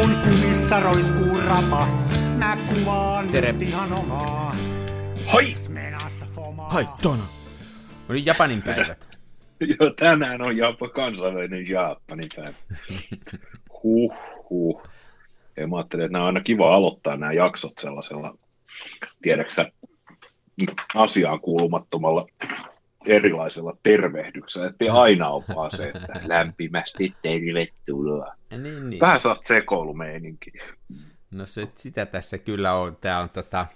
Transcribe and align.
Mun 0.00 0.14
kumissa 0.22 0.80
roiskuu 0.80 1.40
rapa, 1.48 1.86
mä 2.38 2.56
kuvaan 2.68 3.28
Tere. 3.28 3.52
nyt 3.52 3.62
ihan 3.62 3.92
omaa. 3.92 4.56
Hoi! 5.32 5.54
Hai, 6.68 6.88
Tona. 7.02 7.28
Oli 8.08 8.22
Japanin 8.24 8.62
päivät. 8.62 9.18
Joo, 9.80 9.90
tänään 9.90 10.42
on 10.42 10.56
Japa, 10.56 10.88
kansainvälinen 10.88 11.68
Japanin 11.68 12.28
päivä. 12.36 12.52
Huh, 13.82 14.14
huh. 14.50 14.82
Ja 15.56 15.66
mä 15.66 15.76
ajattelin, 15.76 16.04
että 16.04 16.12
nämä 16.12 16.24
on 16.24 16.26
aina 16.26 16.40
kiva 16.40 16.74
aloittaa 16.74 17.16
nämä 17.16 17.32
jaksot 17.32 17.78
sellaisella, 17.78 18.34
tiedäksä, 19.22 19.72
asiaan 20.94 21.40
kuulumattomalla 21.40 22.26
erilaisella 23.06 23.76
tervehdyksellä, 23.82 24.66
ettei 24.66 24.88
aina 24.88 25.28
ole 25.28 25.44
vaan 25.56 25.70
se, 25.70 25.84
että 25.84 26.20
lämpimästi 26.24 27.14
tervetuloa. 27.22 28.34
Niin, 28.50 28.90
niin. 28.90 29.00
Vähän 29.00 29.20
saat 29.20 29.44
sekoilumeininki. 29.44 30.52
No 31.30 31.46
se, 31.46 31.68
sitä 31.76 32.06
tässä 32.06 32.38
kyllä 32.38 32.74
on. 32.74 32.96
Tää 33.00 33.20
on 33.20 33.30
tota... 33.30 33.66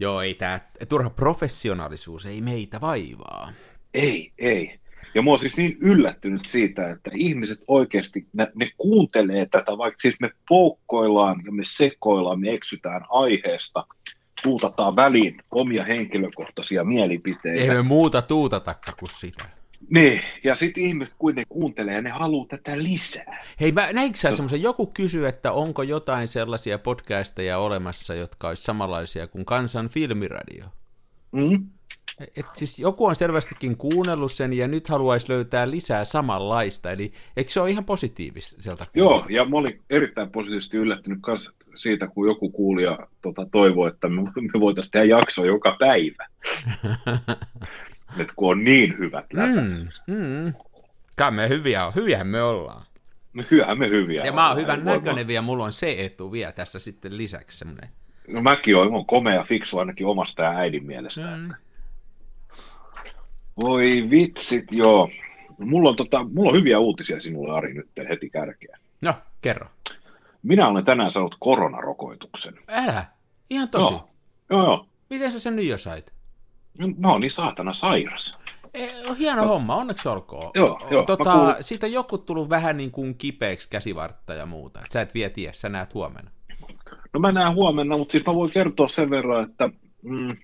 Joo, 0.00 0.20
ei 0.20 0.34
tää... 0.34 0.70
Turha 0.88 1.10
professionaalisuus 1.10 2.26
ei 2.26 2.40
meitä 2.40 2.80
vaivaa. 2.80 3.52
Ei, 3.94 4.32
ei. 4.38 4.78
Ja 5.14 5.22
mä 5.22 5.30
oon 5.30 5.38
siis 5.38 5.56
niin 5.56 5.76
yllättynyt 5.80 6.42
siitä, 6.46 6.90
että 6.90 7.10
ihmiset 7.14 7.58
oikeasti, 7.68 8.26
ne, 8.32 8.52
ne 8.54 8.70
kuuntelee 8.76 9.46
tätä, 9.46 9.78
vaikka 9.78 9.98
siis 10.00 10.16
me 10.20 10.30
poukkoillaan 10.48 11.42
ja 11.44 11.52
me 11.52 11.62
sekoillaan, 11.66 12.40
me 12.40 12.54
eksytään 12.54 13.04
aiheesta, 13.10 13.86
tuutataan 14.44 14.96
väliin 14.96 15.36
omia 15.50 15.84
henkilökohtaisia 15.84 16.84
mielipiteitä. 16.84 17.60
Ei 17.60 17.68
me 17.68 17.82
muuta 17.82 18.22
tuutatakka 18.22 18.92
kuin 18.92 19.10
sitä. 19.18 19.44
Niin, 19.90 20.20
ja 20.44 20.54
sitten 20.54 20.82
ihmiset 20.82 21.14
kuitenkin 21.18 21.48
kuuntelee 21.48 21.94
ja 21.94 22.02
ne 22.02 22.10
haluaa 22.10 22.46
tätä 22.48 22.78
lisää. 22.78 23.44
Hei, 23.60 23.72
mä 23.72 23.92
näinkö 23.92 24.18
sä 24.18 24.30
Se- 24.30 24.36
semmoisen, 24.36 24.62
joku 24.62 24.86
kysyy, 24.86 25.28
että 25.28 25.52
onko 25.52 25.82
jotain 25.82 26.28
sellaisia 26.28 26.78
podcasteja 26.78 27.58
olemassa, 27.58 28.14
jotka 28.14 28.48
olisi 28.48 28.62
samanlaisia 28.62 29.26
kuin 29.26 29.44
Kansan 29.44 29.88
filmiradio? 29.88 30.64
Mm? 31.32 31.66
Et 32.36 32.46
siis 32.52 32.78
joku 32.78 33.06
on 33.06 33.16
selvästikin 33.16 33.76
kuunnellut 33.76 34.32
sen 34.32 34.52
ja 34.52 34.68
nyt 34.68 34.88
haluaisi 34.88 35.28
löytää 35.28 35.70
lisää 35.70 36.04
samanlaista, 36.04 36.90
eli 36.90 37.12
eikö 37.36 37.50
se 37.50 37.60
ole 37.60 37.70
ihan 37.70 37.84
positiiviselta? 37.84 38.86
Joo, 38.94 39.26
ja 39.28 39.44
mä 39.44 39.56
olin 39.56 39.80
erittäin 39.90 40.30
positiivisesti 40.30 40.76
yllättynyt 40.76 41.18
myös 41.26 41.50
siitä, 41.74 42.06
kun 42.06 42.26
joku 42.26 42.50
kuulija 42.50 42.98
tota, 43.22 43.46
toivoi, 43.52 43.88
että 43.88 44.08
me, 44.08 44.22
me 44.22 44.60
voitaisiin 44.60 44.92
tehdä 44.92 45.06
jakso 45.06 45.44
joka 45.44 45.76
päivä. 45.78 46.26
Et 48.18 48.32
kun 48.36 48.50
on 48.50 48.64
niin 48.64 48.98
hyvät 48.98 49.32
läpät. 49.32 49.64
Mm, 49.64 49.88
mm. 50.06 50.54
Kai 51.16 51.30
me 51.30 51.48
hyviä 51.48 51.86
on, 51.86 51.94
hyviähän 51.94 52.26
me 52.26 52.42
ollaan. 52.42 52.86
No 53.32 53.44
hyvähän 53.50 53.78
me 53.78 53.88
hyviä 53.88 54.24
Ja 54.24 54.32
mä 54.32 54.48
oon 54.48 54.58
hyvän 54.58 54.84
näköinen 54.84 55.26
vielä, 55.26 55.42
mulla 55.42 55.64
on 55.64 55.72
se 55.72 55.96
etu 55.98 56.32
vielä 56.32 56.52
tässä 56.52 56.78
sitten 56.78 57.16
lisäksi 57.16 57.58
semmoinen. 57.58 57.88
No 58.28 58.42
mäkin 58.42 58.76
oon, 58.76 58.90
mä 58.90 58.96
oon 58.96 59.06
komea 59.06 59.34
ja 59.34 59.42
fiksu 59.42 59.78
ainakin 59.78 60.06
omasta 60.06 60.42
ja 60.42 60.50
äidin 60.50 60.86
mielestä. 60.86 61.36
Mm. 61.36 61.54
Voi 63.62 64.06
vitsit, 64.10 64.64
joo. 64.70 65.10
Mulla 65.58 65.88
on, 65.90 65.96
tota, 65.96 66.24
mulla 66.24 66.50
on 66.50 66.56
hyviä 66.56 66.78
uutisia 66.78 67.20
sinulle, 67.20 67.56
Ari, 67.56 67.74
nyt 67.74 67.88
heti 68.08 68.30
kärkeen. 68.30 68.78
No, 69.02 69.14
kerro. 69.42 69.66
Minä 70.42 70.68
olen 70.68 70.84
tänään 70.84 71.10
saanut 71.10 71.36
koronarokoituksen. 71.40 72.54
Älä, 72.68 73.04
ihan 73.50 73.68
tosi. 73.68 73.92
Joo, 73.92 74.08
joo, 74.50 74.62
joo. 74.64 74.86
Miten 75.10 75.32
sä 75.32 75.40
sen 75.40 75.56
nyt 75.56 75.64
jo 75.66 75.78
sait? 75.78 76.12
Mä 76.98 77.08
oon 77.12 77.20
niin 77.20 77.30
saatana 77.30 77.72
sairas. 77.72 78.38
E, 78.74 78.88
on 79.08 79.16
hieno 79.16 79.46
homma, 79.46 79.76
onneksi 79.76 80.08
olkoon. 80.08 80.50
Joo, 80.54 80.86
joo, 80.90 81.02
Tota, 81.04 81.32
kuulin- 81.32 81.56
Siitä 81.64 81.86
on 81.86 81.92
joku 81.92 82.18
tullut 82.18 82.50
vähän 82.50 82.76
niin 82.76 82.90
kuin 82.90 83.14
kipeäksi 83.14 83.68
käsivartta 83.70 84.34
ja 84.34 84.46
muuta. 84.46 84.80
Sä 84.92 85.00
et 85.00 85.14
vielä 85.14 85.30
tiedä, 85.30 85.52
sä 85.52 85.68
näet 85.68 85.94
huomenna. 85.94 86.30
No 87.12 87.20
mä 87.20 87.32
näen 87.32 87.54
huomenna, 87.54 87.96
mutta 87.98 88.12
siis 88.12 88.26
mä 88.26 88.34
voin 88.34 88.50
kertoa 88.50 88.88
sen 88.88 89.10
verran, 89.10 89.50
että 89.50 89.70
mm, 90.02 90.36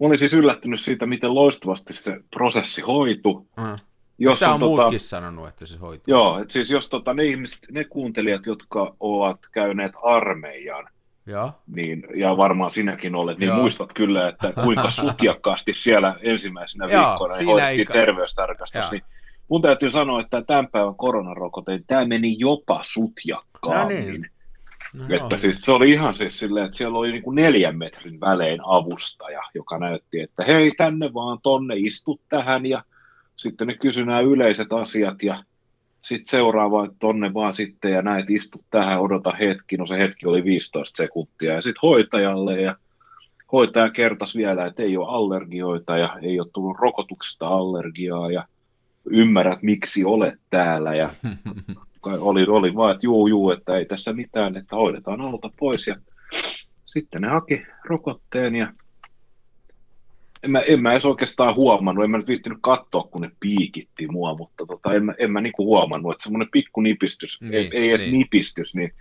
mä 0.00 0.06
olin 0.06 0.18
siis 0.18 0.34
yllättynyt 0.34 0.80
siitä, 0.80 1.06
miten 1.06 1.34
loistavasti 1.34 1.92
se 1.92 2.20
prosessi 2.30 2.80
hoitu. 2.80 3.30
Uh-huh. 3.30 3.78
Jos 4.18 4.34
Sitä 4.38 4.54
on 4.54 4.60
tota, 4.60 4.70
muutkin 4.70 5.00
sanonut, 5.00 5.48
että 5.48 5.66
se 5.66 5.78
hoituu. 5.78 6.14
Joo, 6.14 6.38
että 6.38 6.52
siis 6.52 6.70
jos 6.70 6.88
tota, 6.88 7.14
ne 7.14 7.24
ihmiset, 7.24 7.58
ne 7.70 7.84
kuuntelijat, 7.84 8.46
jotka 8.46 8.96
ovat 9.00 9.38
käyneet 9.52 9.92
armeijan, 10.02 10.88
Joo. 11.26 11.52
niin, 11.66 12.06
ja 12.14 12.36
varmaan 12.36 12.70
sinäkin 12.70 13.14
olet, 13.14 13.38
niin 13.38 13.48
Joo. 13.48 13.56
muistat 13.56 13.92
kyllä, 13.92 14.28
että 14.28 14.52
kuinka 14.64 14.90
sutjakkaasti 15.00 15.72
siellä 15.74 16.16
ensimmäisenä 16.22 16.86
viikkoina 16.88 17.36
siinä 17.36 17.52
hoidettiin 17.52 17.78
ei 17.78 17.84
ka- 17.84 17.92
terveystarkastus. 17.94 18.80
Joo. 18.80 18.90
Niin 18.90 19.02
mun 19.48 19.62
täytyy 19.62 19.90
sanoa, 19.90 20.20
että 20.20 20.42
tämän 20.42 20.68
päivän 20.68 20.94
koronarokote, 20.94 21.80
tämä 21.86 22.04
meni 22.04 22.36
jopa 22.38 22.80
sutjakkaammin. 22.82 24.06
No 24.06 24.12
niin. 24.12 24.30
No, 24.94 25.04
Että 25.04 25.16
joo. 25.16 25.38
siis 25.38 25.60
se 25.60 25.72
oli 25.72 25.90
ihan 25.90 26.14
siis 26.14 26.38
silleen, 26.38 26.66
että 26.66 26.76
siellä 26.76 26.98
oli 26.98 27.12
niin 27.12 27.22
kuin 27.22 27.34
neljän 27.34 27.78
metrin 27.78 28.20
välein 28.20 28.60
avustaja, 28.64 29.42
joka 29.54 29.78
näytti, 29.78 30.20
että 30.20 30.44
hei 30.44 30.72
tänne 30.76 31.14
vaan 31.14 31.38
tonne 31.42 31.74
istut 31.76 32.20
tähän. 32.28 32.66
Ja 32.66 32.82
sitten 33.36 33.66
ne 33.66 33.74
kysyi 33.74 34.04
nämä 34.04 34.20
yleiset 34.20 34.72
asiat 34.72 35.22
ja 35.22 35.44
sitten 36.00 36.30
seuraava, 36.30 36.88
tonne 36.98 37.34
vaan 37.34 37.52
sitten 37.52 37.92
ja 37.92 38.02
näet 38.02 38.30
istut 38.30 38.62
tähän, 38.70 39.00
odota 39.00 39.32
hetki, 39.32 39.76
no 39.76 39.86
se 39.86 39.98
hetki 39.98 40.26
oli 40.26 40.44
15 40.44 40.96
sekuntia. 40.96 41.52
Ja 41.52 41.62
sitten 41.62 41.80
hoitajalle 41.82 42.60
ja 42.60 42.76
hoitaja 43.52 43.90
kertasi 43.90 44.38
vielä, 44.38 44.66
että 44.66 44.82
ei 44.82 44.96
ole 44.96 45.08
allergioita 45.08 45.98
ja 45.98 46.16
ei 46.22 46.40
ole 46.40 46.48
tullut 46.52 46.78
rokotuksesta 46.78 47.48
allergiaa 47.48 48.30
ja 48.30 48.44
ymmärrät 49.10 49.62
miksi 49.62 50.04
olet 50.04 50.38
täällä. 50.50 50.94
Ja 50.94 51.08
oli, 52.02 52.46
oli 52.48 52.74
vaan, 52.74 52.94
että 52.94 53.06
juu, 53.06 53.26
juu, 53.26 53.50
että 53.50 53.76
ei 53.76 53.86
tässä 53.86 54.12
mitään, 54.12 54.56
että 54.56 54.76
hoidetaan 54.76 55.20
alta 55.20 55.50
pois. 55.58 55.86
Ja 55.86 55.96
sitten 56.84 57.20
ne 57.20 57.28
haki 57.28 57.62
rokotteen 57.84 58.56
ja 58.56 58.72
en 60.42 60.50
mä, 60.50 60.60
en 60.60 60.82
mä 60.82 60.92
edes 60.92 61.06
oikeastaan 61.06 61.54
huomannut, 61.54 62.04
en 62.04 62.10
mä 62.10 62.18
nyt 62.18 62.28
viittinyt 62.28 62.58
katsoa, 62.60 63.02
kun 63.02 63.22
ne 63.22 63.30
piikitti 63.40 64.06
mua, 64.06 64.34
mutta 64.34 64.66
tota, 64.66 64.94
en 64.94 65.04
mä, 65.04 65.14
en 65.18 65.32
mä 65.32 65.40
niinku 65.40 65.64
huomannut, 65.64 66.12
että 66.12 66.22
semmoinen 66.22 66.48
pikku 66.52 66.80
nipistys, 66.80 67.40
Niin, 67.40 67.54
ei, 67.54 67.70
ei 67.72 67.90
edes 67.90 68.02
niin. 68.02 68.12
nipistys, 68.12 68.74
niin 68.74 68.92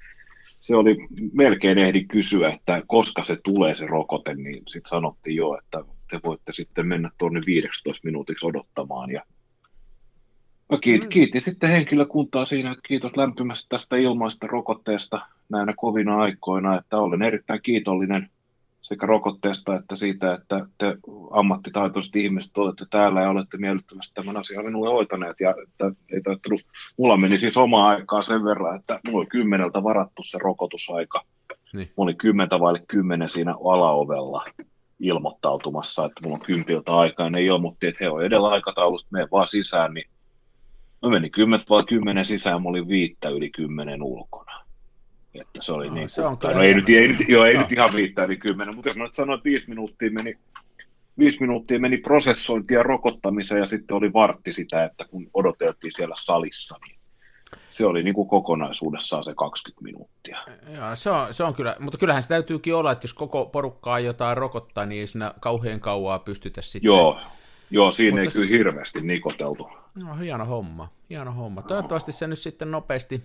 se 0.44 0.75
oli, 0.75 0.97
melkein 1.34 1.78
ehdin 1.78 2.08
kysyä, 2.08 2.52
että 2.52 2.81
koska 2.88 3.24
se 3.24 3.38
tulee 3.44 3.75
se 3.75 3.88
rokote, 3.88 4.34
niin 4.34 4.64
sitten 4.68 4.90
sanottiin 4.90 5.35
jo, 5.35 5.58
että 5.64 5.84
te 6.09 6.19
voitte 6.24 6.53
sitten 6.53 6.88
mennä 6.88 7.12
tuonne 7.18 7.41
15 7.46 8.02
minuutiksi 8.03 8.46
odottamaan 8.46 9.12
ja 9.12 9.24
Mä 10.72 10.78
kiit, 10.81 11.03
Mm. 11.03 11.09
kiitin 11.09 11.41
sitten 11.41 11.69
henkilökuntaa 11.69 12.45
siinä, 12.45 12.72
että 12.72 12.81
kiitos 12.88 13.17
lämpimästi 13.17 13.66
tästä 13.69 13.95
ilmaista 13.95 14.47
rokotteesta 14.47 15.22
näinä 15.50 15.73
kovina 15.78 16.17
aikoina, 16.17 16.78
että 16.78 16.97
olen 16.97 17.22
erittäin 17.22 17.61
kiitollinen 17.63 18.29
sekä 18.81 19.05
rokotteesta 19.05 19.75
että 19.75 19.95
siitä, 19.95 20.33
että 20.33 20.66
te 20.78 20.97
ammattitaitoiset 21.31 22.16
ihmiset 22.16 22.57
olette 22.57 22.85
täällä 22.89 23.22
ja 23.22 23.29
olette 23.29 23.57
miellyttävästi 23.57 24.13
tämän 24.13 24.38
asian 24.38 24.66
minulle 24.66 24.89
hoitaneet. 24.89 25.39
Ja 25.39 25.53
että 25.63 25.91
ei 26.13 26.22
taittanut, 26.22 26.59
mulla 26.97 27.17
meni 27.17 27.38
siis 27.38 27.57
omaa 27.57 27.88
aikaa 27.88 28.22
sen 28.22 28.44
verran, 28.44 28.79
että 28.79 28.99
mulla 29.05 29.17
oli 29.19 29.25
kymmeneltä 29.25 29.84
varattu 29.84 30.23
se 30.23 30.38
rokotusaika. 30.41 31.22
Niin. 31.73 31.91
Mulla 31.95 32.09
oli 32.09 32.16
kymmentä 32.16 32.59
vaille 32.59 32.84
kymmenen 32.88 33.29
siinä 33.29 33.51
alaovella 33.51 34.45
ilmoittautumassa, 34.99 36.05
että 36.05 36.22
mulla 36.23 36.35
on 36.35 36.45
kympiltä 36.45 36.95
aikaa, 36.95 37.25
ja 37.25 37.29
ne 37.29 37.41
ilmoitti, 37.44 37.88
että 37.88 37.97
he 38.03 38.09
on 38.09 38.25
edellä 38.25 38.49
aikataulusta, 38.49 39.07
mene 39.11 39.28
vaan 39.31 39.47
sisään, 39.47 39.94
niin 39.94 40.09
Mä 41.03 41.09
menin 41.09 41.31
kymmentä 41.31 41.66
vai 41.69 41.84
kymmenen 41.84 42.25
sisään, 42.25 42.63
mä 42.63 42.69
olin 42.69 42.88
viittä 42.88 43.30
yli 43.30 43.50
kymmenen 43.50 44.03
ulkona. 44.03 44.62
Että 45.34 45.62
se 45.62 45.74
oli 45.74 45.88
No, 45.88 45.94
niin 45.94 46.09
se 46.09 46.22
on 46.22 46.38
no 46.44 46.61
ei, 46.61 46.73
nyt, 46.73 46.90
ei, 46.90 47.08
nyt, 47.08 47.29
joo, 47.29 47.46
ei 47.46 47.53
Joo. 47.53 47.61
nyt 47.61 47.72
ihan 47.72 47.96
viittä 47.96 48.23
yli 48.23 48.38
kymmenen, 48.38 48.76
mutta 48.76 48.90
jos 48.90 48.97
mä 48.97 49.03
nyt 49.03 49.14
sanoin, 49.14 49.38
että 49.38 49.49
viisi 49.49 49.70
minuuttia 49.70 50.11
meni, 50.11 50.38
viisi 51.20 51.41
minuuttia 51.41 51.79
meni 51.79 51.97
prosessointia 51.97 52.78
ja 52.78 52.84
rokottamiseen 52.84 53.59
ja 53.59 53.66
sitten 53.66 53.97
oli 53.97 54.14
vartti 54.14 54.53
sitä, 54.53 54.84
että 54.84 55.05
kun 55.05 55.29
odoteltiin 55.34 55.94
siellä 55.96 56.16
salissa, 56.17 56.76
niin 56.88 56.97
se 57.70 57.85
oli 57.85 58.03
niin 58.03 58.16
kuin 58.16 58.28
kokonaisuudessaan 58.28 59.23
se 59.23 59.34
20 59.38 59.84
minuuttia. 59.84 60.38
Joo, 60.76 60.96
se 60.96 61.09
on, 61.09 61.34
se 61.34 61.44
on 61.44 61.53
kyllä, 61.53 61.76
mutta 61.79 61.97
kyllähän 61.97 62.23
se 62.23 62.29
täytyykin 62.29 62.76
olla, 62.76 62.91
että 62.91 63.05
jos 63.05 63.14
koko 63.14 63.46
porukkaa 63.46 63.99
jotain 63.99 64.38
rokottaa, 64.38 64.85
niin 64.85 65.02
ei 65.02 65.08
siinä 65.08 65.34
kauhean 65.40 65.79
kauaa 65.79 66.20
pystytä 66.20 66.61
sitten. 66.61 66.88
Joo, 66.88 67.20
joo 67.69 67.91
siinä 67.91 68.22
Mutta 68.22 68.40
ei 68.40 68.46
kyllä 68.46 68.58
hirveästi 68.58 69.02
nikoteltu. 69.02 69.69
No, 69.96 70.16
hieno 70.16 70.46
homma, 70.46 70.90
hieno 71.09 71.31
homma. 71.31 71.61
Toivottavasti 71.61 72.11
se 72.11 72.28
nyt 72.28 72.40
sitten 72.40 72.72
nopeasti 72.72 73.23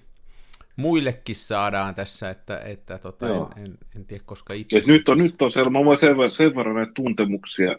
muillekin 0.77 1.37
saadaan 1.37 1.95
tässä, 1.95 2.31
että, 2.31 2.59
että 2.59 2.99
tota, 2.99 3.27
Joo. 3.27 3.51
en, 3.57 3.63
en, 3.63 3.79
en, 3.97 4.05
tiedä 4.05 4.23
koska 4.27 4.55
itse. 4.55 4.77
Et 4.77 4.87
nyt 4.87 5.09
on, 5.09 5.19
nyt 5.19 5.43
on 5.43 5.53
siellä, 5.53 5.71
mä 5.71 5.85
voin 5.85 5.99
sen, 5.99 6.17
verran- 6.17 6.31
sen 6.31 6.57
verran 6.57 6.75
näitä 6.77 6.93
tuntemuksia 6.95 7.77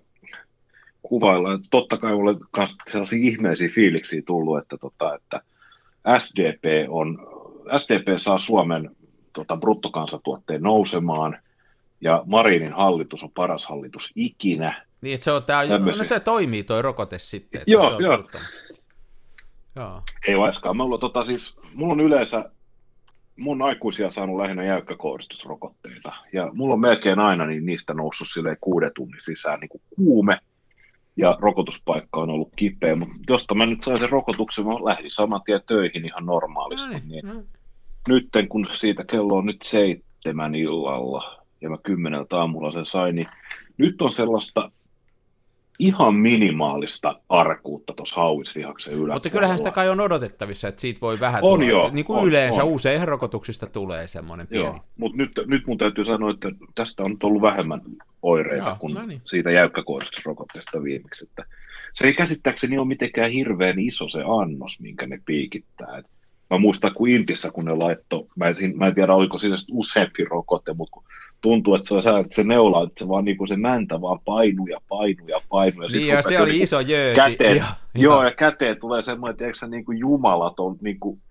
kuvailla, 1.02 1.54
että 1.54 1.68
totta 1.72 1.98
kai 1.98 2.16
mulle 2.16 2.36
kans 2.52 2.78
sellaisia 2.88 3.20
ihmeisiä 3.32 3.70
fiiliksiä 3.70 4.22
tullut, 4.26 4.58
että, 4.58 4.78
tota, 4.78 5.16
että 5.16 5.42
SDP, 6.18 6.64
on, 6.90 7.28
SDP 7.78 8.18
saa 8.18 8.38
Suomen 8.38 8.96
tota, 9.34 9.58
bruttokansantuotteen 9.58 10.62
nousemaan, 10.62 11.38
ja 12.02 12.24
Marinin 12.26 12.74
hallitus 12.74 13.24
on 13.24 13.32
paras 13.32 13.66
hallitus 13.66 14.12
ikinä. 14.16 14.86
Niin, 15.04 15.14
että 15.14 15.24
se 15.24 15.32
on 15.32 15.44
tää, 15.44 15.64
no 15.64 15.70
Tämmöisiä. 15.70 16.04
se 16.04 16.20
toimii 16.20 16.64
toi 16.64 16.82
rokote 16.82 17.20
sitten. 17.20 17.62
Että 17.62 17.72
Joo, 17.72 17.98
se 17.98 18.04
joo. 18.04 18.24
Joo. 19.76 20.02
Ei 20.28 20.36
laiskaan. 20.36 20.78
Mulla, 20.78 20.98
tota, 20.98 21.24
siis, 21.24 21.56
mulla 21.74 21.94
on 21.94 22.00
yleensä, 22.00 22.52
mun 23.36 23.62
aikuisia 23.62 24.12
saanut 24.12 24.38
lähinnä 24.38 24.64
jäykkäkohdistusrokotteita. 24.64 26.14
Ja 26.34 26.50
mulla 26.54 26.74
on 26.74 26.80
melkein 26.80 27.20
aina 27.20 27.46
niin 27.46 27.66
niistä 27.66 27.94
noussut 27.94 28.28
silleen 28.34 28.58
kuuden 28.62 28.92
tunnin 28.96 29.22
sisään 29.22 29.60
niin 29.60 29.70
kuin 29.70 29.82
kuume. 29.96 30.40
Ja 31.18 31.38
rokotuspaikka 31.42 32.20
on 32.20 32.30
ollut 32.30 32.54
kipeä. 32.56 32.96
Mutta 32.96 33.14
josta 33.30 33.56
mä 33.56 33.66
nyt 33.66 33.84
sain 33.84 34.00
sen 34.00 34.10
rokotuksen, 34.10 34.66
mä 34.66 34.74
lähdin 34.74 35.12
saman 35.12 35.42
tien 35.46 35.62
töihin 35.68 36.06
ihan 36.06 36.26
normaalisti. 36.26 36.94
No 36.94 37.02
niin, 37.06 37.28
no. 37.28 37.44
nytten 38.08 38.48
kun 38.48 38.68
siitä 38.72 39.04
kello 39.04 39.38
on 39.38 39.46
nyt 39.46 39.62
seitsemän 39.62 40.56
illalla 40.56 41.46
ja 41.62 41.70
mä 41.70 41.78
kymmeneltä 41.84 42.38
aamulla 42.38 42.72
sen 42.72 42.86
sain, 42.86 43.16
niin 43.16 43.28
nyt 43.78 44.02
on 44.02 44.12
sellaista 44.12 44.72
ihan 45.84 46.16
minimaalista 46.16 47.20
arkuutta 47.30 47.94
tuossa 47.94 48.16
hauislihaksen 48.16 48.94
yläpuolella. 48.94 49.16
Mutta 49.16 49.30
kyllähän 49.30 49.58
sitä 49.58 49.72
kai 49.72 49.90
on 49.90 50.00
odotettavissa, 50.00 50.68
että 50.68 50.82
siitä 50.82 51.02
voi 51.02 51.20
vähän 51.20 51.44
On 51.44 51.60
tulla. 51.60 51.72
joo, 51.72 51.90
niin 51.94 52.06
kuin 52.06 52.20
on, 52.20 52.28
yleensä 52.28 52.64
on. 52.64 52.70
usein 52.70 53.08
rokotuksista 53.08 53.68
tulee 53.68 54.08
semmoinen 54.08 54.48
pieni. 54.48 54.66
Joo, 54.66 54.80
mutta 54.98 55.18
nyt, 55.18 55.32
nyt 55.46 55.68
mun 55.68 55.78
täytyy 55.78 56.06
sanoa, 56.06 56.32
että 56.32 56.52
tästä 56.76 57.04
on 57.04 57.12
nyt 57.12 57.24
ollut 57.24 57.42
vähemmän 57.42 57.82
oireita 58.22 58.68
Joo, 58.68 58.76
kuin 58.80 58.94
no 58.94 59.06
niin. 59.06 59.22
siitä 59.26 59.52
jäykkäkohdistusrokotteesta 59.52 60.84
viimeksi. 60.84 61.26
Että 61.26 61.46
se 61.94 62.08
ei 62.08 62.14
käsittääkseni 62.14 62.78
ole 62.78 62.88
mitenkään 62.88 63.32
hirveän 63.32 63.80
iso 63.80 64.08
se 64.08 64.24
annos, 64.42 64.82
minkä 64.82 65.08
ne 65.08 65.20
piikittää. 65.26 65.98
Et 65.98 66.06
mä 66.50 66.58
muistan, 66.58 66.94
kun 66.94 67.10
Intissä, 67.10 67.52
kun 67.52 67.66
ne 67.66 67.76
laitto, 67.76 68.28
mä 68.36 68.48
en, 68.48 68.56
mä 68.76 68.86
en 68.86 68.96
tiedä, 68.96 69.16
oliko 69.16 69.38
siinä 69.38 69.56
useampi 69.72 70.26
rokote, 70.26 70.74
mutta 70.74 70.92
kun 70.92 71.04
tuntuu, 71.44 71.76
että 71.76 72.02
se, 72.02 72.10
on, 72.10 72.22
että 72.22 72.36
se 72.36 72.44
neula, 72.44 72.84
että 72.84 73.00
se 73.00 73.10
vaan 73.10 73.26
niin 73.26 73.38
kuin 73.38 73.48
se 73.48 73.58
mäntä 73.58 74.02
vaan 74.02 74.20
painuu 74.26 74.68
ja 74.68 74.80
painuu 74.90 75.28
ja 75.28 75.42
painuu. 75.50 75.84
Ja 75.84 75.90
Niin, 75.90 76.08
ja 76.08 76.22
se 76.22 76.42
oli 76.42 76.52
niinku 76.52 76.64
iso 76.64 76.80
jööti. 76.80 77.16
Käteen, 77.16 77.58
Joo, 77.58 77.66
joo, 77.96 78.14
joo. 78.14 78.24
ja 78.24 78.32
käteen 78.32 78.80
tulee 78.80 79.02
semmoinen, 79.02 79.38
tiedätkö 79.38 79.60
sä, 79.60 79.68
niin 79.68 79.86
kuin 79.86 79.98
jumalaton 79.98 80.78
niin 80.82 81.00
kuin 81.00 81.22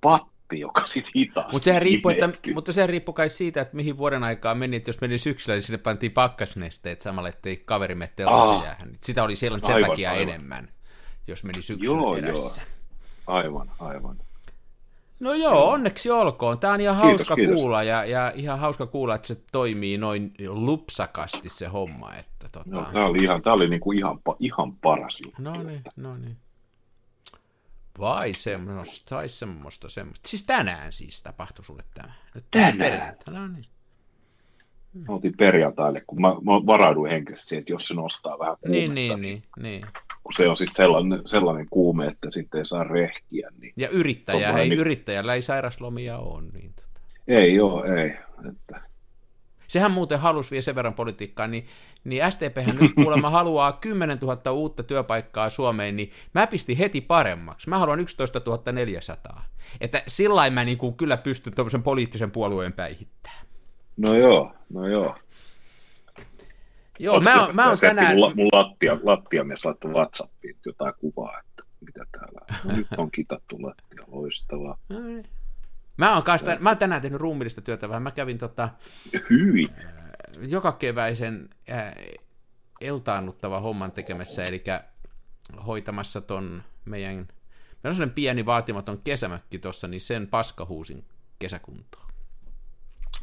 patti, 0.00 0.60
joka 0.60 0.86
sitten 0.86 1.12
hitaasti 1.16 1.52
Mutta 1.52 1.64
sehän 1.64 1.82
riippuu, 1.82 2.10
että, 2.10 2.28
mutta 2.54 2.72
sehän 2.72 2.88
riippuu 2.88 3.12
kai 3.12 3.28
siitä, 3.28 3.60
että 3.60 3.76
mihin 3.76 3.98
vuoden 3.98 4.24
aikaa 4.24 4.54
meni, 4.54 4.76
että 4.76 4.88
jos 4.88 5.00
meni 5.00 5.18
syksyllä, 5.18 5.54
niin 5.54 5.62
sinne 5.62 5.78
pantiin 5.78 6.12
pakkasnesteet 6.12 7.00
samalla, 7.00 7.28
ettei 7.28 7.56
kaveri 7.56 7.94
mene 7.94 8.10
jäähän. 8.64 8.96
Sitä 9.00 9.24
oli 9.24 9.36
silloin 9.36 9.62
sen 9.64 9.74
Aivan, 9.74 9.90
takia 9.90 10.10
aivan. 10.10 10.22
enemmän, 10.22 10.68
jos 11.28 11.44
meni 11.44 11.62
syksyllä 11.62 11.96
Joo, 11.96 12.14
perässä. 12.14 12.62
Aivan, 13.26 13.70
aivan. 13.78 14.16
No 15.22 15.32
joo, 15.34 15.70
onneksi 15.70 16.10
olkoon. 16.10 16.58
Tämä 16.58 16.72
on 16.72 16.80
ihan 16.80 16.96
Kiitos, 16.96 17.18
hauska 17.18 17.34
kiitos. 17.36 17.54
kuulla 17.54 17.82
ja, 17.82 18.04
ja 18.04 18.32
ihan 18.34 18.58
hauska 18.58 18.86
kuulla, 18.86 19.14
että 19.14 19.28
se 19.28 19.36
toimii 19.52 19.98
noin 19.98 20.32
lupsakasti 20.48 21.48
se 21.48 21.66
homma. 21.66 22.14
Että 22.14 22.48
tota... 22.52 22.70
No, 22.70 22.84
tämä 22.92 23.06
oli, 23.06 23.22
ihan, 23.24 23.42
tämä 23.42 23.54
oli 23.54 23.68
niin 23.68 23.80
kuin 23.80 23.98
ihan, 23.98 24.16
pa- 24.30 24.36
ihan 24.40 24.76
paras 24.76 25.20
juttu. 25.24 25.42
No 25.42 25.62
niin, 25.62 25.82
no 25.96 26.16
niin. 26.16 26.36
Vai 27.98 28.34
semmoista, 28.34 29.14
tai 29.14 29.28
semmoista, 29.28 29.88
semmoista. 29.88 30.28
Siis 30.28 30.44
tänään 30.44 30.92
siis 30.92 31.22
tapahtui 31.22 31.64
sulle 31.64 31.84
tämä. 31.94 32.12
Nyt 32.34 32.44
Tänään? 32.50 33.16
No 33.30 33.48
niin. 33.48 33.64
Mä 35.08 35.14
otin 35.14 35.36
perjantaille, 35.36 36.00
kun 36.06 36.20
mä, 36.20 36.28
mä 36.28 36.66
varauduin 36.66 37.10
henkisesti 37.12 37.56
että 37.56 37.72
jos 37.72 37.88
se 37.88 37.94
nostaa 37.94 38.38
vähän 38.38 38.56
kuumetta, 38.60 38.92
Niin, 38.94 38.94
niin, 38.94 39.20
niin, 39.22 39.42
niin. 39.60 39.86
Kun 40.24 40.32
se 40.32 40.48
on 40.48 40.56
sitten 40.56 40.74
sellainen, 40.76 41.22
sellainen 41.26 41.66
kuume, 41.70 42.06
että 42.06 42.30
sitten 42.30 42.58
ei 42.58 42.64
saa 42.64 42.84
rehkiä, 42.84 43.48
niin 43.60 43.72
Ja 43.76 43.88
yrittäjä, 43.88 44.52
hei, 44.52 44.68
niin- 44.68 44.80
yrittäjällä 44.80 45.34
ei 45.34 45.42
sairaslomia 45.42 46.18
ole. 46.18 46.42
Niin 46.52 46.72
tota. 46.76 47.00
ei 47.28 47.54
joo, 47.54 47.84
ei. 47.84 48.12
Että, 48.48 48.80
Sehän 49.66 49.90
muuten 49.90 50.20
halusi 50.20 50.50
vielä 50.50 50.62
sen 50.62 50.74
verran 50.74 50.94
politiikkaa, 50.94 51.46
niin, 51.46 51.66
niin 52.04 52.32
SDPhän 52.32 52.76
nyt 52.76 52.94
kuulemma 52.94 53.30
haluaa 53.40 53.72
10 53.72 54.18
000 54.18 54.52
uutta 54.52 54.82
työpaikkaa 54.82 55.50
Suomeen, 55.50 55.96
niin 55.96 56.10
mä 56.34 56.46
pistin 56.46 56.76
heti 56.76 57.00
paremmaksi. 57.00 57.68
Mä 57.68 57.78
haluan 57.78 58.00
11 58.00 58.40
400. 58.72 59.44
Että 59.80 60.02
sillä 60.06 60.50
mä 60.50 60.64
niin 60.64 60.78
kuin 60.78 60.94
kyllä 60.94 61.16
pystyn 61.16 61.54
tuommoisen 61.54 61.82
poliittisen 61.82 62.30
puolueen 62.30 62.72
päihittämään. 62.72 63.46
no 63.96 64.16
joo, 64.16 64.52
no 64.72 64.86
joo. 64.88 65.16
Joo, 67.02 67.20
mä, 67.20 67.42
oon- 67.44 67.54
mä 67.54 67.68
oon 67.68 67.78
tänään... 67.80 68.16
Mun, 68.16 68.32
mun 68.36 68.48
lattia, 68.52 68.98
lattiamies 69.02 69.64
laittoi 69.64 69.92
Whatsappiin 69.92 70.56
jotain 70.66 70.94
kuvaa, 70.98 71.38
että 71.40 71.62
mitä 71.80 72.06
täällä 72.12 72.40
on. 72.50 72.70
No, 72.70 72.76
nyt 72.76 72.86
on 72.96 73.10
kitattu 73.10 73.62
lattia, 73.62 74.04
loistavaa. 74.06 74.78
Mä 75.96 76.14
oon, 76.14 76.22
kanssa, 76.22 76.56
mä 76.60 76.70
oon 76.70 76.78
tänään 76.78 77.02
tehnyt 77.02 77.20
ruumillista 77.20 77.60
työtä 77.60 77.88
vähän. 77.88 78.02
Mä 78.02 78.10
kävin 78.10 78.38
tota, 78.38 78.68
Hyi. 79.30 79.68
joka 80.48 80.72
keväisen 80.72 81.48
äh, 81.70 81.94
eltaannuttava 82.80 83.60
homman 83.60 83.92
tekemässä, 83.92 84.44
eli 84.44 84.64
hoitamassa 85.66 86.20
ton 86.20 86.62
meidän, 86.84 87.14
meillä 87.14 87.28
on 87.84 87.94
sellainen 87.94 88.14
pieni 88.14 88.46
vaatimaton 88.46 89.00
kesämökki 89.04 89.58
tuossa, 89.58 89.88
niin 89.88 90.00
sen 90.00 90.26
paskahuusin 90.26 91.04
kesäkuntoon. 91.38 92.06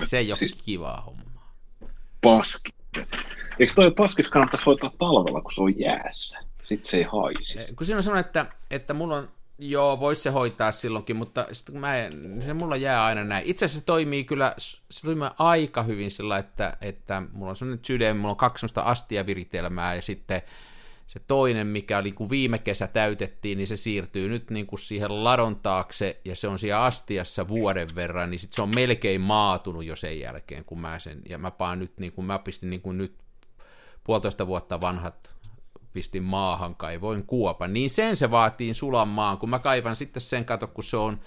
Se 0.03 0.17
ei 0.17 0.31
ole 0.31 0.37
siis... 0.37 0.61
kivaa 0.65 1.01
hommaa. 1.01 1.53
Paski. 2.21 2.73
Eikö 3.59 3.73
toi 3.73 3.91
paskis 3.91 4.29
kannattaisi 4.29 4.65
hoitaa 4.65 4.91
talvella, 4.99 5.41
kun 5.41 5.51
se 5.51 5.63
on 5.63 5.79
jäässä? 5.79 6.39
Sitten 6.63 6.89
se 6.89 6.97
ei 6.97 7.03
haisi. 7.03 7.59
Eh, 7.59 7.67
Kun 7.75 7.85
siinä 7.85 7.97
on 7.97 8.03
semmoinen, 8.03 8.25
että, 8.25 8.45
että 8.71 8.93
mulla 8.93 9.15
on, 9.15 9.29
joo, 9.57 9.99
voisi 9.99 10.21
se 10.21 10.29
hoitaa 10.29 10.71
silloinkin, 10.71 11.15
mutta 11.15 11.47
sitten 11.51 11.77
mä 11.77 11.97
en, 11.97 12.41
se 12.45 12.53
mulla 12.53 12.75
jää 12.75 13.05
aina 13.05 13.23
näin. 13.23 13.45
Itse 13.47 13.65
asiassa 13.65 13.79
se 13.79 13.85
toimii 13.85 14.23
kyllä, 14.23 14.53
se 14.91 15.07
toimii 15.07 15.29
aika 15.37 15.83
hyvin 15.83 16.11
sillä, 16.11 16.37
että, 16.37 16.77
että 16.81 17.21
mulla 17.33 17.49
on 17.49 17.55
semmoinen 17.55 17.85
sydän, 17.85 18.17
mulla 18.17 18.31
on 18.31 18.37
kaksi 18.37 18.61
semmoista 18.61 18.81
astiaviritelmää 18.81 19.95
ja 19.95 20.01
sitten 20.01 20.41
se 21.07 21.19
toinen, 21.27 21.67
mikä 21.67 21.97
oli 21.97 22.11
kun 22.11 22.29
viime 22.29 22.57
kesä 22.57 22.87
täytettiin, 22.87 23.57
niin 23.57 23.67
se 23.67 23.75
siirtyy 23.75 24.29
nyt 24.29 24.49
niin 24.49 24.67
kuin 24.67 24.79
siihen 24.79 25.23
ladon 25.23 25.55
taakse 25.55 26.19
ja 26.25 26.35
se 26.35 26.47
on 26.47 26.59
siellä 26.59 26.83
astiassa 26.83 27.47
vuoden 27.47 27.95
verran, 27.95 28.31
niin 28.31 28.39
sitten 28.39 28.55
se 28.55 28.61
on 28.61 28.75
melkein 28.75 29.21
maatunut 29.21 29.85
jo 29.85 29.95
sen 29.95 30.19
jälkeen, 30.19 30.65
kun 30.65 30.79
mä 30.79 30.99
sen, 30.99 31.21
ja 31.29 31.37
mä 31.37 31.51
paan 31.51 31.79
nyt, 31.79 31.91
niin 31.97 32.11
kuin 32.11 32.25
mä 32.25 32.39
pistin 32.39 32.69
niin 32.69 32.81
kuin 32.81 32.97
nyt 32.97 33.13
puolitoista 34.09 34.47
vuotta 34.47 34.81
vanhat 34.81 35.35
pistin 35.93 36.23
maahan, 36.23 36.75
kaivoin 36.75 37.25
kuopan, 37.25 37.73
niin 37.73 37.89
sen 37.89 38.15
se 38.15 38.31
vaatii 38.31 38.73
sulan 38.73 39.07
maan, 39.07 39.37
kun 39.37 39.49
mä 39.49 39.59
kaivan 39.59 39.95
sitten 39.95 40.21
sen, 40.21 40.45
kato, 40.45 40.67
kun 40.67 40.83
se 40.83 40.97
on, 40.97 41.19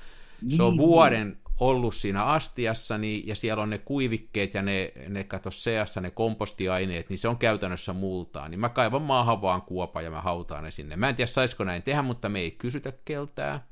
se 0.57 0.63
on 0.63 0.77
vuoden 0.77 1.39
ollut 1.61 1.95
siinä 1.95 2.25
astiassa, 2.25 2.99
niin, 2.99 3.27
ja 3.27 3.35
siellä 3.37 3.63
on 3.63 3.71
ne 3.71 3.79
kuivikkeet 3.79 4.55
ja 4.55 4.63
ne, 4.63 4.93
ne 5.09 5.25
kato 5.25 5.51
seassa, 5.51 6.01
ne 6.01 6.11
kompostiaineet, 6.11 7.09
niin 7.09 7.19
se 7.19 7.29
on 7.29 7.37
käytännössä 7.37 7.93
multaa, 7.93 8.49
niin 8.49 8.61
mä 8.61 8.69
kaivan 8.69 9.03
maahan 9.03 9.43
vaan 9.43 9.63
kuopa 9.63 10.03
ja 10.03 10.11
mä 10.11 10.21
hautaan 10.21 10.65
ne 10.65 10.71
sinne. 10.71 10.97
Mä 10.97 11.09
en 11.09 11.17
tiedä, 11.17 11.27
saisiko 11.27 11.65
näin 11.65 11.83
tehdä, 11.83 12.03
mutta 12.03 12.29
me 12.29 12.41
ei 12.41 12.51
kysytä 12.51 12.93
keltää. 13.05 13.67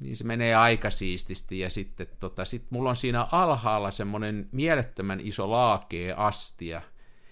Niin 0.00 0.16
se 0.16 0.24
menee 0.24 0.54
aika 0.54 0.90
siististi, 0.90 1.58
ja 1.58 1.70
sitten 1.70 2.06
tota, 2.20 2.44
sit 2.44 2.70
mulla 2.70 2.90
on 2.90 2.96
siinä 2.96 3.26
alhaalla 3.32 3.90
semmoinen 3.90 4.48
mielettömän 4.52 5.20
iso 5.20 5.50
laakea 5.50 6.16
astia, 6.16 6.82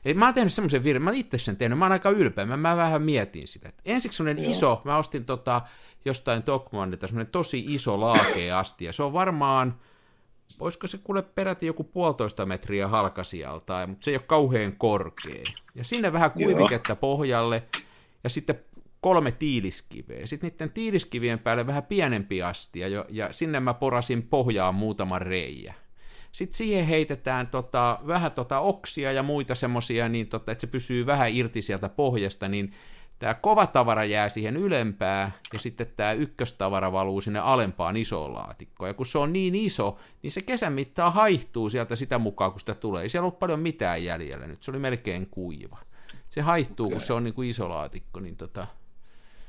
Eli 0.05 0.15
mä 0.15 0.25
oon 0.25 0.35
tehnyt 0.35 0.53
semmoisen 0.53 0.85
virheen, 0.85 1.03
mä 1.03 1.11
oon 1.11 1.19
itse 1.19 1.39
sen 1.39 1.57
tehnyt, 1.57 1.79
mä 1.79 1.85
oon 1.85 1.93
aika 1.93 2.11
ylpeä, 2.11 2.47
mä, 2.47 2.57
mä 2.57 2.77
vähän 2.77 3.03
mietin 3.03 3.49
sitä. 3.49 3.69
Et 3.69 3.81
ensiksi 3.85 4.17
semmoinen 4.17 4.45
iso, 4.45 4.83
mä 4.85 4.97
ostin 4.97 5.25
tota, 5.25 5.63
jostain 6.05 6.43
Tokmannilta 6.43 7.07
semmoinen 7.07 7.33
tosi 7.33 7.65
iso 7.69 8.01
laakea 8.01 8.59
astia, 8.59 8.93
se 8.93 9.03
on 9.03 9.13
varmaan, 9.13 9.79
voisiko 10.61 10.87
se 10.87 10.99
kuule 10.99 11.23
peräti 11.23 11.67
joku 11.67 11.85
puolitoista 11.85 12.47
metriä 12.47 12.89
halkasijalta, 12.89 13.87
mutta 13.87 14.05
se 14.05 14.11
ei 14.11 14.17
ole 14.17 14.25
kauhean 14.27 14.73
korkea. 14.73 15.45
Ja 15.75 15.85
sinne 15.85 16.13
vähän 16.13 16.31
kuiviketta 16.31 16.97
pohjalle, 16.97 17.63
ja 18.25 18.31
sitten 18.31 18.61
kolme 19.01 19.33
tiiliskiveä. 19.33 20.27
Sitten 20.27 20.51
niiden 20.51 20.71
tiiliskivien 20.71 21.39
päälle 21.39 21.67
vähän 21.67 21.83
pienempi 21.83 22.43
astia, 22.43 22.89
jo, 22.89 23.05
ja 23.09 23.33
sinne 23.33 23.61
mä 23.61 23.75
porasin 23.75 24.23
pohjaan 24.23 24.75
muutaman 24.75 25.23
reijä. 25.23 25.75
Sitten 26.35 26.59
siihen 26.59 26.87
heitetään 26.87 27.47
tota, 27.47 27.99
vähän 28.07 28.33
tota 28.33 28.61
oksia 28.61 29.13
ja 29.13 29.23
muita 29.23 29.55
semmoisia, 29.55 30.09
niin 30.09 30.27
tota, 30.27 30.53
että 30.53 30.61
se 30.61 30.67
pysyy 30.67 31.07
vähän 31.07 31.33
irti 31.33 31.63
sieltä 31.63 31.89
pohjasta, 31.89 32.49
niin 32.49 32.73
tämä 33.19 33.35
kova 33.35 33.67
tavara 33.67 34.05
jää 34.05 34.29
siihen 34.29 34.57
ylempää, 34.57 35.31
ja 35.53 35.59
sitten 35.59 35.87
tämä 35.97 36.13
ykköstavara 36.13 36.93
valuu 36.93 37.21
sinne 37.21 37.39
alempaan 37.39 37.97
isoon 37.97 38.35
laatikkoon. 38.35 38.89
Ja 38.89 38.95
kun 38.95 39.07
se 39.07 39.19
on 39.19 39.33
niin 39.33 39.55
iso, 39.55 39.99
niin 40.23 40.33
se 40.33 40.41
kesän 40.41 40.73
mittaan 40.73 41.13
haihtuu 41.13 41.71
sieltä 41.71 41.97
sitä 41.97 42.19
mukaan, 42.19 42.51
kun 42.51 42.61
sitä 42.61 42.75
tulee. 42.75 43.03
Ei 43.03 43.09
siellä 43.09 43.25
ollut 43.25 43.39
paljon 43.39 43.61
mitään 43.61 44.05
jäljellä 44.05 44.47
nyt, 44.47 44.63
se 44.63 44.71
oli 44.71 44.79
melkein 44.79 45.27
kuiva. 45.31 45.79
Se 46.29 46.41
haihtuu, 46.41 46.87
okay. 46.87 46.99
kun 46.99 47.07
se 47.07 47.13
on 47.13 47.25
niin 47.25 47.35
kuin 47.35 47.51
iso 47.51 47.69
laatikko, 47.69 48.21
niin 48.21 48.37
tota, 48.37 48.67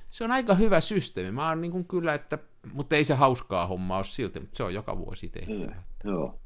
se 0.09 0.23
on 0.23 0.31
aika 0.31 0.53
hyvä 0.53 0.79
systeemi. 0.79 1.31
Mä 1.31 1.49
oon 1.49 1.61
niin 1.61 1.71
kuin 1.71 1.85
kyllä, 1.85 2.13
että, 2.13 2.37
mutta 2.73 2.95
ei 2.95 3.03
se 3.03 3.13
hauskaa 3.13 3.67
hommaa 3.67 3.97
ole 3.97 4.05
silti, 4.05 4.39
mutta 4.39 4.57
se 4.57 4.63
on 4.63 4.73
joka 4.73 4.97
vuosi 4.97 5.29
tehtävä. 5.29 5.75
Mm, 6.03 6.11
joo. 6.11 6.39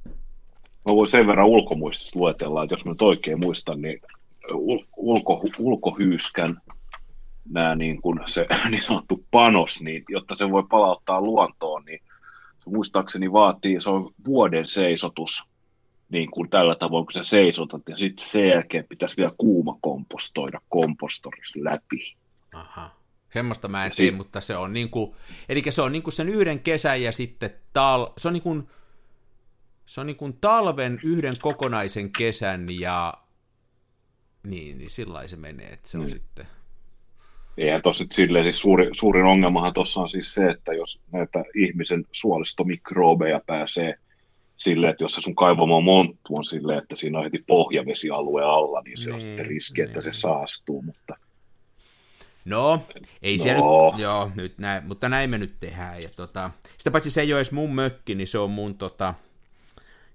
Mä 0.89 0.95
voin 0.95 1.09
sen 1.09 1.27
verran 1.27 1.47
ulkomuistista 1.47 2.19
luetella, 2.19 2.63
että 2.63 2.73
jos 2.73 2.85
mä 2.85 2.91
nyt 2.91 3.01
oikein 3.01 3.39
muistan, 3.39 3.81
niin 3.81 4.01
ul- 4.51 4.85
ulko, 4.97 5.41
ulkohyyskän 5.59 6.61
nämä 7.49 7.75
niin 7.75 8.01
kuin 8.01 8.19
se 8.25 8.47
niin 8.69 8.81
sanottu 8.81 9.25
panos, 9.31 9.81
niin 9.81 10.03
jotta 10.09 10.35
se 10.35 10.51
voi 10.51 10.63
palauttaa 10.69 11.21
luontoon, 11.21 11.85
niin 11.85 11.99
se 12.59 12.69
muistaakseni 12.69 13.31
vaatii, 13.31 13.81
se 13.81 13.89
on 13.89 14.13
vuoden 14.25 14.67
seisotus 14.67 15.43
niin 16.09 16.31
kuin 16.31 16.49
tällä 16.49 16.75
tavoin, 16.75 17.05
kun 17.05 17.13
sä 17.13 17.23
seisotat, 17.23 17.81
ja 17.89 17.97
sitten 17.97 18.25
sen 18.25 18.47
jälkeen 18.47 18.85
pitäisi 18.89 19.17
vielä 19.17 19.31
kuuma 19.37 19.77
kompostoida 19.81 20.61
kompostorissa 20.69 21.59
läpi. 21.63 22.15
Aha. 22.53 22.89
Semmoista 23.33 23.67
mä 23.67 23.85
en 23.85 23.91
tee, 23.95 24.11
mutta 24.11 24.41
se 24.41 24.57
on 24.57 24.73
niinku, 24.73 25.15
eli 25.49 25.63
se 25.69 25.81
on 25.81 25.91
niinku 25.91 26.11
sen 26.11 26.29
yhden 26.29 26.59
kesän 26.59 27.01
ja 27.01 27.11
sitten 27.11 27.49
tal, 27.73 28.07
se 28.17 28.27
on 28.27 28.33
niinku, 28.33 28.63
se 29.89 30.01
on 30.01 30.07
niinku 30.07 30.31
talven 30.41 30.99
yhden 31.03 31.35
kokonaisen 31.41 32.11
kesän 32.11 32.67
ja 32.79 33.13
niin, 34.43 34.77
niin 34.77 34.89
sillä 34.89 35.27
se 35.27 35.35
menee, 35.35 35.67
että 35.67 35.89
se 35.89 35.97
on 35.97 36.03
Mm. 36.03 36.09
sitten, 36.09 36.47
Eihän 37.57 37.81
tossa 37.81 38.03
nyt 38.03 38.11
silleen, 38.11 38.45
siis 38.45 38.59
suuri, 38.61 38.89
suurin 38.91 39.25
ongelmahan 39.25 39.73
tuossa 39.73 39.99
on 39.99 40.09
siis 40.09 40.33
se, 40.33 40.49
että 40.49 40.73
jos 40.73 40.99
näitä 41.11 41.43
ihmisen 41.55 42.05
suolistomikrobeja 42.11 43.41
pääsee 43.47 43.95
silleen, 44.57 44.91
että 44.91 45.03
jos 45.03 45.13
se 45.13 45.21
sun 45.21 45.35
kaivama 45.35 45.81
monttu 45.81 46.35
on 46.35 46.45
silleen, 46.45 46.77
että 46.79 46.95
siinä 46.95 47.17
on 47.17 47.23
heti 47.23 47.43
pohjavesialue 47.47 48.41
alla, 48.43 48.81
niin 48.81 49.01
se 49.01 49.09
on 49.13 49.17
Niin, 49.19 49.27
sitten 49.27 49.45
riski, 49.45 49.81
että 49.81 50.01
se 50.01 50.09
niin. 50.09 50.13
saastuu, 50.21 50.81
mutta 50.81 51.15
No, 52.45 52.81
ei 53.21 53.37
No. 53.37 53.43
se 53.43 53.53
nyt, 53.53 53.63
joo, 54.01 54.31
nyt 54.35 54.57
näin, 54.57 54.83
mutta 54.87 55.09
näin 55.09 55.29
me 55.29 55.37
nyt 55.37 55.53
tehdään. 55.59 56.03
Ja 56.03 56.09
tota, 56.15 56.51
sitä 56.77 56.91
paitsi 56.91 57.11
se 57.11 57.21
ei 57.21 57.33
ole 57.33 57.39
edes 57.39 57.51
mun 57.51 57.75
mökki, 57.75 58.15
niin 58.15 58.27
se 58.27 58.37
on 58.39 58.49
mun 58.51 58.77
tota, 58.77 59.13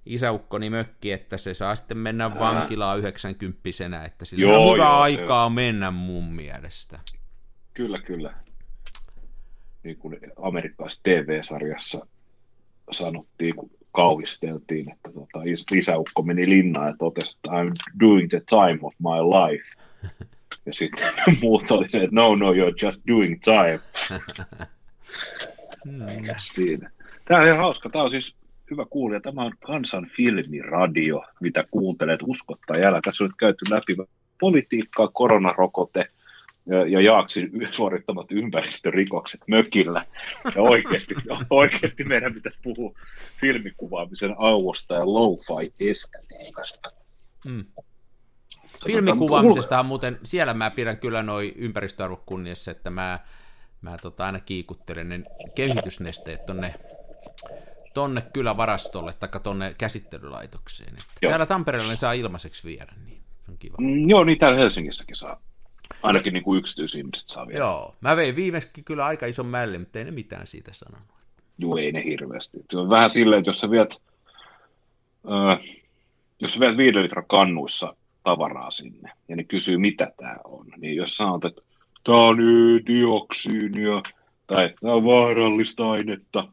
isäukkoni 0.06 0.70
mökki, 0.70 1.12
että 1.12 1.36
se 1.36 1.54
saa 1.54 1.76
sitten 1.76 1.98
mennä 1.98 2.24
Ää. 2.24 2.38
vankilaan 2.38 2.98
90 2.98 3.60
että 4.06 4.24
sillä 4.24 4.42
Joo, 4.42 4.68
on 4.70 4.74
hyvä 4.74 4.84
joo, 4.84 4.92
se- 4.92 5.02
aikaa 5.02 5.50
mennä 5.50 5.90
mun 5.90 6.32
mielestä. 6.32 6.98
kyllä, 7.74 7.98
kyllä. 8.02 8.34
Niin 9.82 9.96
kuin 9.96 10.16
amerikkalaisessa 10.42 11.02
TV-sarjassa 11.02 12.06
sanottiin, 12.90 13.56
kun 13.56 13.70
kauhisteltiin, 13.92 14.92
että 14.92 15.10
tota, 15.12 15.40
is- 15.44 15.66
isäukko 15.74 16.22
meni 16.22 16.48
linnaan 16.48 16.86
ja 16.86 16.94
totesi, 16.98 17.38
että 17.38 17.50
I'm 17.50 17.72
doing 18.00 18.28
the 18.30 18.40
time 18.48 18.78
of 18.82 18.94
my 18.98 19.20
life. 19.22 19.74
Ja 20.66 20.72
sitten 20.72 21.12
muut 21.42 21.70
oli 21.70 21.90
se, 21.90 21.98
että 21.98 22.14
no, 22.16 22.34
no, 22.36 22.52
you're 22.52 22.86
just 22.86 23.00
doing 23.08 23.40
time. 23.42 23.80
Hmm. 25.84 26.04
Mikä 26.04 26.34
siinä? 26.38 26.90
Tämä 27.24 27.40
on 27.40 27.46
ihan 27.46 27.58
hauska. 27.58 27.90
Tämä 27.90 28.04
on 28.04 28.10
siis 28.10 28.34
hyvä 28.70 28.86
kuulija. 28.90 29.20
Tämä 29.20 29.44
on 29.44 29.52
Kansan 29.66 30.06
filmiradio, 30.16 31.24
mitä 31.40 31.64
kuuntelet 31.70 32.20
uskottaa 32.22 32.76
jälä. 32.76 33.00
Tässä 33.04 33.24
on 33.24 33.28
nyt 33.28 33.36
käyty 33.38 33.64
läpi 33.70 33.96
politiikkaa, 34.40 35.08
koronarokote 35.08 36.08
ja, 36.66 36.88
ja 36.88 37.00
Jaaksin 37.00 37.50
suorittamat 37.70 38.26
ympäristörikokset 38.30 39.40
mökillä. 39.46 40.06
Ja 40.54 40.62
oikeasti, 40.62 41.14
oikeasti 41.50 42.04
meidän 42.04 42.34
pitäisi 42.34 42.58
puhua 42.62 42.92
filmikuvaamisen 43.40 44.34
auosta 44.38 44.94
ja 44.94 45.06
lo-fi 45.06 45.90
estetiikasta. 45.90 46.92
Mm. 47.44 47.64
Filmikuvaamisestahan 48.86 49.86
muuten, 49.86 50.18
siellä 50.22 50.54
mä 50.54 50.70
pidän 50.70 50.98
kyllä 50.98 51.22
noin 51.22 51.52
ympäristöarvot 51.56 52.22
kunniassa, 52.26 52.70
että 52.70 52.90
mä, 52.90 53.18
mä 53.80 53.96
tota 54.02 54.26
aina 54.26 54.40
kiikuttelen 54.40 55.08
ne 55.08 55.22
kehitysnesteet 55.54 56.46
tonne, 56.46 56.74
tonne 57.94 58.22
kyllä 58.32 58.56
varastolle, 58.56 59.12
tai 59.12 59.28
tonne 59.42 59.74
käsittelylaitokseen. 59.78 60.88
Että 60.88 61.04
Joo. 61.22 61.30
täällä 61.30 61.46
Tampereella 61.46 61.90
ne 61.90 61.96
saa 61.96 62.12
ilmaiseksi 62.12 62.64
viedä, 62.64 62.92
niin 63.06 63.20
on 63.48 63.58
kiva. 63.58 63.76
Mm, 63.80 64.10
joo, 64.10 64.24
niin 64.24 64.38
täällä 64.38 64.58
Helsingissäkin 64.58 65.16
saa. 65.16 65.40
Ainakin 66.02 66.32
niin 66.32 66.44
kuin 66.44 66.58
yksityisihmiset 66.58 67.28
saa 67.28 67.48
vielä. 67.48 67.58
Joo, 67.58 67.94
mä 68.00 68.16
vein 68.16 68.36
viimeksi 68.36 68.82
kyllä 68.84 69.06
aika 69.06 69.26
ison 69.26 69.46
mällin, 69.46 69.80
mutta 69.80 69.98
ei 69.98 70.04
ne 70.04 70.10
mitään 70.10 70.46
siitä 70.46 70.72
sanonut. 70.72 71.08
Joo, 71.58 71.76
ei 71.76 71.92
ne 71.92 72.04
hirveästi. 72.04 72.58
Se 72.70 72.78
on 72.78 72.90
vähän 72.90 73.10
silleen, 73.10 73.38
että 73.38 73.48
jos 73.48 73.60
sä 73.60 73.70
viet, 73.70 74.02
öö, 75.24 75.56
jos 76.40 76.54
sä 76.54 76.60
viet 76.60 76.76
viiden 76.76 77.02
litran 77.02 77.26
kannuissa 77.26 77.96
tavaraa 78.22 78.70
sinne, 78.70 79.12
ja 79.28 79.36
ne 79.36 79.44
kysyy, 79.44 79.78
mitä 79.78 80.12
tämä 80.16 80.36
on, 80.44 80.66
niin 80.76 80.96
jos 80.96 81.16
sanot, 81.16 81.44
että 81.44 81.62
tämä 82.04 82.18
on 82.18 82.38
dioksiinia, 82.86 84.02
tai 84.46 84.74
tämä 84.80 84.94
on 84.94 85.04
vaarallista 85.04 85.90
ainetta, 85.90 86.48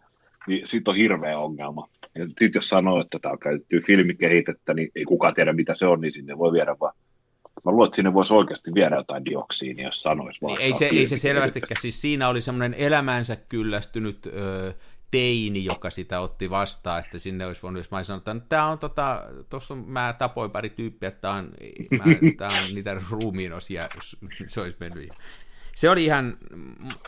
niin 0.48 0.68
siitä 0.68 0.92
on 0.92 0.98
hirveä 0.98 1.40
ongelma. 1.40 1.90
Ja 2.16 2.28
sitten 2.28 2.52
jos 2.56 2.70
sanoo, 2.70 3.02
että 3.02 3.20
tämä 3.20 3.32
on 3.32 3.40
käytetty 3.40 3.80
filmikehitettä, 3.80 4.74
niin 4.74 4.92
ei 4.96 5.06
kukaan 5.06 5.34
tiedä, 5.34 5.54
mitä 5.54 5.76
se 5.76 5.86
on, 5.86 6.02
niin 6.02 6.14
sinne 6.14 6.38
voi 6.38 6.52
viedä 6.52 6.76
vaan 6.80 6.94
Mä 7.66 7.72
luulen, 7.72 7.88
että 7.88 7.96
sinne 7.96 8.14
voisi 8.14 8.34
oikeasti 8.34 8.74
viedä 8.74 8.96
jotain 8.96 9.26
dioksiinia, 9.26 9.88
jos 9.88 10.04
sanoisi 10.04 10.42
vaan. 10.42 10.58
Niin, 10.58 10.66
ei, 10.66 10.76
se, 10.76 10.86
ei 10.86 11.08
se 11.08 11.18
selvästikään, 11.18 11.82
siis 11.82 12.02
siinä 12.02 12.30
oli 12.30 12.42
semmoinen 12.42 12.74
elämänsä 12.74 13.36
kyllästynyt 13.36 14.26
ö, 14.26 14.74
teini, 15.12 15.66
joka 15.66 15.90
sitä 15.90 16.20
otti 16.20 16.50
vastaan, 16.50 17.00
että 17.00 17.20
sinne 17.20 17.46
olisi 17.46 17.62
voinut, 17.62 17.80
jos 17.80 17.92
mä 17.92 17.98
olisin 17.98 18.08
sanonut, 18.08 18.28
että 18.28 18.50
tämä 18.50 18.68
on 18.68 18.80
tota, 18.80 19.24
tuossa 19.50 19.76
mä 19.76 20.16
tapoin 20.18 20.52
pari 20.52 20.70
tyyppiä, 20.70 21.10
että 21.10 21.22
tämä 21.22 21.34
on, 21.34 21.54
mä, 21.92 22.04
tää 22.38 22.48
on 22.48 22.76
niitä 22.76 23.02
ruumiinosia, 23.10 23.90
se 24.46 24.62
olisi 24.62 24.78
mennyt. 24.80 25.10
Se 25.76 25.90
oli 25.90 26.06
ihan, 26.06 26.38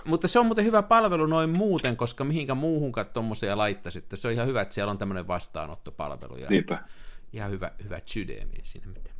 mutta 0.05 0.27
se 0.27 0.39
on 0.39 0.46
muuten 0.46 0.65
hyvä 0.65 0.82
palvelu 0.82 1.25
noin 1.25 1.50
muuten, 1.50 1.98
koska 1.98 2.24
mihinkä 2.24 2.55
muuhunkaan 2.55 3.08
tuommoisia 3.13 3.58
laittaisi, 3.58 4.00
että 4.00 4.15
se 4.15 4.27
on 4.27 4.34
ihan 4.34 4.48
hyvä, 4.48 4.62
että 4.62 4.74
siellä 4.75 4.91
on 4.91 4.98
tämmöinen 4.98 5.27
vastaanottopalvelu 5.27 6.38
ja 6.38 6.50
Niinpä. 6.50 6.84
ihan 7.34 7.51
hyvä, 7.51 7.72
hyvä 7.84 8.00
sydämi 8.05 8.58
siinä 8.63 8.88
mitään. 8.88 9.15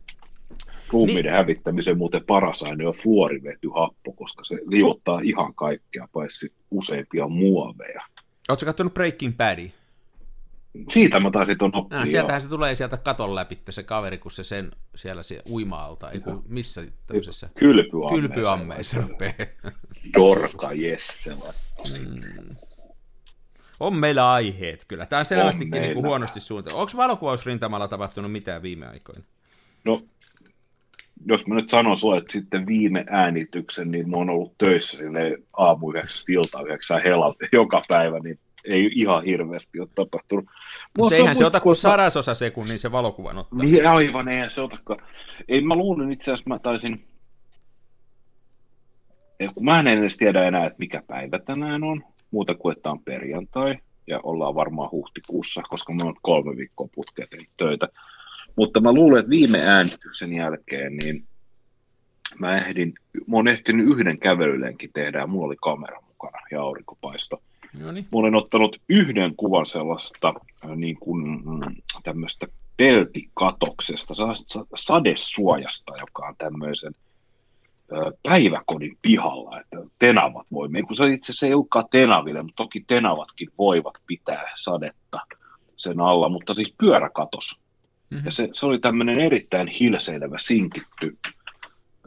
Ruumiiden 0.89 1.23
niin. 1.23 1.33
hävittämisen 1.33 1.97
muuten 1.97 2.25
paras 2.25 2.63
aine 2.63 2.88
on 2.88 2.93
fluorivetyhappo, 2.93 4.13
koska 4.13 4.43
se 4.43 4.55
liottaa 4.65 5.19
ihan 5.23 5.53
kaikkea, 5.53 6.07
paitsi 6.13 6.53
useimpia 6.71 7.27
muoveja. 7.27 8.01
Oletko 8.50 8.65
katsonut 8.65 8.93
Breaking 8.93 9.38
Badia? 9.38 9.69
Siitä 10.89 11.20
mä 11.20 11.32
taisin 11.32 11.58
ton 11.58 11.75
oppia. 11.75 12.00
No, 12.00 12.12
sieltähän 12.12 12.42
se 12.42 12.50
tulee 12.50 12.75
sieltä 12.75 12.98
katon 12.98 13.36
läpi 13.36 13.60
se 13.70 13.84
kaveri, 13.84 14.18
kun 14.18 14.32
se 14.32 14.44
sen 14.44 14.72
siellä 14.96 15.24
se 15.24 15.42
uima-alta, 15.50 16.12
ei 16.12 16.20
kun 16.20 16.44
missä 16.48 16.82
tämmöisessä 17.08 17.50
Kylpyammeessa. 17.60 18.15
kylpyammeissa 18.15 19.01
rupeaa. 19.01 19.72
Dorka 20.18 20.74
Jesse 20.74 21.36
laittasi. 21.36 22.01
Mm. 22.01 22.56
On 23.80 23.96
meillä 23.96 24.32
aiheet 24.32 24.86
kyllä. 24.88 25.06
Tämä 25.06 25.20
on 25.20 25.25
selvästikin 25.25 25.82
niin 25.82 25.94
kuin 25.94 26.06
huonosti 26.06 26.39
suunniteltu. 26.39 26.80
Onko 26.80 26.92
valokuvausrintamalla 26.98 27.88
tapahtunut 27.88 28.32
mitään 28.32 28.62
viime 28.62 28.88
aikoina? 28.88 29.24
No, 29.84 30.03
jos 31.25 31.48
mä 31.48 31.56
nyt 31.56 31.70
sanon 31.70 31.98
sulle, 31.98 32.18
että 32.18 32.32
sitten 32.34 32.65
viime 32.65 33.06
äänityksen, 33.10 33.92
niin 33.92 34.10
mä 34.10 34.18
oon 34.18 34.30
ollut 34.30 34.58
töissä 34.58 34.98
sille 34.98 35.38
aamu 35.58 35.89
yhdeksästä 35.92 36.32
ilta 36.32 36.62
yhdeksän 36.62 37.03
hela 37.03 37.36
joka 37.51 37.82
päivä, 37.88 38.20
niin 38.20 38.39
ei 38.63 38.91
ihan 38.96 39.24
hirveästi 39.24 39.79
ole 39.79 39.88
tapahtunut. 39.96 40.46
Mutta 40.98 41.15
eihän 41.15 41.36
se 41.36 41.46
ota 41.46 41.60
kuin 41.60 41.75
sadasosa 41.75 42.34
sekunnin 42.34 42.79
se 42.79 42.91
valokuvan 42.91 43.38
ottaa. 43.38 43.60
Niin 43.60 43.88
aivan, 43.88 44.27
eihän 44.27 44.50
se 44.50 44.62
otakaan. 44.62 45.00
Ei, 45.48 45.62
mä 45.62 45.75
luulin 45.75 46.12
itse 46.12 46.32
asiassa, 46.32 46.50
mä 46.50 46.60
taisin... 46.60 47.08
Kun 49.53 49.65
mä 49.65 49.79
en 49.79 49.88
edes 49.88 50.17
tiedä 50.17 50.48
enää, 50.48 50.65
että 50.65 50.79
mikä 50.79 51.03
päivä 51.08 51.39
tänään 51.39 51.84
on, 51.84 52.03
muuta 52.32 52.55
kuin 52.55 52.77
että 52.77 52.91
on 52.91 53.00
perjantai, 53.00 53.77
ja 54.08 54.20
ollaan 54.24 54.55
varmaan 54.55 54.91
huhtikuussa, 54.91 55.62
koska 55.70 55.93
mä 55.93 56.03
oon 56.03 56.15
kolme 56.22 56.58
viikkoa 56.58 56.88
tehnyt 57.15 57.50
töitä. 57.58 57.88
Mutta 58.55 58.79
mä 58.79 58.93
luulen, 58.93 59.20
että 59.20 59.29
viime 59.29 59.62
äänityksen 59.62 60.34
jälkeen, 60.34 60.98
niin 61.03 61.24
mä 62.39 62.58
ehdin, 62.58 62.93
mä 63.27 63.36
oon 63.36 63.48
ehtinyt 63.48 63.88
yhden 63.88 64.20
kävelylenkin 64.20 64.89
tehdä, 64.93 65.20
ja 65.20 65.27
mulla 65.27 65.46
oli 65.46 65.55
kamera 65.62 66.01
mukana, 66.08 66.38
ja 66.51 66.62
aurinkopaisto 66.62 67.41
Mä 67.80 67.89
olen 68.12 68.36
ottanut 68.36 68.77
yhden 68.89 69.36
kuvan 69.36 69.65
sellaista 69.65 70.34
äh, 70.65 70.75
niin 70.75 70.98
kuin, 71.00 71.27
mm, 71.46 71.75
tämmöistä 72.03 72.48
peltikatoksesta, 72.77 74.13
sadesuojasta, 74.75 75.98
joka 75.98 76.27
on 76.27 76.36
tämmöisen 76.38 76.94
päiväkodin 78.24 78.98
pihalla, 79.01 79.60
että 79.60 79.77
tenavat 80.00 80.48
voi, 80.51 80.70
kun 80.88 80.96
se 80.96 81.13
itse 81.13 81.32
asiassa 81.32 81.46
ei 81.46 81.53
olekaan 81.53 81.86
tenaville, 81.92 82.42
mutta 82.42 82.63
toki 82.63 82.84
tenavatkin 82.88 83.50
voivat 83.58 83.94
pitää 84.08 84.53
sadetta 84.56 85.20
sen 85.75 86.01
alla, 86.01 86.30
mutta 86.30 86.53
siis 86.53 86.74
pyöräkatos. 86.77 87.60
Mhm. 88.10 88.25
Ja 88.25 88.32
se, 88.32 88.50
se 88.53 88.65
oli 88.65 88.80
tämmöinen 88.80 89.20
erittäin 89.20 89.68
hilseilevä, 89.68 90.38
sinkitty 90.39 91.18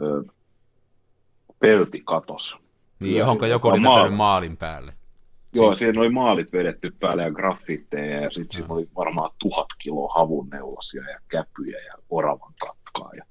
ö, 0.00 0.24
peltikatos. 1.58 2.56
Niin, 3.00 3.16
johonka 3.16 3.46
joku 3.46 3.68
oli 3.68 3.80
Maa- 3.80 3.98
vetänyt 3.98 4.16
maalin 4.16 4.56
päälle. 4.56 4.92
Joo, 5.56 5.76
siihen 5.76 5.98
oli 5.98 6.08
maalit 6.08 6.52
vedetty 6.52 6.92
päälle 7.00 7.22
ja 7.22 7.30
graffitteja 7.30 8.20
ja 8.20 8.30
sitten 8.30 8.56
siinä 8.56 8.74
oli 8.74 8.88
varmaan 8.96 9.30
tuhat 9.38 9.68
kiloa 9.82 10.12
havunneulasia 10.14 11.10
ja 11.10 11.18
käpyjä 11.28 11.78
ja 11.78 11.94
oravan 12.10 12.54
kakkaa 12.60 13.10
ja 13.16 13.24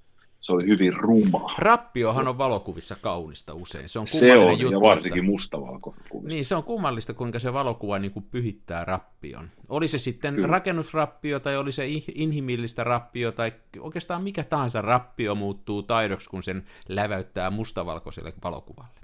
se 0.45 0.53
oli 0.53 0.67
hyvin 0.67 0.93
ruma. 0.93 1.55
Rappiohan 1.57 2.27
on 2.27 2.37
valokuvissa 2.37 2.95
kaunista 3.01 3.53
usein. 3.53 3.89
Se 3.89 3.99
on 3.99 4.07
Se 4.07 4.37
on, 4.37 4.59
juttu. 4.59 4.73
ja 4.75 4.81
varsinkin 4.81 5.19
että... 5.19 5.31
mustavalkokuvista. 5.31 6.35
Niin, 6.35 6.45
se 6.45 6.55
on 6.55 6.63
kummallista, 6.63 7.13
kuinka 7.13 7.39
se 7.39 7.53
valokuva 7.53 7.99
niin 7.99 8.11
kuin 8.11 8.25
pyhittää 8.31 8.85
rappion. 8.85 9.49
Oli 9.69 9.87
se 9.87 9.97
sitten 9.97 10.35
Kyllä. 10.35 10.47
rakennusrappio 10.47 11.39
tai 11.39 11.57
oli 11.57 11.71
se 11.71 11.87
inhimillistä 12.15 12.83
rappio 12.83 13.31
tai 13.31 13.53
oikeastaan 13.79 14.23
mikä 14.23 14.43
tahansa 14.43 14.81
rappio 14.81 15.35
muuttuu 15.35 15.83
taidoksi, 15.83 16.29
kun 16.29 16.43
sen 16.43 16.63
läväyttää 16.89 17.49
mustavalkoiselle 17.49 18.33
valokuvalle. 18.43 18.99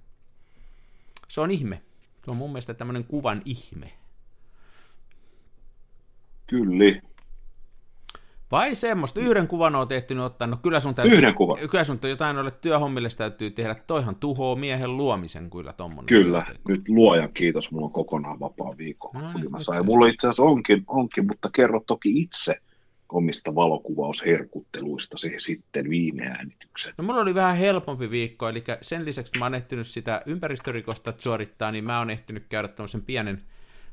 Se 1.27 1.41
on 1.41 1.51
ihme. 1.51 1.81
Se 2.25 2.31
on 2.31 2.37
mun 2.37 2.49
mielestä 2.49 2.73
tämmöinen 2.73 3.03
kuvan 3.05 3.41
ihme. 3.45 3.91
Kyllä. 6.47 7.01
Vai 8.51 8.75
semmoista, 8.75 9.19
yhden 9.19 9.47
kuvan 9.47 9.75
oot 9.75 9.91
ehtinyt 9.91 10.23
ottaa, 10.23 10.47
no 10.47 10.57
kyllä 10.57 10.79
sun 10.79 10.95
täytyy, 10.95 11.17
Yhden 11.17 11.35
kuvan. 11.35 11.69
kyllä 11.71 11.83
sun 11.83 11.99
jotain 12.09 12.35
noille 12.35 12.51
työhommille 12.51 13.09
täytyy 13.17 13.51
tehdä, 13.51 13.75
toihan 13.75 14.15
tuhoo 14.15 14.55
miehen 14.55 14.97
luomisen 14.97 15.49
kyllä 15.49 15.73
tommonen. 15.73 16.05
Kyllä, 16.05 16.43
työteko. 16.45 16.71
nyt 16.71 16.89
luojan 16.89 17.33
kiitos, 17.33 17.71
mulla 17.71 17.85
on 17.85 17.91
kokonaan 17.91 18.39
vapaa 18.39 18.77
viikko. 18.77 19.11
No 19.13 19.19
niin, 19.33 19.51
mä 19.51 19.57
sain. 19.57 19.61
asiassa. 19.61 19.83
Mulla 19.83 20.07
itse 20.07 20.27
asiassa 20.27 20.43
onkin, 20.43 20.83
onkin, 20.87 21.27
mutta 21.27 21.49
kerro 21.55 21.81
toki 21.87 22.21
itse 22.21 22.55
omista 23.11 23.55
valokuvausherkutteluista 23.55 25.17
se 25.17 25.33
sitten 25.37 25.89
viime 25.89 26.23
äänityksen. 26.23 26.93
No 26.97 27.03
mulla 27.03 27.21
oli 27.21 27.35
vähän 27.35 27.57
helpompi 27.57 28.09
viikko, 28.09 28.49
eli 28.49 28.63
sen 28.81 29.05
lisäksi, 29.05 29.29
että 29.29 29.39
mä 29.39 29.45
oon 29.45 29.55
ehtinyt 29.55 29.87
sitä 29.87 30.21
ympäristörikosta 30.25 31.13
suorittaa, 31.17 31.71
niin 31.71 31.83
mä 31.83 31.99
oon 31.99 32.09
ehtinyt 32.09 32.45
käydä 32.49 32.67
tämmöisen 32.67 33.01
pienen, 33.01 33.41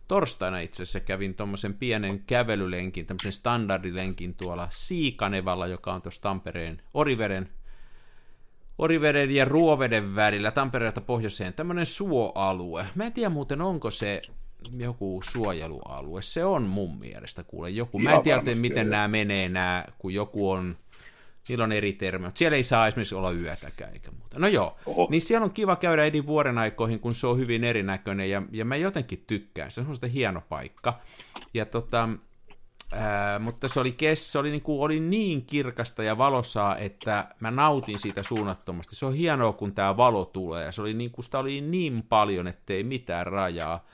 torstaina 0.08 0.58
itse 0.58 0.82
asiassa 0.82 1.00
kävin 1.00 1.34
tuommoisen 1.34 1.75
pienen 1.75 2.22
kävelylenkin, 2.26 3.06
tämmöisen 3.06 3.32
standardilenkin 3.32 4.34
tuolla 4.34 4.68
Siikanevalla, 4.70 5.66
joka 5.66 5.94
on 5.94 6.02
tuossa 6.02 6.22
Tampereen 6.22 6.82
Oriveren, 6.94 7.48
Oriveden 8.78 9.30
ja 9.30 9.44
Ruoveden 9.44 10.14
välillä 10.14 10.50
Tampereelta 10.50 11.00
pohjoiseen, 11.00 11.54
tämmöinen 11.54 11.87
suoalue. 11.87 12.87
Mä 12.94 13.04
en 13.04 13.12
tiedä 13.12 13.30
muuten, 13.30 13.60
onko 13.60 13.90
se 13.90 14.22
joku 14.76 15.20
suojelualue. 15.24 16.22
Se 16.22 16.44
on 16.44 16.62
mun 16.62 16.98
mielestä, 16.98 17.44
kuule, 17.44 17.70
joku. 17.70 17.98
Mä 17.98 18.12
en 18.12 18.22
tiedä, 18.22 18.54
miten 18.54 18.90
nämä 18.90 19.08
menee, 19.08 19.48
nämä, 19.48 19.84
kun 19.98 20.14
joku 20.14 20.50
on 20.50 20.76
Niillä 21.48 21.64
on 21.64 21.72
eri 21.72 21.92
termi, 21.92 22.24
mutta 22.24 22.38
siellä 22.38 22.56
ei 22.56 22.64
saa 22.64 22.88
esimerkiksi 22.88 23.14
olla 23.14 23.32
yötäkään 23.32 23.92
eikä 23.92 24.10
muuta. 24.10 24.38
No 24.38 24.46
joo, 24.46 24.76
Oho. 24.86 25.08
niin 25.10 25.22
siellä 25.22 25.44
on 25.44 25.50
kiva 25.50 25.76
käydä 25.76 26.04
eri 26.04 26.26
vuoden 26.26 26.58
aikoihin, 26.58 27.00
kun 27.00 27.14
se 27.14 27.26
on 27.26 27.38
hyvin 27.38 27.64
erinäköinen, 27.64 28.30
ja, 28.30 28.42
ja 28.50 28.64
mä 28.64 28.76
jotenkin 28.76 29.24
tykkään. 29.26 29.70
Se 29.70 29.80
on 29.80 29.84
semmoista 29.84 30.06
hieno 30.06 30.42
paikka. 30.48 31.00
Ja 31.54 31.66
tota, 31.66 32.08
ää, 32.92 33.38
mutta 33.38 33.68
se 33.68 33.80
oli, 33.80 33.92
kes, 33.92 34.32
se 34.32 34.38
oli, 34.38 34.50
niinku, 34.50 34.82
oli 34.82 35.00
niin 35.00 35.46
kirkasta 35.46 36.02
ja 36.02 36.18
valosaa, 36.18 36.76
että 36.76 37.28
mä 37.40 37.50
nautin 37.50 37.98
siitä 37.98 38.22
suunnattomasti. 38.22 38.96
Se 38.96 39.06
on 39.06 39.14
hienoa, 39.14 39.52
kun 39.52 39.74
tämä 39.74 39.96
valo 39.96 40.24
tulee, 40.24 40.64
ja 40.64 40.72
se 40.72 40.80
oli 40.80 40.94
niinku, 40.94 41.22
sitä 41.22 41.38
oli 41.38 41.60
niin 41.60 42.02
paljon, 42.08 42.46
ettei 42.46 42.84
mitään 42.84 43.26
rajaa. 43.26 43.84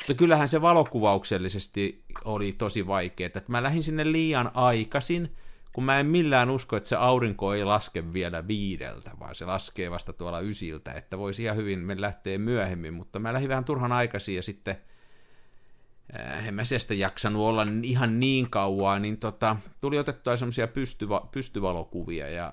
Mutta 0.00 0.14
kyllähän 0.14 0.48
se 0.48 0.62
valokuvauksellisesti 0.62 2.04
oli 2.24 2.52
tosi 2.52 2.86
vaikeaa, 2.86 3.26
että 3.26 3.42
mä 3.48 3.62
lähdin 3.62 3.82
sinne 3.82 4.12
liian 4.12 4.50
aikaisin, 4.54 5.36
kun 5.72 5.84
mä 5.84 6.00
en 6.00 6.06
millään 6.06 6.50
usko, 6.50 6.76
että 6.76 6.88
se 6.88 6.96
aurinko 6.96 7.54
ei 7.54 7.64
laske 7.64 8.12
vielä 8.12 8.48
viideltä, 8.48 9.10
vaan 9.20 9.34
se 9.34 9.44
laskee 9.44 9.90
vasta 9.90 10.12
tuolla 10.12 10.40
ysiltä, 10.40 10.92
että 10.92 11.18
voisi 11.18 11.42
ihan 11.42 11.56
hyvin 11.56 11.78
me 11.78 12.00
lähteä 12.00 12.38
myöhemmin, 12.38 12.94
mutta 12.94 13.18
mä 13.18 13.32
lähdin 13.32 13.48
vähän 13.48 13.64
turhan 13.64 13.92
aikaisin 13.92 14.36
ja 14.36 14.42
sitten 14.42 14.76
äh, 16.20 16.48
en 16.48 16.54
mä 16.54 16.64
sieltä 16.64 16.94
jaksanut 16.94 17.42
olla 17.42 17.66
ihan 17.82 18.20
niin 18.20 18.50
kauan, 18.50 19.02
niin 19.02 19.16
tota, 19.16 19.56
tuli 19.80 19.98
otettua 19.98 20.36
semmoisia 20.36 20.68
pystyva, 20.68 21.28
pystyvalokuvia 21.32 22.28
ja 22.28 22.52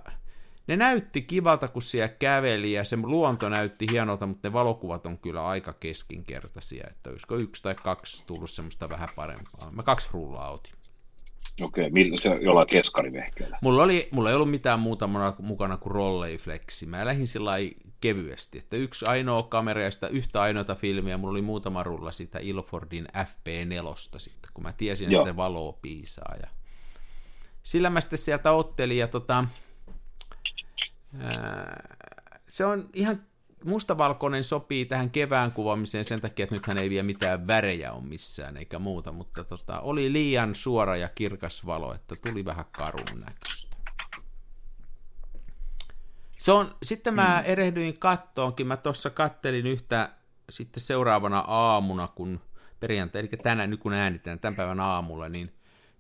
ne 0.67 0.77
näytti 0.77 1.21
kivalta, 1.21 1.67
kun 1.67 1.81
siellä 1.81 2.07
käveli 2.07 2.73
ja 2.73 2.83
se 2.83 2.97
luonto 3.03 3.49
näytti 3.49 3.87
hienolta, 3.91 4.27
mutta 4.27 4.47
ne 4.47 4.53
valokuvat 4.53 5.05
on 5.05 5.17
kyllä 5.17 5.47
aika 5.47 5.73
keskinkertaisia, 5.73 6.87
että 6.89 7.09
olisiko 7.09 7.35
yksi 7.35 7.63
tai 7.63 7.75
kaksi 7.75 8.27
tullut 8.27 8.49
semmoista 8.49 8.89
vähän 8.89 9.09
parempaa. 9.15 9.71
Mä 9.71 9.83
kaksi 9.83 10.09
rullaa 10.13 10.51
otin. 10.51 10.73
Okei, 11.61 11.89
millä 11.89 12.21
se 12.21 12.29
jollain 12.29 12.67
keskarivehkeellä? 12.67 13.57
Mulla, 13.61 13.83
oli, 13.83 14.07
mulla 14.11 14.29
ei 14.29 14.35
ollut 14.35 14.51
mitään 14.51 14.79
muuta 14.79 15.09
mukana 15.39 15.77
kuin 15.77 15.91
rolleiflexi. 15.91 16.85
Mä 16.85 17.05
lähdin 17.05 17.27
sillä 17.27 17.51
kevyesti, 18.01 18.57
että 18.57 18.77
yksi 18.77 19.05
ainoa 19.05 19.43
kamera 19.43 19.81
ja 19.81 19.91
sitä 19.91 20.07
yhtä 20.07 20.41
ainoata 20.41 20.75
filmiä, 20.75 21.17
mulla 21.17 21.31
oli 21.31 21.41
muutama 21.41 21.83
rulla 21.83 22.11
sitä 22.11 22.39
Ilfordin 22.39 23.07
FP4 23.07 24.17
sitten, 24.17 24.51
kun 24.53 24.63
mä 24.63 24.73
tiesin, 24.73 25.11
Joo. 25.11 25.21
että 25.21 25.35
valoa 25.35 25.73
piisaa. 25.81 26.35
Ja... 26.41 26.47
Sillä 27.63 27.89
mä 27.89 28.01
sitten 28.01 28.19
sieltä 28.19 28.51
ottelin 28.51 28.97
ja 28.97 29.07
tota, 29.07 29.45
se 32.47 32.65
on 32.65 32.89
ihan 32.93 33.21
mustavalkoinen 33.65 34.43
sopii 34.43 34.85
tähän 34.85 35.09
kevään 35.09 35.51
kuvaamiseen 35.51 36.05
sen 36.05 36.21
takia, 36.21 36.43
että 36.43 36.55
nythän 36.55 36.77
ei 36.77 36.89
vielä 36.89 37.03
mitään 37.03 37.47
värejä 37.47 37.91
ole 37.91 38.03
missään 38.03 38.57
eikä 38.57 38.79
muuta, 38.79 39.11
mutta 39.11 39.43
tota, 39.43 39.79
oli 39.79 40.13
liian 40.13 40.55
suora 40.55 40.97
ja 40.97 41.09
kirkas 41.09 41.65
valo, 41.65 41.93
että 41.93 42.15
tuli 42.15 42.45
vähän 42.45 42.65
karun 42.71 43.19
näköistä. 43.19 43.77
Se 46.37 46.51
on, 46.51 46.75
sitten 46.83 47.13
mä 47.13 47.43
mm. 47.43 47.51
erehdyin 47.51 47.99
kattoonkin, 47.99 48.67
mä 48.67 48.77
tuossa 48.77 49.09
kattelin 49.09 49.67
yhtä 49.67 50.09
sitten 50.49 50.81
seuraavana 50.83 51.39
aamuna, 51.39 52.07
kun 52.07 52.41
perjantai, 52.79 53.21
eli 53.21 53.29
tänään, 53.43 53.69
nyt 53.69 53.79
kun 53.79 53.93
äänitään 53.93 54.39
tämän 54.39 54.55
päivän 54.55 54.79
aamulla, 54.79 55.29
niin 55.29 55.56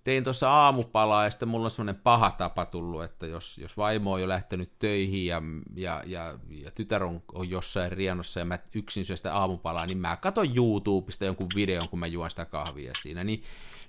tein 0.07 0.23
tuossa 0.23 0.49
aamupalaa 0.49 1.23
ja 1.23 1.29
sitten 1.29 1.49
mulla 1.49 1.65
on 1.65 1.71
semmoinen 1.71 2.01
paha 2.01 2.31
tapa 2.31 2.65
tullut, 2.65 3.03
että 3.03 3.27
jos, 3.27 3.57
jos 3.57 3.77
vaimo 3.77 4.13
on 4.13 4.21
jo 4.21 4.27
lähtenyt 4.27 4.71
töihin 4.79 5.25
ja, 5.25 5.41
ja, 5.75 6.03
ja, 6.05 6.39
ja 6.49 6.71
tytär 6.71 7.03
on, 7.03 7.21
on 7.33 7.49
jossain 7.49 7.91
rienossa 7.91 8.39
ja 8.39 8.45
mä 8.45 8.59
yksin 8.75 9.05
syön 9.05 9.17
sitä 9.17 9.35
aamupalaa, 9.35 9.85
niin 9.85 9.97
mä 9.97 10.17
katon 10.17 10.55
YouTubesta 10.55 11.25
jonkun 11.25 11.47
videon, 11.55 11.89
kun 11.89 11.99
mä 11.99 12.07
juon 12.07 12.29
sitä 12.29 12.45
kahvia 12.45 12.93
siinä, 13.01 13.23
niin 13.23 13.43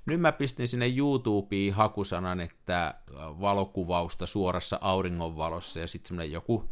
nyt 0.07 0.20
mä 0.20 0.33
pistin 0.33 0.68
sinne 0.68 0.92
YouTubeen 0.96 1.74
hakusanan, 1.74 2.40
että 2.40 2.94
valokuvausta 3.16 4.26
suorassa 4.26 4.78
auringonvalossa 4.81 5.81
ja 5.81 5.87
sitten 5.87 6.09
semmoinen 6.09 6.33
joku 6.33 6.70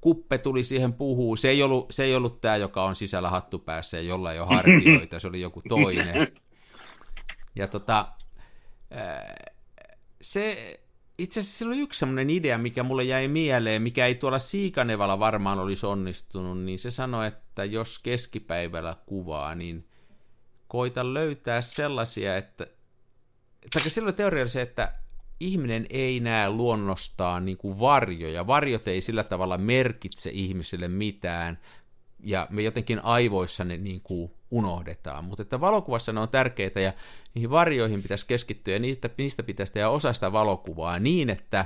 kuppe 0.00 0.38
tuli 0.38 0.64
siihen 0.64 0.92
puhuu. 0.92 1.36
Se 1.36 1.48
ei 1.48 1.62
ollut, 1.62 1.86
se 1.90 2.04
ei 2.04 2.14
ollut 2.14 2.40
tämä, 2.40 2.56
joka 2.56 2.84
on 2.84 2.96
sisällä 2.96 3.30
hattupäässä 3.30 3.96
ja 3.96 4.02
jolla 4.02 4.32
ei 4.32 4.40
ole 4.40 4.48
hartioita, 4.48 5.20
se 5.20 5.28
oli 5.28 5.40
joku 5.40 5.62
toinen. 5.68 6.28
Ja 7.56 7.68
tota, 7.68 8.06
se, 10.20 10.74
itse 11.18 11.40
asiassa 11.40 11.58
sillä 11.58 11.70
oli 11.70 11.80
yksi 11.80 11.98
semmoinen 11.98 12.30
idea, 12.30 12.58
mikä 12.58 12.82
mulle 12.82 13.04
jäi 13.04 13.28
mieleen, 13.28 13.82
mikä 13.82 14.06
ei 14.06 14.14
tuolla 14.14 14.38
Siikanevalla 14.38 15.18
varmaan 15.18 15.58
olisi 15.58 15.86
onnistunut, 15.86 16.58
niin 16.58 16.78
se 16.78 16.90
sanoi, 16.90 17.26
että 17.26 17.64
jos 17.64 17.98
keskipäivällä 18.02 18.96
kuvaa, 19.06 19.54
niin 19.54 19.88
koita 20.68 21.14
löytää 21.14 21.62
sellaisia, 21.62 22.36
että, 22.36 22.66
tai 23.72 23.90
silloin 23.90 24.14
teoria 24.14 24.48
se, 24.48 24.62
että 24.62 24.94
ihminen 25.40 25.86
ei 25.90 26.20
näe 26.20 26.50
luonnostaan 26.50 27.44
niin 27.44 27.56
kuin 27.56 27.78
varjoja. 27.78 28.46
Varjot 28.46 28.88
ei 28.88 29.00
sillä 29.00 29.24
tavalla 29.24 29.58
merkitse 29.58 30.30
ihmiselle 30.30 30.88
mitään, 30.88 31.58
ja 32.20 32.46
me 32.50 32.62
jotenkin 32.62 33.04
aivoissa 33.04 33.64
ne 33.64 33.76
niin 33.76 34.00
kuin 34.00 34.30
unohdetaan. 34.54 35.24
Mutta 35.24 35.42
että 35.42 35.60
valokuvassa 35.60 36.12
ne 36.12 36.20
on 36.20 36.28
tärkeitä, 36.28 36.80
ja 36.80 36.92
niihin 37.34 37.50
varjoihin 37.50 38.02
pitäisi 38.02 38.26
keskittyä, 38.26 38.74
ja 38.74 38.80
niistä, 38.80 39.10
niistä 39.18 39.42
pitäisi 39.42 39.72
tehdä 39.72 39.88
osa 39.88 40.12
sitä 40.12 40.32
valokuvaa 40.32 40.98
niin, 40.98 41.30
että 41.30 41.64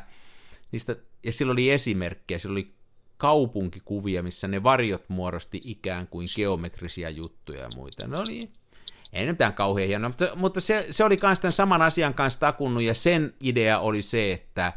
niistä, 0.72 0.96
ja 1.24 1.32
sillä 1.32 1.52
oli 1.52 1.70
esimerkkejä, 1.70 2.38
sillä 2.38 2.52
oli 2.52 2.74
kaupunkikuvia, 3.16 4.22
missä 4.22 4.48
ne 4.48 4.62
varjot 4.62 5.08
muodosti 5.08 5.60
ikään 5.64 6.06
kuin 6.06 6.28
geometrisia 6.36 7.10
juttuja 7.10 7.60
ja 7.60 7.68
muita. 7.76 8.06
Ne 8.06 8.18
oli 8.18 8.50
ei 9.12 9.26
ne 9.26 9.32
mitään 9.32 9.54
kauhean 9.54 9.88
hienoa, 9.88 10.08
mutta, 10.08 10.28
mutta 10.36 10.60
se, 10.60 10.86
se 10.90 11.04
oli 11.04 11.18
myös 11.22 11.40
tämän 11.40 11.52
saman 11.52 11.82
asian 11.82 12.14
kanssa 12.14 12.40
takunnut, 12.40 12.82
ja 12.82 12.94
sen 12.94 13.34
idea 13.40 13.78
oli 13.78 14.02
se, 14.02 14.32
että, 14.32 14.72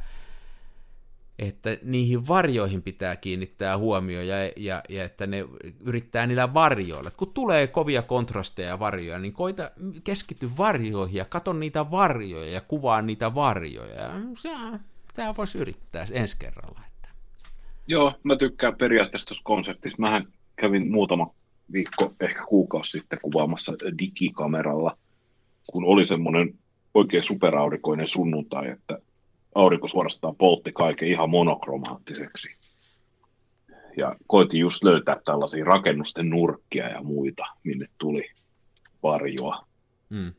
että 1.42 1.78
niihin 1.84 2.28
varjoihin 2.28 2.82
pitää 2.82 3.16
kiinnittää 3.16 3.78
huomioon, 3.78 4.28
ja, 4.28 4.36
ja, 4.58 4.84
ja 4.90 5.04
että 5.04 5.28
ne 5.28 5.46
yrittää 5.86 6.28
niillä 6.28 6.54
varjoilla. 6.54 7.12
Kun 7.12 7.34
tulee 7.34 7.68
kovia 7.68 8.02
kontrasteja 8.02 8.68
ja 8.68 8.80
varjoja, 8.80 9.20
niin 9.20 9.34
koita 9.34 9.72
keskity 10.04 10.50
varjoihin, 10.58 11.18
ja 11.18 11.26
kato 11.26 11.54
niitä 11.54 11.92
varjoja, 11.92 12.52
ja 12.52 12.62
kuvaa 12.62 13.02
niitä 13.02 13.36
varjoja. 13.36 14.12
Tämä 15.16 15.34
voisi 15.38 15.58
yrittää 15.58 16.06
ensi 16.12 16.36
kerralla. 16.40 16.82
Että. 16.88 17.10
Joo, 17.88 18.14
mä 18.24 18.36
tykkään 18.36 18.76
periaatteessa 18.76 19.28
tuossa 19.28 19.44
konseptissa. 19.44 19.98
Mähän 20.00 20.28
kävin 20.56 20.92
muutama 20.92 21.34
viikko, 21.74 22.14
ehkä 22.20 22.46
kuukausi 22.46 22.92
sitten 22.92 23.20
kuvaamassa 23.22 23.74
digikameralla, 24.00 24.98
kun 25.68 25.84
oli 25.86 26.08
semmoinen 26.08 26.54
oikein 26.94 27.24
superaurinkoinen 27.24 28.08
sunnuntai, 28.08 28.70
että 28.70 28.98
aurinko 29.56 29.88
suorastaan 29.88 30.36
poltti 30.36 30.72
kaiken 30.72 31.08
ihan 31.08 31.30
monokromaattiseksi. 31.30 32.56
Ja 33.98 34.16
koitin 34.28 34.60
just 34.60 34.84
löytää 34.84 35.18
tällaisia 35.26 35.66
rakennusten 35.66 36.30
nurkkia 36.30 36.90
ja 36.90 37.04
muita, 37.04 37.44
minne 37.64 37.88
tuli 37.98 38.30
varjoa. 39.04 39.66
Mm. 40.10 40.34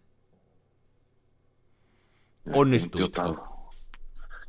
Jotain... 3.00 3.36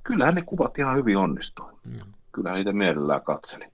Kyllähän 0.03 0.35
ne 0.35 0.41
kuvat 0.41 0.77
ihan 0.77 0.97
hyvin 0.97 1.17
onnistuivat. 1.17 1.85
Mm. 1.85 1.99
Kyllähän 2.31 2.57
niitä 2.57 2.73
mielellään 2.73 3.21
katselin. 3.21 3.71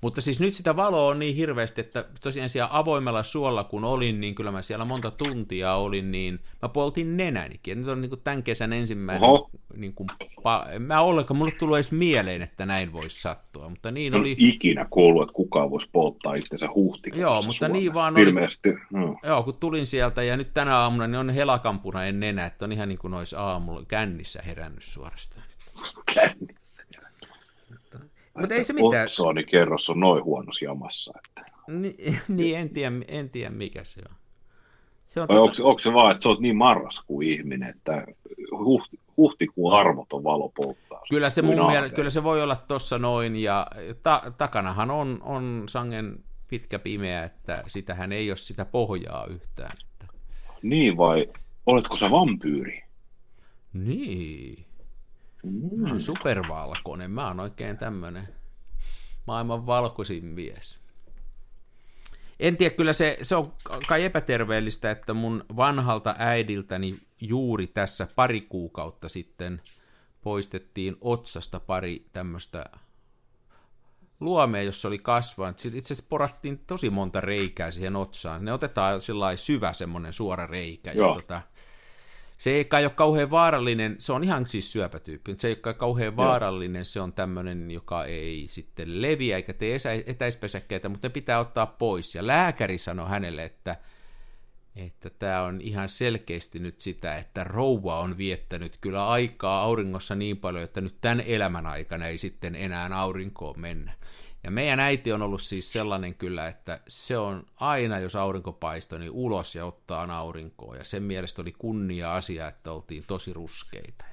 Mutta 0.00 0.20
siis 0.20 0.40
nyt 0.40 0.54
sitä 0.54 0.76
valoa 0.76 1.10
on 1.10 1.18
niin 1.18 1.34
hirveästi, 1.36 1.80
että 1.80 2.04
tosiaan 2.22 2.48
siellä 2.48 2.68
avoimella 2.72 3.22
suolla 3.22 3.64
kun 3.64 3.84
olin, 3.84 4.20
niin 4.20 4.34
kyllä 4.34 4.50
mä 4.50 4.62
siellä 4.62 4.84
monta 4.84 5.10
tuntia 5.10 5.74
olin, 5.74 6.10
niin 6.10 6.40
mä 6.62 6.68
poltin 6.68 7.16
nenänikin. 7.16 7.78
Nyt 7.78 7.88
on 7.88 8.00
niin 8.00 8.08
kuin 8.10 8.20
tämän 8.24 8.42
kesän 8.42 8.72
ensimmäinen 8.72 9.28
Oho. 9.30 9.50
niin 9.76 9.94
kuin 9.94 10.08
pa- 10.40 10.78
mä 10.78 11.00
ollenkaan, 11.00 11.38
mulle 11.38 11.52
tullut 11.52 11.76
edes 11.76 11.92
mieleen, 11.92 12.42
että 12.42 12.66
näin 12.66 12.92
voisi 12.92 13.20
sattua, 13.20 13.68
mutta 13.68 13.90
niin 13.90 14.14
En 14.14 14.20
oli. 14.20 14.34
ikinä 14.38 14.86
kuullut, 14.90 15.22
että 15.22 15.32
kukaan 15.34 15.70
voisi 15.70 15.88
polttaa 15.92 16.34
itsensä 16.34 16.68
huhtikuussa 16.74 17.22
Joo, 17.22 17.34
mutta 17.34 17.42
Suomessa. 17.52 17.68
niin 17.68 17.94
vaan 17.94 18.14
oli. 18.14 18.22
Ilmeisesti, 18.22 18.68
no. 18.92 19.16
Joo, 19.22 19.42
kun 19.42 19.54
tulin 19.60 19.86
sieltä 19.86 20.22
ja 20.22 20.36
nyt 20.36 20.54
tänä 20.54 20.76
aamuna 20.76 21.06
niin 21.06 21.18
on 21.18 21.30
helakampuna 21.30 22.04
en 22.06 22.20
nenä, 22.20 22.46
että 22.46 22.64
on 22.64 22.72
ihan 22.72 22.88
niin 22.88 22.98
kuin 22.98 23.14
olisi 23.14 23.36
aamulla 23.36 23.84
kännissä 23.88 24.42
herännyt 24.46 24.82
suorastaan. 24.84 25.44
kännissä. 26.14 26.57
Mutta 28.40 28.54
ei 28.54 28.64
se 28.64 28.72
mitään. 28.72 29.04
Otsoni 29.04 29.44
kerros 29.44 29.90
on 29.90 30.00
noin 30.00 30.24
huonossa 30.24 30.64
jamassa. 30.64 31.12
Että. 31.18 31.52
Ni, 31.68 31.96
niin, 32.28 32.58
en 32.58 32.70
tiedä, 32.70 32.96
en 33.08 33.30
tiedä 33.30 33.50
mikä 33.50 33.84
se 33.84 34.00
on. 34.10 34.16
Se 35.08 35.20
on 35.20 35.28
Vai 35.28 35.36
tota- 35.36 35.40
onko, 35.40 35.68
onko, 35.68 35.78
se 35.78 35.92
vaan, 35.92 36.12
että 36.12 36.22
sä 36.22 36.28
oot 36.28 36.40
niin 36.40 36.56
marraskuun 36.56 37.22
ihminen, 37.22 37.68
että 37.68 38.06
huhti, 38.52 38.98
huhtikuun 39.16 39.72
armoton 39.72 40.24
valo 40.24 40.48
polttaa. 40.48 41.02
Kyllä 41.10 41.30
se, 41.30 41.42
mun 41.42 41.66
mielestä, 41.66 41.96
kyllä 41.96 42.10
se 42.10 42.22
voi 42.22 42.42
olla 42.42 42.56
tossa 42.56 42.98
noin, 42.98 43.36
ja 43.36 43.66
ta, 44.02 44.22
takanahan 44.38 44.90
on, 44.90 45.18
on 45.22 45.64
sangen 45.68 46.18
pitkä 46.48 46.78
pimeä, 46.78 47.24
että 47.24 47.62
sitähän 47.66 48.12
ei 48.12 48.30
ole 48.30 48.36
sitä 48.36 48.64
pohjaa 48.64 49.26
yhtään. 49.26 49.72
Että. 49.82 50.14
Niin 50.62 50.96
vai 50.96 51.26
oletko 51.66 51.96
sä 51.96 52.10
vampyyri? 52.10 52.82
Niin, 53.72 54.64
oon 55.88 56.00
supervalkoinen, 56.00 57.10
mä 57.10 57.26
oon 57.26 57.40
oikein 57.40 57.78
tämmönen 57.78 58.28
maailman 59.26 59.66
valkoisin 59.66 60.24
mies. 60.24 60.80
En 62.40 62.56
tiedä, 62.56 62.74
kyllä 62.74 62.92
se, 62.92 63.18
se 63.22 63.36
on 63.36 63.52
kai 63.88 64.04
epäterveellistä, 64.04 64.90
että 64.90 65.14
mun 65.14 65.44
vanhalta 65.56 66.14
äidiltäni 66.18 66.98
juuri 67.20 67.66
tässä 67.66 68.08
pari 68.14 68.40
kuukautta 68.40 69.08
sitten 69.08 69.62
poistettiin 70.22 70.96
otsasta 71.00 71.60
pari 71.60 72.06
tämmöistä 72.12 72.64
luomea, 74.20 74.62
jossa 74.62 74.88
oli 74.88 74.98
kasvanut. 74.98 75.58
Sitten 75.58 75.78
itse 75.78 75.94
asiassa 75.94 76.08
porattiin 76.08 76.58
tosi 76.58 76.90
monta 76.90 77.20
reikää 77.20 77.70
siihen 77.70 77.96
otsaan. 77.96 78.44
Ne 78.44 78.52
otetaan 78.52 79.00
sillä 79.00 79.36
syvä 79.36 79.72
semmoinen 79.72 80.12
suora 80.12 80.46
reikä. 80.46 80.90
Ja 80.90 80.96
Joo. 80.96 81.14
tota, 81.14 81.42
se 82.38 82.50
ei 82.50 82.64
kai 82.64 82.84
ole 82.84 82.90
kauhean 82.90 83.30
vaarallinen, 83.30 83.96
se 83.98 84.12
on 84.12 84.24
ihan 84.24 84.46
siis 84.46 84.72
syöpätyyppi, 84.72 85.30
mutta 85.30 85.42
se 85.42 85.48
ei 85.48 85.52
ole 85.52 85.60
kai 85.60 85.74
kauhean 85.74 86.16
vaarallinen, 86.16 86.84
se 86.84 87.00
on 87.00 87.12
tämmöinen, 87.12 87.70
joka 87.70 88.04
ei 88.04 88.44
sitten 88.48 89.02
leviä 89.02 89.36
eikä 89.36 89.52
tee 89.52 89.74
esä- 89.74 90.02
etäispesäkkeitä, 90.06 90.88
mutta 90.88 91.08
ne 91.08 91.12
pitää 91.12 91.38
ottaa 91.38 91.66
pois. 91.66 92.14
Ja 92.14 92.26
lääkäri 92.26 92.78
sanoi 92.78 93.08
hänelle, 93.08 93.44
että 93.44 93.76
että 94.80 95.10
tämä 95.10 95.42
on 95.42 95.60
ihan 95.60 95.88
selkeästi 95.88 96.58
nyt 96.58 96.80
sitä, 96.80 97.16
että 97.16 97.44
rouva 97.44 98.00
on 98.00 98.18
viettänyt 98.18 98.78
kyllä 98.80 99.08
aikaa 99.08 99.62
auringossa 99.62 100.14
niin 100.14 100.36
paljon, 100.36 100.64
että 100.64 100.80
nyt 100.80 100.94
tämän 101.00 101.20
elämän 101.20 101.66
aikana 101.66 102.06
ei 102.06 102.18
sitten 102.18 102.54
enää 102.56 102.88
aurinkoon 102.92 103.60
mennä. 103.60 103.92
Ja 104.44 104.50
meidän 104.50 104.80
äiti 104.80 105.12
on 105.12 105.22
ollut 105.22 105.42
siis 105.42 105.72
sellainen 105.72 106.14
kyllä, 106.14 106.48
että 106.48 106.80
se 106.88 107.18
on 107.18 107.46
aina, 107.56 107.98
jos 107.98 108.16
aurinko 108.16 108.52
paistoi, 108.52 108.98
niin 108.98 109.10
ulos 109.10 109.54
ja 109.54 109.66
ottaa 109.66 110.16
aurinkoa. 110.16 110.76
Ja 110.76 110.84
sen 110.84 111.02
mielestä 111.02 111.42
oli 111.42 111.52
kunnia 111.58 112.14
asia, 112.14 112.48
että 112.48 112.72
oltiin 112.72 113.04
tosi 113.06 113.32
ruskeita. 113.32 114.04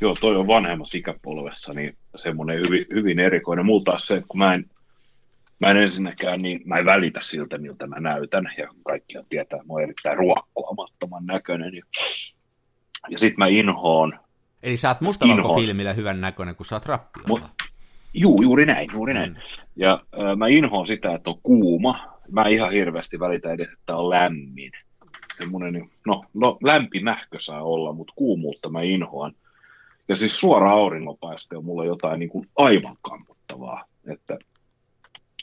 Joo, 0.00 0.16
toi 0.20 0.36
on 0.36 0.46
vanhemmassa 0.46 0.98
ikäpolvessa 0.98 1.74
niin 1.74 1.96
semmoinen 2.16 2.58
hyvin, 2.58 2.86
hyvin 2.94 3.18
erikoinen. 3.18 3.66
Mulla 3.66 3.98
se, 3.98 4.22
kun 4.28 4.38
mä 4.38 4.54
en, 4.54 4.70
mä 5.60 5.70
en 5.70 5.76
ensinnäkään, 5.76 6.42
niin 6.42 6.60
mä 6.64 6.78
en 6.78 6.84
välitä 6.84 7.20
siltä, 7.22 7.58
miltä 7.58 7.86
mä 7.86 8.00
näytän, 8.00 8.52
ja 8.58 8.68
kaikkihan 8.84 9.26
tietää, 9.28 9.56
että 9.56 9.66
mä 9.66 9.72
oon 9.72 9.82
erittäin 9.82 10.18
ruokkoamattoman 10.18 11.26
näköinen. 11.26 11.74
Ja, 11.74 11.82
ja 13.08 13.18
sit 13.18 13.36
mä 13.36 13.46
inhoon, 13.46 14.18
Eli 14.62 14.76
sä 14.76 14.88
oot 14.88 15.00
mustavalkofilmillä 15.00 15.92
hyvän 15.92 16.20
näköinen, 16.20 16.56
kun 16.56 16.66
sä 16.66 16.76
oot 16.76 16.86
rappiolla. 16.86 17.48
juu, 18.14 18.42
juuri 18.42 18.66
näin, 18.66 18.90
juuri 18.92 19.14
näin. 19.14 19.30
Mm. 19.30 19.38
Ja 19.76 19.92
äh, 20.20 20.36
mä 20.36 20.48
inhoon 20.48 20.86
sitä, 20.86 21.14
että 21.14 21.30
on 21.30 21.38
kuuma. 21.42 22.18
Mä 22.30 22.42
en 22.42 22.52
ihan 22.52 22.72
hirveästi 22.72 23.20
välitä 23.20 23.52
edes, 23.52 23.68
että 23.72 23.96
on 23.96 24.10
lämmin. 24.10 24.72
Semmoinen, 25.36 25.72
niin- 25.72 25.90
no, 26.06 26.24
no 26.34 26.58
lämpimähkö 26.62 27.40
saa 27.40 27.62
olla, 27.62 27.92
mutta 27.92 28.12
kuumuutta 28.16 28.68
mä 28.68 28.82
inhoan. 28.82 29.32
Ja 30.08 30.16
siis 30.16 30.40
suora 30.40 30.70
auringonpaiste 30.70 31.56
on 31.56 31.64
mulla 31.64 31.84
jotain 31.84 32.18
niin 32.20 32.30
kuin 32.30 32.48
aivan 32.56 32.96
kammottavaa. 33.02 33.84
Että 34.12 34.38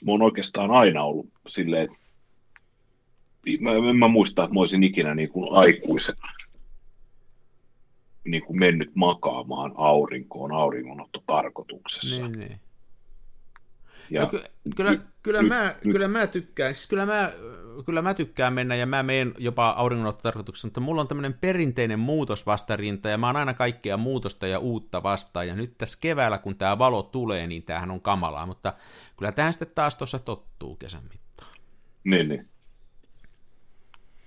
mä 0.05 0.12
oon 0.12 0.21
oikeastaan 0.21 0.71
aina 0.71 1.03
ollut 1.03 1.27
silleen, 1.47 1.89
mä, 3.60 3.71
en 3.89 3.97
mä 3.97 4.07
muista, 4.07 4.43
että 4.43 4.53
mä 4.53 4.60
olisin 4.60 4.83
ikinä 4.83 5.15
niin 5.15 5.29
kuin 5.29 5.47
aikuisena 5.51 6.27
niin 8.23 8.43
kuin 8.43 8.60
mennyt 8.60 8.91
makaamaan 8.95 9.73
aurinkoon 9.75 10.51
auringonottotarkoituksessa. 10.51 12.27
Niin, 12.27 12.39
niin. 12.39 12.60
Ja, 14.10 14.22
No, 14.22 14.28
ky- 14.28 14.39
kyllä, 14.76 14.91
nyt- 14.91 15.02
kyllä, 15.24 15.41
nyt- 15.41 15.50
mä, 15.50 15.63
nyt- 15.84 15.93
kyllä 15.93 16.08
mä 16.08 16.28
tykkään, 16.28 16.76
siis 16.76 16.88
kyllä 16.88 17.06
mä, 17.06 17.32
kyllä 17.86 18.02
mä 18.02 18.13
tykkään 18.13 18.54
mennä 18.54 18.76
ja 18.76 18.86
mä 18.86 19.04
menen 19.04 19.34
jopa 19.38 19.70
auringonottotarkoituksessa, 19.70 20.67
mutta 20.67 20.80
mulla 20.80 21.02
on 21.02 21.08
tämmöinen 21.08 21.34
perinteinen 21.34 22.00
muutosvastarinta 22.00 23.10
ja 23.10 23.17
mä 23.17 23.28
oon 23.28 23.36
aina 23.36 23.54
kaikkea 23.54 23.98
muutosta 23.98 24.48
ja 24.48 24.60
uutta 24.60 25.04
vastaan 25.04 25.48
ja 25.48 25.56
nyt 25.56 25.78
tässä 25.78 25.98
keväällä 26.02 26.38
kun 26.38 26.56
tämä 26.58 26.78
valo 26.78 27.04
tulee, 27.04 27.48
niin 27.48 27.63
tämähän 27.63 27.91
on 27.91 28.02
kamalaa, 28.02 28.46
mutta 28.46 28.74
kyllä 29.17 29.32
tähän 29.32 29.54
sitten 29.54 29.72
taas 29.76 29.96
tuossa 29.96 30.20
tottuu 30.20 30.76
kesän 30.76 31.04
mittaan. 31.04 31.52
Niin, 32.04 32.30
niin. 32.30 32.48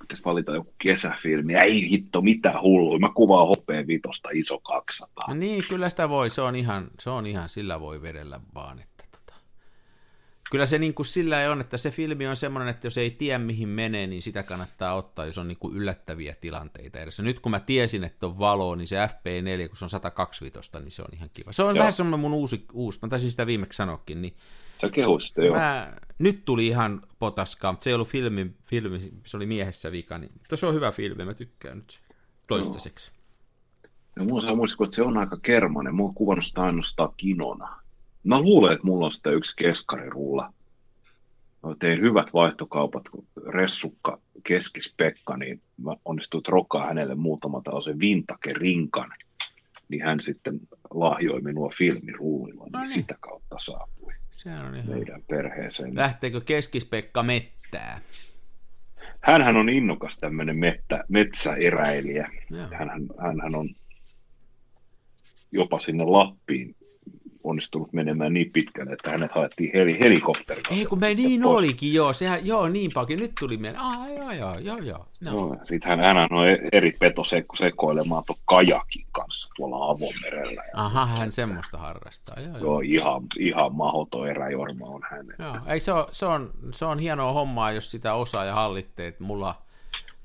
Pitäisi 0.01 0.25
valita 0.25 0.53
joku 0.55 0.75
kesäfilmi. 0.83 1.55
Ei 1.55 1.91
hitto, 1.91 2.21
mitä 2.23 2.61
hullua. 2.63 2.99
Mä 2.99 3.11
kuvaan 3.15 3.49
hopeen 3.49 3.87
vitosta 3.87 4.29
iso 4.33 4.59
200. 4.59 5.25
No 5.29 5.35
niin, 5.35 5.65
kyllä 5.69 5.91
sitä 5.91 6.09
voi, 6.09 6.31
se 6.31 6.43
on 6.43 6.57
ihan, 6.57 6.89
se 7.01 7.11
on 7.11 7.27
ihan 7.27 7.49
sillä 7.49 7.81
voi 7.81 8.03
vedellä 8.03 8.41
vaan, 8.55 8.79
että. 8.79 9.00
Kyllä 10.51 10.67
se 10.67 10.79
niin 10.79 10.95
kuin 10.95 11.07
sillä 11.07 11.43
ei 11.43 11.49
on, 11.49 11.61
että 11.61 11.79
se 11.79 11.91
filmi 11.91 12.27
on 12.27 12.37
semmoinen, 12.37 12.69
että 12.69 12.87
jos 12.87 12.99
ei 12.99 13.11
tiedä 13.11 13.39
mihin 13.39 13.69
menee, 13.69 14.07
niin 14.07 14.23
sitä 14.23 14.43
kannattaa 14.43 14.95
ottaa, 14.95 15.27
jos 15.27 15.39
on 15.39 15.49
niin 15.49 15.59
kuin 15.59 15.77
yllättäviä 15.77 16.35
tilanteita 16.41 16.99
edessä. 16.99 17.23
Nyt 17.23 17.41
kun 17.41 17.51
mä 17.51 17.61
tiesin, 17.61 18.05
että 18.05 18.27
on 18.27 18.39
valo, 18.39 18.75
niin 18.75 18.89
se 18.89 19.07
FP4, 19.07 19.69
kun 19.69 19.77
se 19.77 19.85
on 19.85 19.91
125, 19.91 20.79
niin 20.81 20.91
se 20.91 21.03
on 21.03 21.09
ihan 21.13 21.31
kiva. 21.35 21.53
Se 21.53 21.63
on 21.63 21.77
Joo. 21.77 21.81
vähän 21.81 21.93
semmoinen 21.93 22.21
mun 22.21 22.33
uusi, 22.33 22.65
uusi, 22.73 22.99
mä 23.03 23.09
taisin 23.09 23.31
sitä 23.31 23.47
viimeksi 23.47 23.77
sanoakin, 23.77 24.23
niin 24.23 24.35
Sä 24.81 24.89
kehuit 24.89 25.23
sitä 25.23 25.45
jo. 25.45 25.53
mä, 25.53 25.93
nyt 26.19 26.45
tuli 26.45 26.67
ihan 26.67 27.03
potaskaa, 27.19 27.73
mutta 27.73 27.85
se 27.85 27.91
ei 27.91 27.95
ollut 27.95 28.09
filmi, 28.09 28.51
filmi, 28.63 29.13
se 29.27 29.37
oli 29.37 29.47
miehessä 29.47 29.93
vika, 29.93 30.19
niin, 30.19 30.33
mutta 30.33 30.57
se 30.57 30.67
on 30.67 30.75
hyvä 30.75 30.93
filmi, 30.93 31.25
mä 31.25 31.35
tykkään 31.35 31.79
nyt 31.79 31.91
se 31.91 32.01
toistaiseksi. 32.47 33.13
Ja 34.17 34.25
mulla 34.25 34.43
saa 34.43 34.55
muistaa, 34.55 34.85
että 34.85 34.97
se 34.97 35.03
on 35.03 35.17
aika 35.17 35.37
kermanen. 35.43 35.97
Mä 35.97 36.03
oon 36.03 36.15
kuvannut 36.15 36.45
sitä 36.45 36.63
ainoastaan 36.63 37.13
kinona. 37.17 37.81
Mä 38.25 38.41
luulen, 38.41 38.73
että 38.73 38.87
mulla 38.87 39.07
on 39.07 39.13
sitä 39.13 39.31
yksi 39.31 39.57
keskarirulla. 39.57 40.53
Mä 41.67 41.75
tein 41.79 42.01
hyvät 42.01 42.33
vaihtokaupat, 42.33 43.09
kun 43.09 43.27
Ressukka 43.49 44.19
keskis 44.45 44.95
Pekka, 44.97 45.37
niin 45.37 45.61
mä 45.85 45.97
onnistuin 46.05 46.43
trokkaa 46.43 46.87
hänelle 46.87 47.15
muutama 47.15 47.61
tällaisen 47.65 47.99
vintage-rinkan. 48.01 49.13
Niin 49.89 50.03
hän 50.03 50.21
sitten 50.21 50.61
lahjoi 50.91 51.41
minua 51.41 51.71
filmirullilla, 51.79 52.65
niin, 52.65 52.73
No 52.73 52.81
niin. 52.81 52.91
sitä 52.91 53.15
kautta 53.21 53.57
saapui 53.59 54.13
Sehän 54.31 54.67
on 54.67 54.77
ihan... 54.77 54.89
meidän 54.89 55.23
perheeseen. 55.29 55.97
Lähteekö 55.97 56.41
Keskispekka 56.41 57.23
mettää? 57.23 58.01
Hänhän 59.21 59.57
on 59.57 59.69
innokas 59.69 60.17
tämmöinen 60.19 60.57
mettä, 60.57 61.05
metsäeräilijä. 61.09 62.31
Joo. 62.51 62.67
Hänhän, 62.73 63.03
hänhän 63.19 63.55
on 63.55 63.69
jopa 65.53 65.81
sinne 65.81 66.05
Lappiin 66.05 66.77
onnistunut 67.45 67.93
menemään 67.93 68.33
niin 68.33 68.51
pitkälle, 68.51 68.93
että 68.93 69.11
hänet 69.11 69.33
haettiin 69.33 69.71
heli, 69.75 70.01
helikopterilla. 70.01 70.69
Ei 70.71 70.87
kun 70.87 70.99
me 70.99 71.15
niin 71.15 71.43
pois. 71.43 71.57
olikin, 71.57 71.95
joo, 71.95 72.13
sehän, 72.13 72.47
joo, 72.47 72.69
niin 72.69 72.91
paljon, 72.95 73.21
nyt 73.21 73.33
tuli 73.41 73.57
mieleen, 73.57 73.83
ah, 73.83 74.09
joo, 74.17 74.33
joo, 74.33 74.59
joo, 74.59 74.79
joo, 74.79 75.07
no. 75.21 75.31
Joo, 75.31 75.57
sitten 75.65 75.89
hän, 75.89 76.17
hän 76.17 76.33
on 76.33 76.47
eri 76.73 76.93
peto 76.99 77.25
seko, 77.25 77.57
sekoilemaan 77.57 78.25
tuon 78.27 78.39
kajakin 78.45 79.07
kanssa 79.13 79.49
tuolla 79.57 79.91
avomerellä. 79.91 80.63
Ja, 80.65 80.85
Aha, 80.85 81.07
hän 81.07 81.33
semmoista 81.33 81.79
harrastaa, 81.79 82.41
joo, 82.41 82.49
joo. 82.49 82.59
joo, 82.59 82.81
ihan, 82.81 83.23
ihan 83.39 83.75
mahoton 83.75 84.29
eräjorma 84.29 84.87
on 84.87 85.01
hän. 85.11 85.27
joo. 85.39 85.57
Ei, 85.67 85.81
se, 85.81 85.93
on, 85.93 86.05
se, 86.13 86.27
on, 86.27 86.51
se 86.73 86.85
on 86.85 86.99
hienoa 86.99 87.33
hommaa, 87.33 87.73
jos 87.73 87.91
sitä 87.91 88.15
osaa 88.15 88.45
ja 88.45 88.55
hallitte, 88.55 89.07
että 89.07 89.25
mulla, 89.25 89.55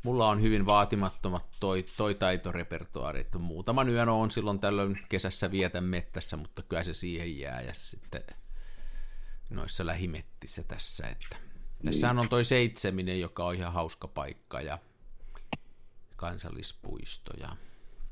mulla 0.06 0.30
on 0.30 0.42
hyvin 0.42 0.66
vaatimattomat 0.66 1.46
toi, 1.60 1.86
toi 1.98 2.16
taitorepertuaari, 2.16 3.22
että 3.22 3.38
muutaman 3.38 3.90
yön 3.90 4.10
on 4.10 4.32
silloin 4.32 4.60
tällöin 4.60 5.00
kesässä 5.10 5.52
vietän 5.52 5.84
mettässä, 5.84 6.38
mutta 6.38 6.62
kyllä 6.62 6.84
se 6.84 6.94
siihen 6.94 7.40
jää 7.40 7.62
ja 7.62 7.74
sitten 7.74 8.24
noissa 9.50 9.86
lähimettissä 9.86 10.64
tässä, 10.64 11.08
että 11.08 11.38
tässähän 11.86 12.20
on 12.20 12.30
toi 12.30 12.46
seitseminen, 12.46 13.20
joka 13.20 13.46
on 13.46 13.56
ihan 13.56 13.74
hauska 13.74 14.08
paikka 14.08 14.62
ja 14.62 14.80
kansallispuisto 16.16 17.32
ja 17.40 17.50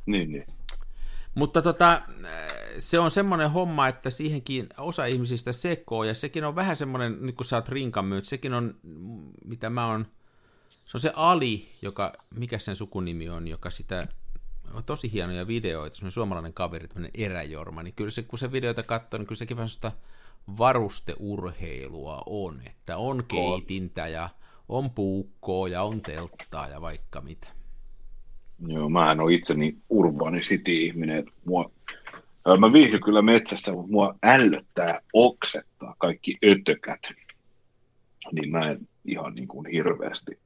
Niin, 0.06 0.32
niin. 0.32 0.46
Mutta 1.36 1.62
tota, 1.62 2.02
se 2.80 3.00
on 3.00 3.12
semmoinen 3.12 3.52
homma, 3.52 3.88
että 3.88 4.10
siihenkin 4.10 4.70
osa 4.78 5.06
ihmisistä 5.06 5.52
sekoo, 5.52 6.04
ja 6.04 6.14
sekin 6.14 6.44
on 6.44 6.56
vähän 6.56 6.76
semmoinen, 6.76 7.18
nyt 7.22 7.36
kun 7.36 7.46
sä 7.46 7.56
oot 7.56 7.70
rinkamyyt, 7.70 8.26
sekin 8.26 8.54
on, 8.54 8.76
mitä 9.46 9.70
mä 9.70 9.88
oon, 9.88 10.08
se 10.86 10.98
on 10.98 11.02
se 11.02 11.12
Ali, 11.16 11.66
joka, 11.82 12.14
mikä 12.36 12.60
sen 12.60 12.76
sukunimi 12.76 13.30
on, 13.30 13.48
joka 13.48 13.70
sitä 13.70 14.08
tosi 14.86 15.12
hienoja 15.12 15.48
videoita, 15.48 15.96
semmoinen 15.96 16.12
suomalainen 16.12 16.54
kaveri, 16.54 16.88
tämmöinen 16.88 17.12
eräjorma, 17.14 17.84
niin 17.84 17.94
kyllä 17.94 18.12
se, 18.12 18.22
kun 18.24 18.40
se 18.40 18.52
videoita 18.52 18.84
katsoo, 18.84 19.18
niin 19.18 19.28
kyllä 19.28 19.40
sekin 19.40 19.58
vähän 19.58 19.70
sitä 19.70 19.92
varusteurheilua 20.58 22.24
on, 22.26 22.62
että 22.66 22.98
on 22.98 23.24
keitintä 23.28 24.08
ja 24.08 24.30
on 24.70 24.90
puukkoa 24.90 25.68
ja 25.68 25.84
on 25.84 26.02
telttaa 26.02 26.68
ja 26.68 26.82
vaikka 26.82 27.22
mitä. 27.22 27.48
Joo, 28.68 28.90
mä 28.90 29.12
en 29.12 29.20
ole 29.20 29.34
itse 29.34 29.54
niin 29.54 29.82
urbaani 29.90 30.40
city-ihminen, 30.40 31.18
että 31.18 31.32
mua, 31.46 31.72
mä 32.60 32.74
viihdyn 32.74 33.04
kyllä 33.04 33.22
metsässä, 33.22 33.72
mutta 33.72 33.92
mua 33.92 34.16
ällöttää 34.24 35.00
oksettaa 35.14 35.96
kaikki 35.98 36.38
ötökät, 36.46 37.02
niin 38.32 38.52
mä 38.52 38.72
en 38.72 38.88
ihan 39.06 39.36
niin 39.36 39.48
kuin 39.48 39.72
hirveästi 39.72 40.40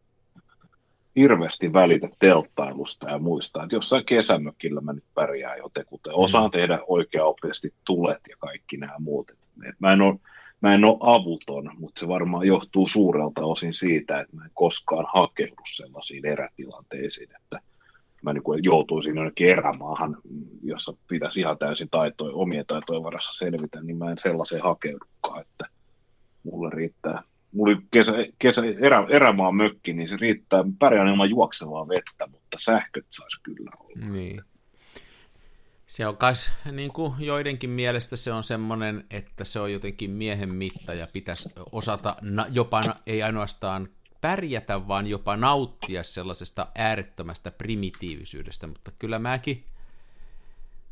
hirveästi 1.18 1.74
välitä 1.74 2.10
telttailusta 2.20 3.10
ja 3.10 3.20
muista, 3.20 3.64
että 3.64 3.76
jossain 3.76 4.06
kesämökillä 4.06 4.82
mä 4.82 4.94
nyt 4.94 5.04
pärjään 5.14 5.58
jotenkin. 5.58 6.00
Osaan 6.10 6.48
mm. 6.48 6.52
tehdä 6.52 6.80
oikeaoppisesti 6.88 7.74
tulet 7.86 8.22
ja 8.30 8.36
kaikki 8.40 8.78
nämä 8.78 8.96
muut. 9.00 9.32
Mä 9.80 9.94
en 9.94 10.02
ole, 10.02 10.20
mä 10.62 10.74
en 10.74 10.86
ole 10.86 10.98
avuton, 11.00 11.72
mutta 11.80 12.00
se 12.00 12.08
varmaan 12.08 12.48
johtuu 12.48 12.88
suurelta 12.88 13.42
osin 13.42 13.74
siitä, 13.74 14.20
että 14.20 14.36
mä 14.36 14.44
en 14.46 14.52
koskaan 14.54 15.06
hakeudu 15.14 15.64
sellaisiin 15.76 16.26
erätilanteisiin, 16.26 17.30
että 17.42 17.60
mä 18.22 18.34
niin 18.34 18.44
kuin 18.44 18.64
joutuisin 18.64 19.16
jonnekin 19.16 19.50
erämaahan, 19.50 20.18
jossa 20.64 20.94
pitäisi 21.08 21.40
ihan 21.40 21.58
täysin 21.58 21.90
taitoja, 21.92 22.36
omien 22.36 22.66
taitojen 22.66 23.04
varassa 23.04 23.46
selvitä, 23.46 23.82
niin 23.82 23.98
mä 23.98 24.12
en 24.12 24.18
sellaiseen 24.18 24.64
hakeudukaan, 24.64 25.42
että 25.42 25.66
mulle 26.44 26.70
riittää 26.70 27.24
mulla 27.58 27.76
oli 27.76 27.82
kesä, 27.92 28.12
kesä 28.40 28.62
erä, 28.80 29.06
erämaan 29.10 29.56
mökki, 29.56 29.94
niin 29.94 30.10
se 30.10 30.18
riittää 30.18 30.64
pärjään 30.80 31.08
ilman 31.08 31.30
juoksevaa 31.30 31.88
vettä, 31.88 32.28
mutta 32.28 32.58
sähköt 32.60 33.06
saisi 33.10 33.42
kyllä 33.44 33.72
olla. 33.80 34.06
Niin. 34.12 34.42
Se 35.88 36.08
on 36.08 36.18
kas, 36.18 36.52
niin 36.72 36.94
kuin 36.94 37.14
joidenkin 37.20 37.70
mielestä 37.70 38.18
se 38.18 38.34
on 38.34 38.44
semmoinen, 38.44 39.06
että 39.12 39.46
se 39.46 39.60
on 39.60 39.72
jotenkin 39.72 40.12
miehen 40.12 40.54
mitta 40.54 40.94
ja 40.94 41.08
pitäisi 41.14 41.50
osata 41.72 42.16
na, 42.22 42.46
jopa, 42.50 42.82
ei 43.08 43.24
ainoastaan 43.24 43.90
pärjätä, 44.22 44.88
vaan 44.88 45.08
jopa 45.08 45.38
nauttia 45.38 46.04
sellaisesta 46.04 46.68
äärettömästä 46.76 47.52
primitiivisyydestä, 47.52 48.68
mutta 48.68 48.92
kyllä 49.00 49.20
mäkin, 49.20 49.64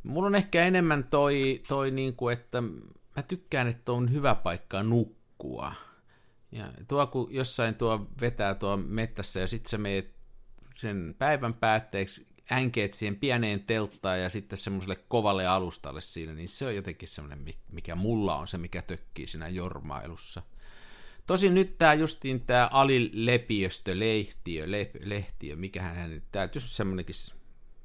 mulla 0.03 0.27
on 0.27 0.35
ehkä 0.35 0.63
enemmän 0.63 1.03
toi, 1.03 1.61
toi 1.67 1.91
niin 1.91 2.15
kuin, 2.15 2.33
että 2.33 2.61
mä 3.15 3.23
tykkään, 3.27 3.67
että 3.67 3.91
on 3.91 4.11
hyvä 4.11 4.35
paikka 4.35 4.83
nukkua. 4.83 5.73
Ja 6.51 6.71
tuo, 6.87 7.07
kun 7.07 7.27
jossain 7.33 7.75
tuo 7.75 8.07
vetää 8.21 8.55
tuo 8.55 8.77
mettässä 8.77 9.39
ja 9.39 9.47
sitten 9.47 9.69
sä 9.69 9.77
meet 9.77 10.15
sen 10.75 11.15
päivän 11.17 11.53
päätteeksi 11.53 12.27
änkeet 12.51 12.93
siihen 12.93 13.15
pieneen 13.15 13.63
telttaan 13.63 14.21
ja 14.21 14.29
sitten 14.29 14.57
semmoiselle 14.57 14.95
kovalle 15.07 15.47
alustalle 15.47 16.01
siinä, 16.01 16.33
niin 16.33 16.49
se 16.49 16.65
on 16.65 16.75
jotenkin 16.75 17.09
semmoinen, 17.09 17.45
mikä 17.71 17.95
mulla 17.95 18.35
on 18.35 18.47
se, 18.47 18.57
mikä 18.57 18.81
tökkii 18.81 19.27
siinä 19.27 19.47
jormailussa. 19.47 20.41
Tosin 21.27 21.55
nyt 21.55 21.77
tämä 21.77 21.93
justiin 21.93 22.41
tämä 22.41 22.69
Ali 22.71 23.11
Lepiöstö, 23.13 23.99
lehtiö, 23.99 24.71
le, 24.71 24.91
lehtiö, 25.03 25.55
mikähän 25.55 25.95
hän 25.95 26.09
nyt, 26.09 26.23
tämä 26.31 26.49
semmoinenkin 26.57 27.15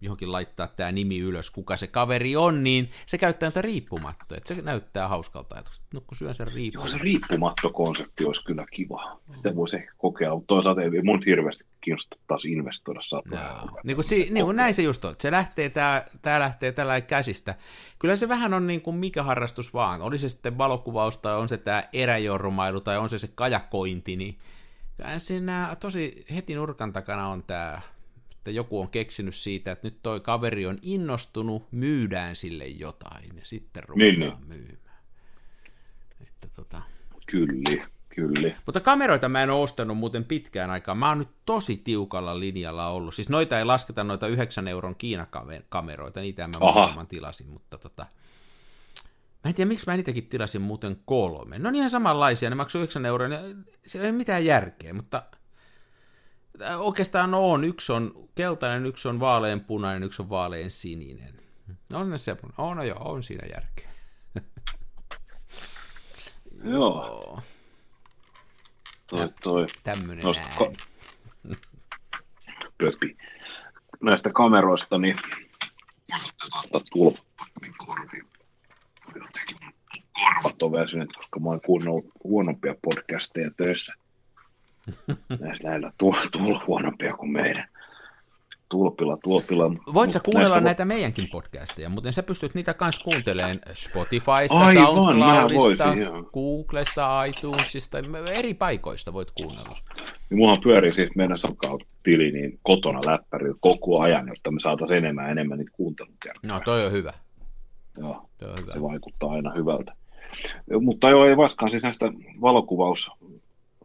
johonkin 0.00 0.32
laittaa 0.32 0.66
tämä 0.66 0.92
nimi 0.92 1.18
ylös, 1.18 1.50
kuka 1.50 1.76
se 1.76 1.86
kaveri 1.86 2.36
on, 2.36 2.64
niin 2.64 2.90
se 3.06 3.18
käyttää 3.18 3.46
näitä 3.46 3.62
riippumattoja, 3.62 4.38
että 4.38 4.54
se 4.54 4.62
näyttää 4.62 5.08
hauskalta 5.08 5.54
ajatukselta. 5.54 5.88
No 5.94 6.00
kun 6.00 6.16
syön 6.16 6.34
sen 6.34 6.46
riippumatto. 6.46 6.90
Joo, 6.90 6.98
se 6.98 7.04
riippumattokonsepti 7.04 8.24
olisi 8.24 8.44
kyllä 8.44 8.66
kiva. 8.72 9.20
Sitä 9.36 9.56
voisi 9.56 9.76
ehkä 9.76 9.92
kokeilla, 9.98 10.34
mutta 10.34 10.46
toisaalta 10.46 10.82
ei 10.82 11.02
mun 11.02 11.22
hirveästi 11.26 11.64
kiinnostaa 11.80 12.18
taas 12.26 12.44
investoida 12.44 13.00
satoja 13.02 13.66
niin 13.84 13.94
kuin, 13.94 14.04
si, 14.04 14.28
niin 14.30 14.44
kuin 14.44 14.56
näin 14.56 14.74
se 14.74 14.82
just 14.82 15.04
on. 15.04 15.14
Se 15.18 15.30
lähtee, 15.30 15.68
tämä, 15.68 16.04
tämä 16.22 16.40
lähtee 16.40 16.72
tällä 16.72 17.00
käsistä. 17.00 17.54
Kyllä 17.98 18.16
se 18.16 18.28
vähän 18.28 18.54
on 18.54 18.66
niin 18.66 18.80
kuin 18.80 18.96
mikä 18.96 19.22
harrastus 19.22 19.74
vaan. 19.74 20.02
Oli 20.02 20.18
se 20.18 20.28
sitten 20.28 20.58
valokuvaus 20.58 21.18
tai 21.18 21.36
on 21.36 21.48
se 21.48 21.56
tämä 21.56 21.82
eräjormailu 21.92 22.80
tai 22.80 22.98
on 22.98 23.08
se 23.08 23.18
se 23.18 23.28
kajakointi, 23.34 24.16
niin 24.16 24.38
siinä 25.18 25.76
tosi 25.80 26.24
heti 26.34 26.54
nurkan 26.54 26.92
takana 26.92 27.28
on 27.28 27.42
tämä 27.42 27.80
että 28.40 28.50
joku 28.50 28.80
on 28.80 28.88
keksinyt 28.88 29.34
siitä, 29.34 29.72
että 29.72 29.86
nyt 29.86 30.02
toi 30.02 30.20
kaveri 30.20 30.66
on 30.66 30.78
innostunut, 30.82 31.72
myydään 31.72 32.36
sille 32.36 32.66
jotain 32.66 33.36
ja 33.36 33.42
sitten 33.44 33.84
ruvetaan 33.84 34.20
niin, 34.20 34.48
niin. 34.48 34.48
myymään. 34.48 34.98
Että 36.20 36.48
tota... 36.56 36.82
Kyllä, 37.26 37.86
kyllä. 38.08 38.54
Mutta 38.66 38.80
kameroita 38.80 39.28
mä 39.28 39.42
en 39.42 39.50
ole 39.50 39.62
ostanut 39.62 39.98
muuten 39.98 40.24
pitkään 40.24 40.70
aikaan. 40.70 40.98
Mä 40.98 41.08
oon 41.08 41.18
nyt 41.18 41.28
tosi 41.46 41.76
tiukalla 41.76 42.40
linjalla 42.40 42.88
ollut. 42.88 43.14
Siis 43.14 43.28
noita 43.28 43.58
ei 43.58 43.64
lasketa 43.64 44.04
noita 44.04 44.26
9 44.26 44.68
euron 44.68 44.96
Kiina-kameroita, 44.96 46.20
niitä 46.20 46.48
mä 46.48 46.56
Aha. 46.60 46.80
muutaman 46.80 47.06
tilasin, 47.06 47.48
mutta 47.48 47.78
tota... 47.78 48.06
Mä 49.44 49.48
en 49.48 49.54
tiedä, 49.54 49.68
miksi 49.68 49.86
mä 49.86 49.96
niitäkin 49.96 50.26
tilasin 50.26 50.62
muuten 50.62 50.96
kolme. 51.04 51.58
No 51.58 51.70
niin 51.70 51.78
ihan 51.78 51.90
samanlaisia, 51.90 52.50
ne 52.50 52.56
maksoi 52.56 52.80
9 52.80 53.06
euroa, 53.06 53.28
se 53.86 54.00
ei 54.00 54.12
mitään 54.12 54.44
järkeä, 54.44 54.94
mutta 54.94 55.22
oikeastaan 56.78 57.34
on. 57.34 57.64
Yksi 57.64 57.92
on 57.92 58.28
keltainen, 58.34 58.86
yksi 58.86 59.08
on 59.08 59.20
vaaleanpunainen, 59.20 60.02
yksi 60.02 60.22
on 60.22 60.28
vaalean 60.30 60.70
sininen. 60.70 61.40
On 61.92 62.10
ne 62.10 62.18
se, 62.18 62.36
on, 62.58 62.76
no 62.76 62.82
joo, 62.82 63.12
on 63.12 63.22
siinä 63.22 63.48
järkeä. 63.54 63.90
joo. 66.72 67.40
Toi, 69.06 69.28
toi. 69.42 69.66
Tämmönen 69.82 70.24
Nosta, 70.24 70.42
ääni. 70.42 70.76
Köpi. 72.78 73.16
Näistä 74.02 74.30
kameroista, 74.32 74.98
niin 74.98 75.16
ottaa 76.52 76.80
tulppa 76.92 77.46
niin 77.60 77.74
korviin. 77.78 78.26
Korvat 80.12 80.62
on 80.62 80.72
väsyneet, 80.72 81.12
koska 81.16 81.40
mä 81.40 81.48
oon 81.48 81.60
kuunnellut 81.60 82.06
huonompia 82.24 82.74
podcasteja 82.82 83.50
töissä 83.56 83.94
näillä, 85.28 85.58
näillä 85.62 85.92
tuolla 85.98 86.62
huonompia 86.66 87.16
kuin 87.16 87.32
meidän. 87.32 87.68
Tulpilla, 88.68 89.16
tulpilla. 89.16 89.70
Voit 89.94 90.10
sä 90.10 90.20
kuunnella 90.20 90.54
näistä... 90.54 90.64
näitä 90.64 90.84
meidänkin 90.84 91.28
podcasteja, 91.32 91.88
mutta 91.88 92.12
sä 92.12 92.22
pystyt 92.22 92.54
niitä 92.54 92.74
kans 92.74 92.98
kuuntelemaan 92.98 93.60
Spotifysta, 93.74 94.58
Aivan, 94.58 94.74
SoundCloudista, 94.74 95.94
Googlesta, 96.32 97.24
iTunesista, 97.24 97.98
eri 98.34 98.54
paikoista 98.54 99.12
voit 99.12 99.28
kuunnella. 99.30 99.78
Niin 100.30 100.38
mulla 100.38 100.60
pyörii 100.62 100.92
siis 100.92 101.10
meidän 101.16 101.38
SoundCloud-tili 101.38 102.30
niin 102.32 102.58
kotona 102.62 103.00
läppäri 103.06 103.52
koko 103.60 104.00
ajan, 104.00 104.28
jotta 104.28 104.50
me 104.50 104.60
saataisiin 104.60 104.98
enemmän 104.98 105.24
ja 105.24 105.30
enemmän 105.30 105.58
niitä 105.58 105.72
kuuntelukertoja. 105.74 106.52
No 106.54 106.60
toi 106.64 106.86
on 106.86 106.92
hyvä. 106.92 107.12
Joo, 107.98 108.28
toi 108.38 108.50
on 108.50 108.58
hyvä. 108.58 108.72
se 108.72 108.82
vaikuttaa 108.82 109.32
aina 109.32 109.50
hyvältä. 109.50 109.92
Mutta 110.80 111.10
joo, 111.10 111.26
ei 111.26 111.36
vastaan 111.36 111.70
siis 111.70 111.82
näistä 111.82 112.12
valokuvaus 112.40 113.10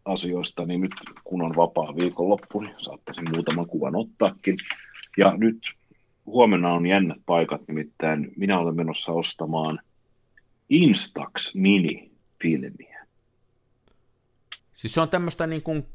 asioista, 0.06 0.66
niin 0.66 0.82
nyt 0.82 0.92
kun 1.24 1.42
on 1.42 1.56
vapaa 1.56 1.96
viikonloppu, 1.96 2.62
niin 2.62 2.76
saattaisin 2.78 3.30
muutaman 3.30 3.68
kuvan 3.68 3.96
ottaakin. 3.96 4.58
Ja 5.18 5.34
nyt 5.38 5.58
huomenna 6.26 6.74
on 6.74 6.86
jännät 6.86 7.22
paikat, 7.26 7.62
nimittäin 7.68 8.32
minä 8.38 8.60
olen 8.60 8.76
menossa 8.76 9.12
ostamaan 9.12 9.80
Instax 10.70 11.56
Mini-filmiä. 11.56 13.06
Siis 14.74 14.94
se 14.94 15.02
on 15.02 15.10
tämmöistä 15.10 15.48
niin 15.48 15.62
kuin 15.62 15.86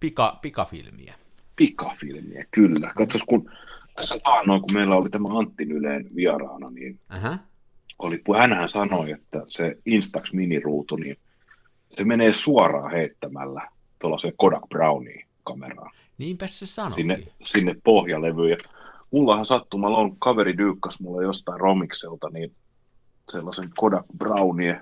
pika, 0.00 0.38
pikafilmiä. 0.42 1.14
Pikafilmiä, 1.56 2.44
kyllä. 2.50 2.92
Katsos, 2.96 3.22
kun 3.22 3.50
tässä 3.96 4.18
taannoin, 4.24 4.60
kun 4.60 4.72
meillä 4.72 4.96
oli 4.96 5.10
tämä 5.10 5.38
Antti 5.38 5.64
Yleen 5.64 6.10
vieraana, 6.16 6.70
niin 6.70 7.00
uh-huh. 7.16 7.38
oli, 7.98 8.22
hänhän 8.38 8.68
sanoi, 8.68 9.10
että 9.10 9.42
se 9.48 9.76
Instax 9.86 10.32
miniruutu, 10.32 10.96
niin 10.96 11.16
se 11.90 12.04
menee 12.04 12.34
suoraan 12.34 12.90
heittämällä 12.90 13.68
tuollaiseen 13.98 14.34
Kodak 14.36 14.68
Browniin 14.68 15.26
kameraan. 15.44 15.92
Niinpä 16.18 16.46
se 16.46 16.66
sanoi. 16.66 16.92
Sinne, 16.92 17.22
sinne 17.42 17.74
pohjalevyyn. 17.84 18.50
Ja 18.50 18.56
mullahan 19.10 19.46
sattumalla 19.46 19.98
on 19.98 20.16
kaveri 20.16 20.58
dyykkas 20.58 21.00
mulle 21.00 21.24
jostain 21.24 21.60
Romikselta, 21.60 22.30
niin 22.30 22.52
sellaisen 23.32 23.70
Kodak 23.76 24.06
Brownie 24.18 24.80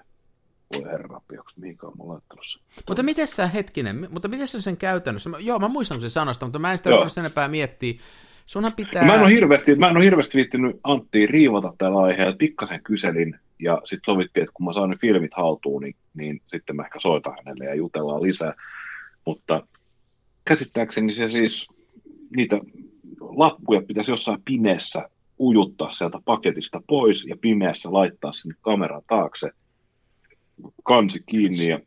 voi 0.75 0.85
herra, 0.85 1.21
onko 1.31 1.51
mihinkään 1.57 1.93
mä 1.99 2.09
laittanut 2.09 2.45
sen. 2.53 2.63
Mutta 2.89 3.03
miten 3.03 3.27
sä, 3.27 3.47
hetkinen, 3.47 4.09
mutta 4.11 4.29
miten 4.29 4.49
sä 4.49 4.61
sen 4.61 4.77
käytännössä, 4.77 5.31
joo 5.39 5.59
mä 5.59 5.69
muistan 5.69 6.01
sen 6.01 6.11
sanasta, 6.11 6.47
mutta 6.47 6.59
mä 6.59 6.73
en 6.73 6.79
sitä 6.79 6.91
sen 7.09 7.23
enempää 7.23 7.49
miettiä. 7.49 7.95
Sunhan 8.47 8.73
pitää... 8.73 9.05
Mä 9.05 9.15
en 9.15 9.23
ole 9.23 9.31
hirveästi, 9.31 9.75
mä 9.75 9.89
en 9.89 9.97
ole 9.97 10.05
hirveästi 10.05 10.37
viittinyt 10.37 10.81
Antti 10.85 11.27
riivata 11.27 11.75
tällä 11.79 12.01
aiheella, 12.01 12.37
pikkasen 12.39 12.83
kyselin, 12.83 13.39
ja 13.59 13.83
sitten 13.85 14.15
sovittiin, 14.15 14.43
että 14.43 14.53
kun 14.55 14.67
mä 14.67 14.73
saan 14.73 14.91
ne 14.91 14.97
filmit 14.97 15.35
haltuun, 15.35 15.83
niin, 15.83 15.97
niin 16.15 16.41
sitten 16.47 16.77
mä 16.77 16.83
ehkä 16.83 17.01
soitan 17.01 17.37
hänelle 17.39 17.65
ja 17.65 17.75
jutellaan 17.75 18.23
lisää. 18.23 18.55
Mutta 19.25 19.67
käsittääkseni 20.45 21.13
se 21.13 21.29
siis, 21.29 21.69
niitä 22.37 22.61
lappuja 23.21 23.83
pitäisi 23.83 24.11
jossain 24.11 24.43
pimeässä 24.45 25.09
ujuttaa 25.41 25.91
sieltä 25.91 26.19
paketista 26.25 26.83
pois 26.87 27.25
ja 27.25 27.37
pimeässä 27.41 27.93
laittaa 27.93 28.33
sinne 28.33 28.55
kameran 28.61 29.03
taakse 29.09 29.51
kansi 30.85 31.23
kiinni 31.27 31.67
ja 31.67 31.81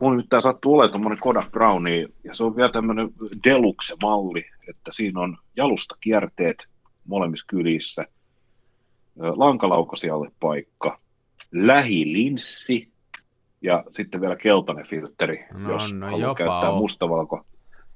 Mulla 0.00 0.16
nyt 0.16 0.28
tämä 0.28 0.40
sattuu 0.40 0.74
olemaan 0.74 0.90
tuommoinen 0.90 1.20
Kodak 1.20 1.50
Browni, 1.50 2.06
ja 2.24 2.34
se 2.34 2.44
on 2.44 2.56
vielä 2.56 2.68
tämmöinen 2.68 3.10
Deluxe-malli, 3.44 4.44
että 4.68 4.90
siinä 4.92 5.20
on 5.20 5.36
jalustakierteet 5.56 6.56
molemmissa 7.04 7.46
kylissä, 7.48 8.06
lankalaukasialle 9.18 10.30
paikka, 10.40 10.98
lähilinssi 11.52 12.88
ja 13.62 13.84
sitten 13.90 14.20
vielä 14.20 14.36
keltainen 14.36 14.86
filtteri, 14.86 15.44
No, 15.54 15.72
jos 15.72 15.92
no 15.92 16.06
haluaa 16.06 16.34
käyttää 16.34 16.70
on. 16.70 16.78
mustavalko. 16.78 17.46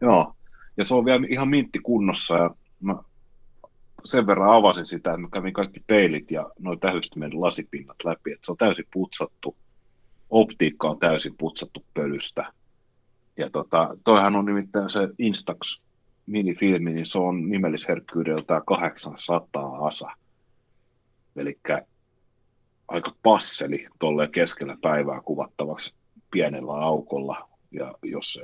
Joo, 0.00 0.34
ja 0.76 0.84
se 0.84 0.94
on 0.94 1.04
vielä 1.04 1.26
ihan 1.28 1.48
mintti 1.48 1.78
kunnossa 1.78 2.36
ja 2.36 2.50
mä 2.80 2.96
sen 4.04 4.26
verran 4.26 4.52
avasin 4.56 4.86
sitä, 4.86 5.10
että 5.10 5.20
mä 5.20 5.28
kävin 5.32 5.52
kaikki 5.52 5.80
peilit 5.86 6.30
ja 6.30 6.50
noin 6.58 6.80
tähystimen 6.80 7.40
lasipinnat 7.40 7.96
läpi, 8.04 8.32
että 8.32 8.46
se 8.46 8.52
on 8.52 8.56
täysin 8.56 8.84
putsattu, 8.92 9.56
optiikka 10.30 10.88
on 10.88 10.98
täysin 10.98 11.34
putsattu 11.38 11.84
pölystä. 11.94 12.52
Ja 13.36 13.50
tota, 13.50 13.96
toihan 14.04 14.36
on 14.36 14.44
nimittäin 14.44 14.90
se 14.90 15.08
Instax 15.18 15.80
minifilmi, 16.26 16.92
niin 16.92 17.06
se 17.06 17.18
on 17.18 17.48
nimellisherkkyydeltään 17.48 18.62
800 18.66 19.86
asa. 19.86 20.08
Eli 21.36 21.58
aika 22.88 23.14
passeli 23.22 23.86
tolleen 23.98 24.32
keskellä 24.32 24.76
päivää 24.82 25.20
kuvattavaksi 25.20 25.94
pienellä 26.30 26.72
aukolla. 26.72 27.48
Ja 27.70 27.94
jos 28.02 28.32
se, 28.32 28.40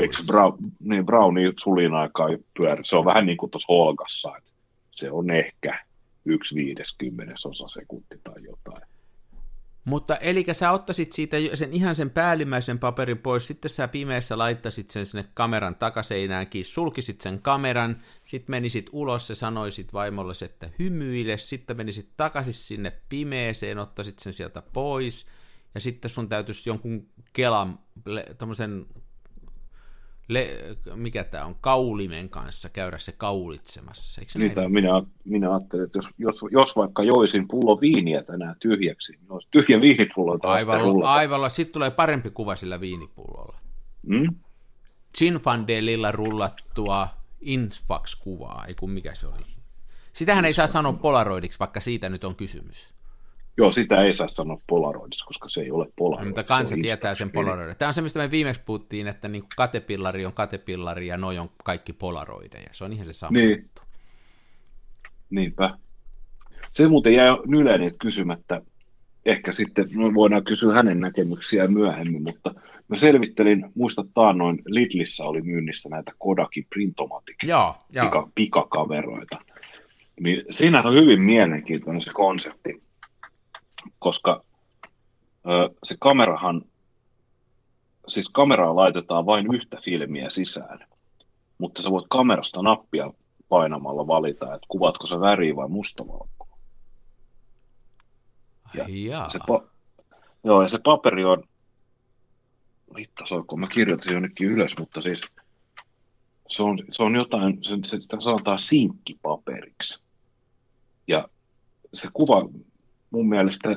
eikö 0.00 0.16
se 0.16 0.22
Brown, 0.26 0.58
niin 0.80 1.06
Browni 1.06 1.52
sulin 1.60 1.94
aikaa 1.94 2.28
pyörä, 2.56 2.82
se 2.84 2.96
on 2.96 3.04
vähän 3.04 3.26
niin 3.26 3.36
kuin 3.36 3.50
tuossa 3.50 3.72
Holgassa, 3.72 4.36
että 4.36 4.50
se 4.90 5.10
on 5.10 5.30
ehkä 5.30 5.84
yksi 6.24 6.54
viideskymmenesosa 6.54 7.68
sekunti 7.68 8.20
tai 8.24 8.42
jotain. 8.42 8.88
Mutta 9.84 10.16
eli 10.16 10.44
sä 10.52 10.70
ottaisit 10.72 11.12
siitä 11.12 11.36
sen 11.54 11.72
ihan 11.72 11.96
sen 11.96 12.10
päällimmäisen 12.10 12.78
paperin 12.78 13.18
pois, 13.18 13.46
sitten 13.46 13.70
sä 13.70 13.88
pimeässä 13.88 14.38
laittaisit 14.38 14.90
sen 14.90 15.06
sinne 15.06 15.24
kameran 15.34 15.74
takaseinäänkin, 15.74 16.64
sulkisit 16.64 17.20
sen 17.20 17.42
kameran, 17.42 18.02
sitten 18.24 18.50
menisit 18.50 18.90
ulos 18.92 19.28
ja 19.28 19.36
sanoisit 19.36 19.92
vaimolle, 19.92 20.32
että 20.44 20.70
hymyile, 20.78 21.38
sitten 21.38 21.76
menisit 21.76 22.08
takaisin 22.16 22.54
sinne 22.54 22.92
pimeeseen, 23.08 23.78
ottaisit 23.78 24.18
sen 24.18 24.32
sieltä 24.32 24.62
pois, 24.72 25.26
ja 25.74 25.80
sitten 25.80 26.10
sun 26.10 26.28
täytyisi 26.28 26.70
jonkun 26.70 27.08
kelan, 27.32 27.78
tommosen, 28.38 28.86
le, 30.28 30.58
mikä 30.94 31.24
tämä 31.24 31.44
on, 31.44 31.56
kaulimen 31.60 32.28
kanssa 32.28 32.68
käydä 32.68 32.98
se 32.98 33.12
kaulitsemassa, 33.12 34.20
eikö 34.20 34.32
näin? 34.34 34.48
Niitä 34.48 34.68
minä, 34.68 35.02
minä 35.24 35.50
ajattelin, 35.50 35.84
että 35.84 35.98
jos, 35.98 36.08
jos, 36.18 36.40
jos 36.50 36.76
vaikka 36.76 37.02
joisin 37.02 37.48
pullo 37.48 37.80
viiniä 37.80 38.22
tänään 38.22 38.56
tyhjäksi, 38.60 39.12
niin 39.12 39.32
olisi 39.32 39.48
tyhjä 39.50 39.80
viinipullo 39.80 40.38
taas 40.38 40.60
sitten 40.60 40.80
Aivan, 40.80 41.02
aivan, 41.02 41.50
sitten 41.50 41.72
tulee 41.72 41.90
parempi 41.90 42.30
kuva 42.30 42.56
sillä 42.56 42.80
viinipullolla. 42.80 43.58
Mm? 44.06 44.34
Zinfandelilla 45.18 46.12
rullattua 46.12 47.08
Infax-kuvaa, 47.40 48.64
ei 48.68 48.74
kun 48.74 48.90
mikä 48.90 49.14
se 49.14 49.26
oli. 49.26 49.46
Sitähän 50.12 50.44
ei 50.44 50.52
saa 50.52 50.66
sanoa 50.66 50.92
polaroidiksi, 50.92 51.58
vaikka 51.58 51.80
siitä 51.80 52.08
nyt 52.08 52.24
on 52.24 52.36
kysymys. 52.36 52.94
Joo, 53.58 53.72
sitä 53.72 54.02
ei 54.02 54.14
saa 54.14 54.28
sanoa 54.28 54.60
Polaroidissa, 54.66 55.24
koska 55.26 55.48
se 55.48 55.60
ei 55.60 55.70
ole 55.70 55.86
Polaroid. 55.96 56.26
Mutta 56.28 56.42
se 56.42 56.48
kansa 56.48 56.74
on 56.74 56.80
tietää 56.82 57.14
sen 57.14 57.30
polaroidin. 57.30 57.76
Tämä 57.76 57.88
on 57.88 57.94
se, 57.94 58.02
mistä 58.02 58.18
me 58.18 58.30
viimeksi 58.30 58.62
puhuttiin, 58.66 59.06
että 59.08 59.28
niin 59.28 59.44
katepillari 59.56 60.26
on 60.26 60.32
katepillari 60.32 61.06
ja 61.06 61.16
noi 61.16 61.38
on 61.38 61.50
kaikki 61.64 61.92
polaroideja. 61.92 62.68
Se 62.72 62.84
on 62.84 62.92
ihan 62.92 63.06
se 63.06 63.12
sama 63.12 63.38
Niin. 63.38 63.50
juttu. 63.50 63.82
Niinpä. 65.30 65.78
Se 66.72 66.88
muuten 66.88 67.14
jäi 67.14 67.36
Nyleniltä 67.46 67.96
kysymättä. 68.00 68.62
Ehkä 69.26 69.52
sitten 69.52 69.88
me 69.94 70.14
voidaan 70.14 70.44
kysyä 70.44 70.74
hänen 70.74 71.00
näkemyksiään 71.00 71.72
myöhemmin, 71.72 72.22
mutta 72.22 72.54
mä 72.88 72.96
selvittelin, 72.96 73.70
muista 73.74 74.04
taannoin 74.14 74.62
Lidlissä 74.66 75.24
oli 75.24 75.42
myynnissä 75.42 75.88
näitä 75.88 76.12
Kodakin 76.18 76.66
Printomatic 76.74 77.36
Joo, 77.42 77.76
joo. 77.92 78.04
pika, 78.04 78.28
pikakameroita. 78.34 79.38
Niin 80.20 80.44
siinä 80.50 80.82
on 80.82 80.94
hyvin 80.94 81.20
mielenkiintoinen 81.20 82.02
se 82.02 82.10
konsepti, 82.14 82.82
koska 83.98 84.42
ö, 85.48 85.74
se 85.84 85.96
kamerahan, 86.00 86.62
siis 88.08 88.28
kameraan 88.28 88.76
laitetaan 88.76 89.26
vain 89.26 89.54
yhtä 89.54 89.78
filmiä 89.84 90.30
sisään, 90.30 90.86
mutta 91.58 91.82
sä 91.82 91.90
voit 91.90 92.06
kamerasta 92.10 92.62
nappia 92.62 93.12
painamalla 93.48 94.06
valita, 94.06 94.54
että 94.54 94.66
kuvatko 94.68 95.06
sä 95.06 95.20
väriä 95.20 95.56
vai 95.56 95.68
mustavalkoa. 95.68 96.58
Ja 98.74 98.84
jaa. 98.88 99.30
Se 99.30 99.38
pa- 99.38 99.68
Joo, 100.44 100.62
ja 100.62 100.68
se 100.68 100.78
paperi 100.84 101.24
on, 101.24 101.44
hitto 102.98 103.26
soiko, 103.26 103.56
mä 103.56 103.68
kirjoitin 103.68 104.12
jonnekin 104.12 104.48
ylös, 104.48 104.72
mutta 104.78 105.02
siis 105.02 105.26
se 106.48 106.62
on, 106.62 106.78
se 106.90 107.02
on 107.02 107.14
jotain, 107.14 107.58
se, 107.64 107.70
se, 107.84 108.00
sitä 108.00 108.16
sanotaan 108.20 108.58
sinkkipaperiksi. 108.58 110.02
Ja 111.06 111.28
se 111.94 112.08
kuva 112.12 112.48
mun 113.10 113.28
mielestä, 113.28 113.76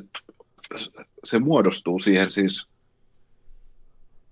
se 1.23 1.39
muodostuu 1.39 1.99
siihen 1.99 2.31
siis, 2.31 2.67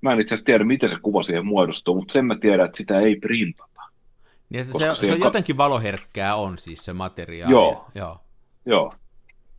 mä 0.02 0.14
en 0.14 0.20
itse 0.22 0.34
asiassa 0.34 0.46
tiedä, 0.46 0.64
miten 0.64 0.90
se 0.90 0.96
kuva 1.02 1.24
siihen 1.24 1.46
muodostuu, 1.46 1.96
mutta 1.96 2.14
sen 2.14 2.26
mä 2.26 2.36
tiedän, 2.36 2.66
että 2.66 2.78
sitä 2.78 3.00
ei 3.00 3.16
printata. 3.16 3.82
Niin, 4.50 4.62
että 4.62 4.78
se, 4.78 5.06
se 5.06 5.14
on 5.14 5.20
jotenkin 5.20 5.58
valoherkkää 5.58 6.36
on 6.36 6.58
siis 6.58 6.86
se 6.86 6.94
materiaali. 6.94 7.52
Joo. 7.52 7.86
Joo. 7.96 8.20
Joo. 8.66 8.94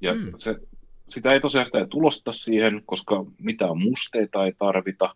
Ja 0.01 0.15
Mm. 0.15 0.21
mm. 0.21 0.33
se, 0.39 0.57
sitä 1.09 1.33
ei 1.33 1.41
tosiaan 1.41 1.67
sitä 1.67 1.79
ei 1.79 1.87
tulosta 1.87 2.33
siihen, 2.33 2.83
koska 2.87 3.25
mitään 3.39 3.79
musteita 3.79 4.45
ei 4.45 4.53
tarvita, 4.59 5.15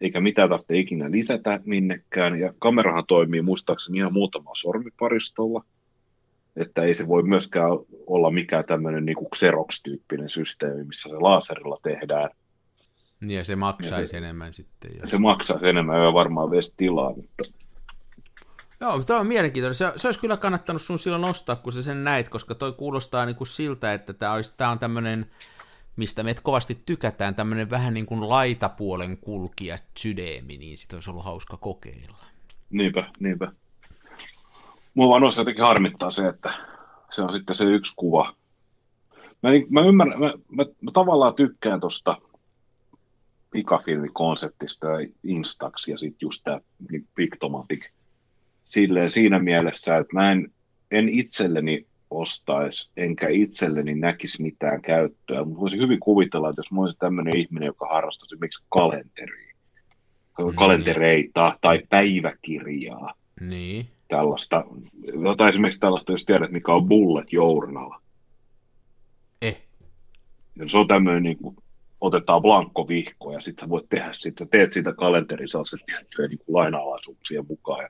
eikä 0.00 0.20
mitään 0.20 0.48
tarvitse 0.48 0.78
ikinä 0.78 1.10
lisätä 1.10 1.60
minnekään. 1.64 2.40
Ja 2.40 2.54
kamerahan 2.58 3.04
toimii 3.08 3.42
muistaakseni 3.42 3.98
ihan 3.98 4.12
muutama 4.12 4.50
sormiparistolla, 4.56 5.64
että 6.60 6.82
ei 6.82 6.94
se 6.94 7.08
voi 7.08 7.22
myöskään 7.22 7.70
olla 8.06 8.30
mikään 8.30 8.64
tämmöinen 8.64 9.04
niin 9.04 9.16
kuin 9.16 9.28
Xerox-tyyppinen 9.36 10.30
systeemi, 10.30 10.84
missä 10.84 11.08
se 11.08 11.16
laserilla 11.16 11.78
tehdään. 11.82 12.30
Niin, 13.20 13.36
ja 13.36 13.44
se 13.44 13.56
maksaisi 13.56 14.16
Ja 14.16 14.18
enemmän 14.18 14.52
sitten. 14.52 14.90
Jo. 15.02 15.08
Se 15.08 15.18
maksaa 15.18 15.58
enemmän 15.62 16.04
ja 16.04 16.12
varmaan 16.12 16.50
veisi 16.50 16.74
tilaa, 16.76 17.12
mutta 17.16 17.44
Joo, 18.80 19.02
tämä 19.02 19.20
on 19.20 19.26
mielenkiintoinen. 19.26 19.74
Se, 19.74 19.92
se 19.96 20.08
olisi 20.08 20.20
kyllä 20.20 20.36
kannattanut 20.36 20.82
sun 20.82 20.98
silloin 20.98 21.24
ostaa, 21.24 21.56
kun 21.56 21.72
sä 21.72 21.82
sen 21.82 22.04
näit, 22.04 22.28
koska 22.28 22.54
toi 22.54 22.72
kuulostaa 22.72 23.26
niin 23.26 23.36
kuin 23.36 23.48
siltä, 23.48 23.94
että 23.94 24.12
tämä, 24.12 24.32
olisi, 24.32 24.54
tämä 24.56 24.70
on 24.70 24.78
tämmöinen, 24.78 25.30
mistä 25.96 26.22
me 26.22 26.34
kovasti 26.42 26.82
tykätään, 26.86 27.34
tämmöinen 27.34 27.70
vähän 27.70 27.94
niin 27.94 28.06
kuin 28.06 28.28
laitapuolen 28.28 29.16
kulkija 29.16 29.76
sydämi, 29.98 30.56
niin 30.56 30.78
sitä 30.78 30.96
olisi 30.96 31.10
ollut 31.10 31.24
hauska 31.24 31.56
kokeilla. 31.56 32.24
Niinpä, 32.70 33.10
niinpä. 33.20 33.52
Mua 34.94 35.08
vaan 35.08 35.22
noissa 35.22 35.40
jotenkin 35.40 35.64
harmittaa 35.64 36.10
se, 36.10 36.28
että 36.28 36.50
se 37.10 37.22
on 37.22 37.32
sitten 37.32 37.56
se 37.56 37.64
yksi 37.64 37.92
kuva. 37.96 38.34
Mä, 39.42 39.50
niin- 39.50 39.66
mä 39.70 39.80
ymmärrän, 39.80 40.20
mä, 40.20 40.32
mä, 40.48 40.64
mä 40.80 40.90
tavallaan 40.92 41.34
tykkään 41.34 41.80
tuosta 41.80 42.16
pikafilmikonseptista 43.50 44.86
ja 44.86 45.08
Instax 45.24 45.88
ja 45.88 45.98
sitten 45.98 46.26
just 46.26 46.40
tämä 46.44 46.60
Pictomatic 47.14 47.84
silleen 48.64 49.10
siinä 49.10 49.38
mielessä, 49.38 49.96
että 49.96 50.14
mä 50.16 50.32
en, 50.32 50.52
en 50.90 51.08
itselleni 51.08 51.86
ostaisi, 52.10 52.90
enkä 52.96 53.28
itselleni 53.28 53.94
näkisi 53.94 54.42
mitään 54.42 54.82
käyttöä, 54.82 55.44
mutta 55.44 55.60
voisin 55.60 55.80
hyvin 55.80 56.00
kuvitella, 56.00 56.48
että 56.50 56.60
jos 56.60 56.72
mä 56.72 56.80
olisin 56.80 56.98
tämmöinen 56.98 57.36
ihminen, 57.36 57.66
joka 57.66 57.86
harrastaisi 57.88 58.34
esimerkiksi 58.34 58.64
kalenteria, 58.68 59.48
Mm. 60.38 60.54
kalentereita 60.54 61.58
tai 61.60 61.82
päiväkirjaa, 61.88 63.14
Niin. 63.40 63.86
Tällaista, 64.08 64.64
tai 65.36 65.48
esimerkiksi 65.48 65.80
tällaista, 65.80 66.12
jos 66.12 66.24
tiedät, 66.24 66.50
mikä 66.50 66.72
on 66.72 66.88
bullet 66.88 67.32
journal. 67.32 67.90
Eh. 69.42 69.62
Ja 70.56 70.68
se 70.68 70.78
on 70.78 70.88
tämmöinen, 70.88 71.22
niin 71.22 71.38
kuin, 71.38 71.56
otetaan 72.00 72.42
blankko 72.42 72.88
vihko 72.88 73.32
ja 73.32 73.40
sitten 73.40 73.66
sä 73.66 73.68
voit 73.68 73.88
tehdä, 73.88 74.12
sit 74.12 74.38
sä 74.38 74.46
teet 74.50 74.72
siitä 74.72 74.92
kalenterin 74.92 75.48
sellaisen 75.48 75.78
tiettyjä 75.86 76.28
niin 76.28 76.38
kuin 76.38 76.56
lainalaisuuksia 76.56 77.44
mukaan. 77.48 77.82
Ja 77.82 77.88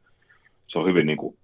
se 0.67 0.79
on 0.79 0.87
hyvin 0.87 1.07
niin 1.07 1.19
kuin, 1.19 1.39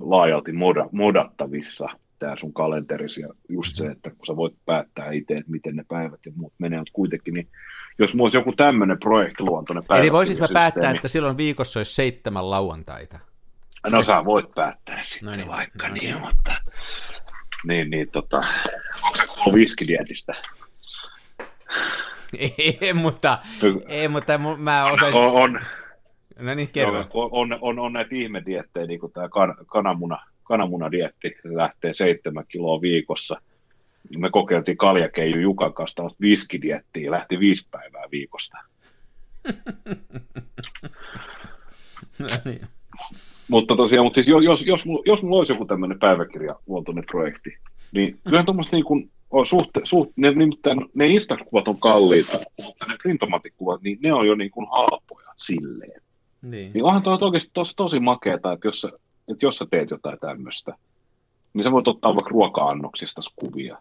laajalti 0.00 0.52
moda, 0.52 0.88
modattavissa 0.92 1.88
tämä 2.18 2.36
sun 2.36 2.52
kalenterisi 2.52 3.20
ja 3.20 3.28
just 3.48 3.76
se, 3.76 3.86
että 3.86 4.10
kun 4.10 4.26
sä 4.26 4.36
voit 4.36 4.54
päättää 4.64 5.12
itse, 5.12 5.34
että 5.34 5.50
miten 5.50 5.76
ne 5.76 5.84
päivät 5.88 6.20
ja 6.26 6.32
muut 6.36 6.52
menee, 6.58 6.78
mutta 6.78 6.92
kuitenkin, 6.92 7.34
niin 7.34 7.48
jos 7.98 8.14
mulla 8.14 8.24
olisi 8.24 8.36
joku 8.36 8.52
tämmöinen 8.52 8.98
projektiluontoinen 8.98 9.82
Eli 9.90 10.12
voisit 10.12 10.38
mä 10.38 10.48
päättää, 10.52 10.90
että 10.90 11.08
silloin 11.08 11.36
viikossa 11.36 11.80
olisi 11.80 11.94
seitsemän 11.94 12.50
lauantaita. 12.50 13.18
No 13.92 14.02
sä 14.02 14.24
voit 14.24 14.54
päättää 14.54 15.02
sitten 15.02 15.26
No 15.26 15.36
niin, 15.36 15.48
vaikka 15.48 15.88
no 15.88 15.94
niin, 15.94 16.04
niin. 16.04 16.20
mutta... 16.20 16.54
Niin, 17.66 17.90
niin 17.90 18.10
tota... 18.10 18.36
Onko 19.02 19.16
se 19.16 19.26
kuullut 19.26 19.54
viskidietistä? 19.54 20.34
Ei, 22.80 22.92
mutta, 22.92 23.38
ei, 23.88 24.08
mutta 24.08 24.36
mu- 24.36 24.56
mä 24.56 24.84
osaisin... 24.84 25.20
On, 25.20 25.32
on, 25.32 25.60
No 26.38 26.54
niin, 26.54 26.68
kerro. 26.68 26.98
on, 26.98 27.08
on, 27.32 27.58
on, 27.60 27.78
on 27.78 27.92
näitä 27.92 28.14
ihmediettejä, 28.14 28.86
niin 28.86 29.00
kuin 29.00 29.12
tämä 29.12 29.28
kan, 29.28 29.54
kananmuna, 29.66 30.18
kananmunadietti 30.42 31.36
lähtee 31.44 31.94
seitsemän 31.94 32.44
kiloa 32.48 32.80
viikossa. 32.80 33.40
Me 34.18 34.30
kokeiltiin 34.30 34.76
kaljakeiju 34.76 35.38
Jukan 35.38 35.74
kanssa 35.74 35.94
tällaista 35.94 36.20
viskidiettiä 36.20 37.10
lähti 37.10 37.38
viisi 37.38 37.68
päivää 37.70 38.04
viikosta. 38.10 38.58
No 42.18 42.26
niin. 42.44 42.60
mutta 43.48 43.76
tosiaan, 43.76 44.06
mutta 44.06 44.14
siis 44.14 44.28
jos, 44.28 44.44
jos, 44.44 44.66
jos, 44.66 44.86
mulla, 44.86 45.02
jos 45.06 45.22
mulla 45.22 45.38
olisi 45.38 45.52
joku 45.52 45.64
tämmöinen 45.64 45.98
päiväkirjaluontoinen 45.98 47.04
projekti, 47.06 47.58
niin 47.92 48.18
kyllähän 48.24 48.46
tuommoista 48.46 48.76
niin 48.76 48.84
kuin, 48.84 49.10
on 49.30 49.46
suht, 49.46 49.70
suht, 49.84 50.10
ne, 50.16 50.30
nimittäin 50.30 50.78
ne 50.94 51.06
Insta-kuvat 51.06 51.68
on 51.68 51.80
kalliita, 51.80 52.38
mutta 52.62 52.86
ne 52.86 52.96
printomatikuvat, 53.02 53.82
niin 53.82 53.98
ne 54.02 54.12
on 54.12 54.26
jo 54.26 54.34
niin 54.34 54.50
kuin 54.50 54.66
halpoja 54.70 55.28
silleen. 55.36 56.02
Niin. 56.42 56.72
Niin 56.72 56.84
onhan 56.84 57.02
toi 57.02 57.18
oikeasti 57.20 57.50
tosi, 57.54 57.76
tosi 57.76 58.00
makeeta, 58.00 58.52
että 58.52 58.68
jos, 58.68 58.80
sä, 58.80 58.88
että 59.28 59.46
jos 59.46 59.58
sä 59.58 59.66
teet 59.70 59.90
jotain 59.90 60.18
tämmöistä, 60.20 60.74
niin 61.54 61.64
sä 61.64 61.72
voit 61.72 61.88
ottaa 61.88 62.14
vaikka 62.14 62.30
ruoka-annoksista 62.30 63.20
kuvia. 63.36 63.78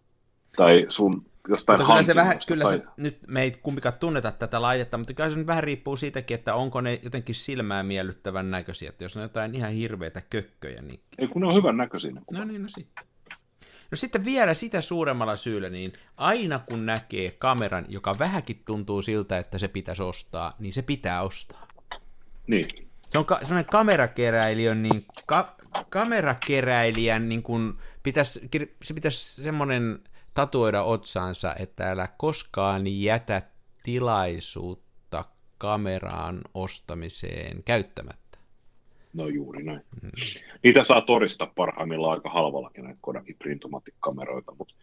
Tai 0.55 0.85
sun 0.89 1.25
jostain 1.47 1.79
Mutta 1.79 1.93
kyllä 1.93 2.03
se 2.03 2.15
vähän, 2.15 2.39
kyllä 2.47 2.63
tai... 2.63 2.77
se, 2.77 2.83
nyt 2.97 3.17
me 3.27 3.41
ei 3.41 3.51
kumpikaan 3.51 3.95
tunneta 3.99 4.31
tätä 4.31 4.61
laitetta, 4.61 4.97
mutta 4.97 5.13
kyllä 5.13 5.29
se 5.29 5.35
nyt 5.35 5.47
vähän 5.47 5.63
riippuu 5.63 5.95
siitäkin, 5.95 6.35
että 6.35 6.55
onko 6.55 6.81
ne 6.81 6.99
jotenkin 7.03 7.35
silmää 7.35 7.83
miellyttävän 7.83 8.51
näköisiä, 8.51 8.89
että 8.89 9.03
jos 9.03 9.15
ne 9.15 9.21
on 9.21 9.25
jotain 9.25 9.55
ihan 9.55 9.71
hirveitä 9.71 10.21
kökköjä, 10.29 10.81
niin... 10.81 10.99
Ei 11.17 11.27
kun 11.27 11.41
ne 11.41 11.47
on 11.47 11.55
hyvän 11.55 11.77
näköisiä. 11.77 12.11
No 12.31 12.43
niin, 12.43 12.61
no 12.61 12.67
sitten. 12.67 13.05
No 13.91 13.95
sitten 13.95 14.25
vielä 14.25 14.53
sitä 14.53 14.81
suuremmalla 14.81 15.35
syyllä, 15.35 15.69
niin 15.69 15.93
aina 16.17 16.59
kun 16.59 16.85
näkee 16.85 17.31
kameran, 17.31 17.85
joka 17.89 18.19
vähänkin 18.19 18.61
tuntuu 18.65 19.01
siltä, 19.01 19.37
että 19.37 19.57
se 19.57 19.67
pitäisi 19.67 20.03
ostaa, 20.03 20.53
niin 20.59 20.73
se 20.73 20.81
pitää 20.81 21.21
ostaa. 21.21 21.67
Niin. 22.47 22.67
Se 23.09 23.17
on 23.17 23.25
ka- 23.25 23.39
sellainen 23.43 23.71
kamerakeräilijän, 23.71 24.83
niin, 24.83 25.05
ka- 25.25 25.55
kamerakeräilijän 25.89 27.29
niin 27.29 27.43
kuin 27.43 27.73
pitäisi, 28.03 28.49
se 28.83 28.93
pitäisi 28.93 29.43
semmoinen 29.43 29.99
tatuoida 30.33 30.83
otsaansa, 30.83 31.55
että 31.59 31.91
älä 31.91 32.07
koskaan 32.17 33.01
jätä 33.01 33.41
tilaisuutta 33.83 35.25
kameraan 35.57 36.41
ostamiseen 36.53 37.63
käyttämättä. 37.63 38.37
No 39.13 39.27
juuri 39.27 39.63
näin. 39.63 39.81
Mm. 40.01 40.11
Niitä 40.63 40.83
saa 40.83 41.01
torista 41.01 41.47
parhaimmillaan 41.55 42.13
aika 42.13 42.29
halvallakin 42.29 42.83
näitä 42.83 42.99
Kodakin 43.01 43.35
printomatic-kameroita, 43.37 44.55
mutta 44.57 44.73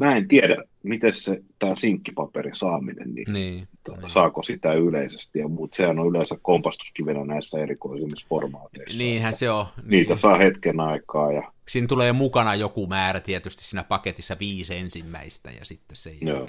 mä 0.00 0.16
en 0.16 0.28
tiedä, 0.28 0.56
miten 0.82 1.12
se 1.12 1.42
tämä 1.58 1.74
sinkkipaperi 1.74 2.50
saaminen, 2.54 3.14
niin, 3.14 3.32
Niin, 3.32 3.68
tuota, 3.84 4.00
niin. 4.00 4.10
saako 4.10 4.42
sitä 4.42 4.72
yleisesti 4.72 5.38
ja 5.38 5.48
muut. 5.48 5.72
Sehän 5.74 5.98
on 5.98 6.06
yleensä 6.08 6.36
kompastuskivenä 6.42 7.24
näissä 7.24 7.58
erikoisimmissa 7.58 8.26
formaateissa. 8.28 8.98
Niinhän 8.98 9.34
se 9.34 9.50
on. 9.50 9.66
Niitä 9.84 10.08
Niin. 10.10 10.18
saa 10.18 10.38
hetken 10.38 10.80
aikaa 10.80 11.32
ja 11.32 11.52
Siinä 11.68 11.86
tulee 11.86 12.12
mukana 12.12 12.54
joku 12.54 12.86
määrä 12.86 13.20
tietysti 13.20 13.64
siinä 13.64 13.84
paketissa 13.84 14.36
viisi 14.40 14.76
ensimmäistä 14.76 15.50
ja 15.50 15.64
sitten 15.64 15.96
se 15.96 16.14
joo. 16.20 16.48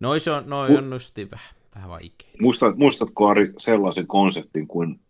Noi, 0.00 0.20
se 0.20 0.30
on, 0.30 0.44
noi 0.46 0.76
on 0.76 0.90
nosti 0.90 1.30
vähän, 1.30 1.54
vähän 1.74 1.90
vaikeita. 1.90 2.38
Muistat, 2.40 2.76
muistatko 2.76 3.26
Ari 3.28 3.52
sellaisen 3.58 4.06
konseptin 4.06 4.66
kuin 4.66 5.00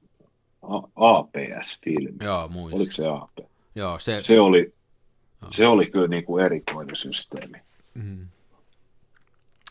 A- 0.62 0.88
APS-filmi? 0.96 2.24
Joo, 2.24 2.48
muista. 2.48 2.76
Oliko 2.76 2.92
se 2.92 3.06
AP? 3.08 3.46
Joo, 3.74 3.98
se, 3.98 4.22
Se 4.22 4.40
oli, 4.40 4.72
se 5.50 5.66
oli 5.66 5.90
kyllä 5.90 6.08
niin 6.08 6.24
kuin 6.24 6.44
erikoinen 6.44 6.96
systeemi. 6.96 7.58
Mm. 7.94 8.28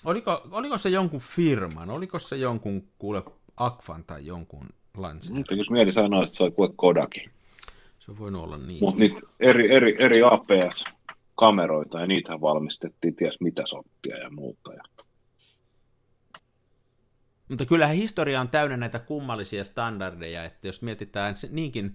Oliko, 0.06 0.42
oliko 0.52 0.78
se 0.78 0.90
jonkun 0.90 1.20
firman, 1.20 1.90
oliko 1.90 2.20
se 2.20 2.36
jonkun 2.36 2.84
kuule 2.98 3.24
Akvan 3.58 4.04
tai 4.04 4.26
jonkun 4.26 4.70
lanse? 4.98 5.34
Mutta 5.34 5.54
jos 5.54 5.70
mieli 5.70 5.92
sanoa, 5.92 6.24
että 6.24 6.36
se 6.36 6.44
oli 6.44 6.52
kuin 6.52 6.76
Kodakin. 6.76 7.32
Se 8.00 8.12
on 8.12 8.20
voinut 8.20 8.44
olla 8.44 8.58
niin. 8.58 8.80
Mutta 8.82 9.00
niitä 9.00 9.20
eri, 9.40 9.76
eri, 9.76 9.96
eri 10.00 10.22
APS-kameroita 10.22 12.00
ja 12.00 12.08
niitä 12.08 12.42
valmistettiin 12.42 13.16
ties 13.16 13.42
mitä 13.42 13.64
sottia 13.66 14.18
ja 14.18 14.30
muuta. 14.30 14.74
Ja... 14.74 14.84
Mutta 17.50 17.66
kyllähän 17.66 17.96
historia 17.96 18.42
on 18.42 18.50
täynnä 18.50 18.78
näitä 18.78 19.00
kummallisia 19.00 19.64
standardeja, 19.64 20.44
että 20.44 20.68
jos 20.68 20.82
mietitään 20.82 21.38
se, 21.38 21.48
niinkin, 21.52 21.94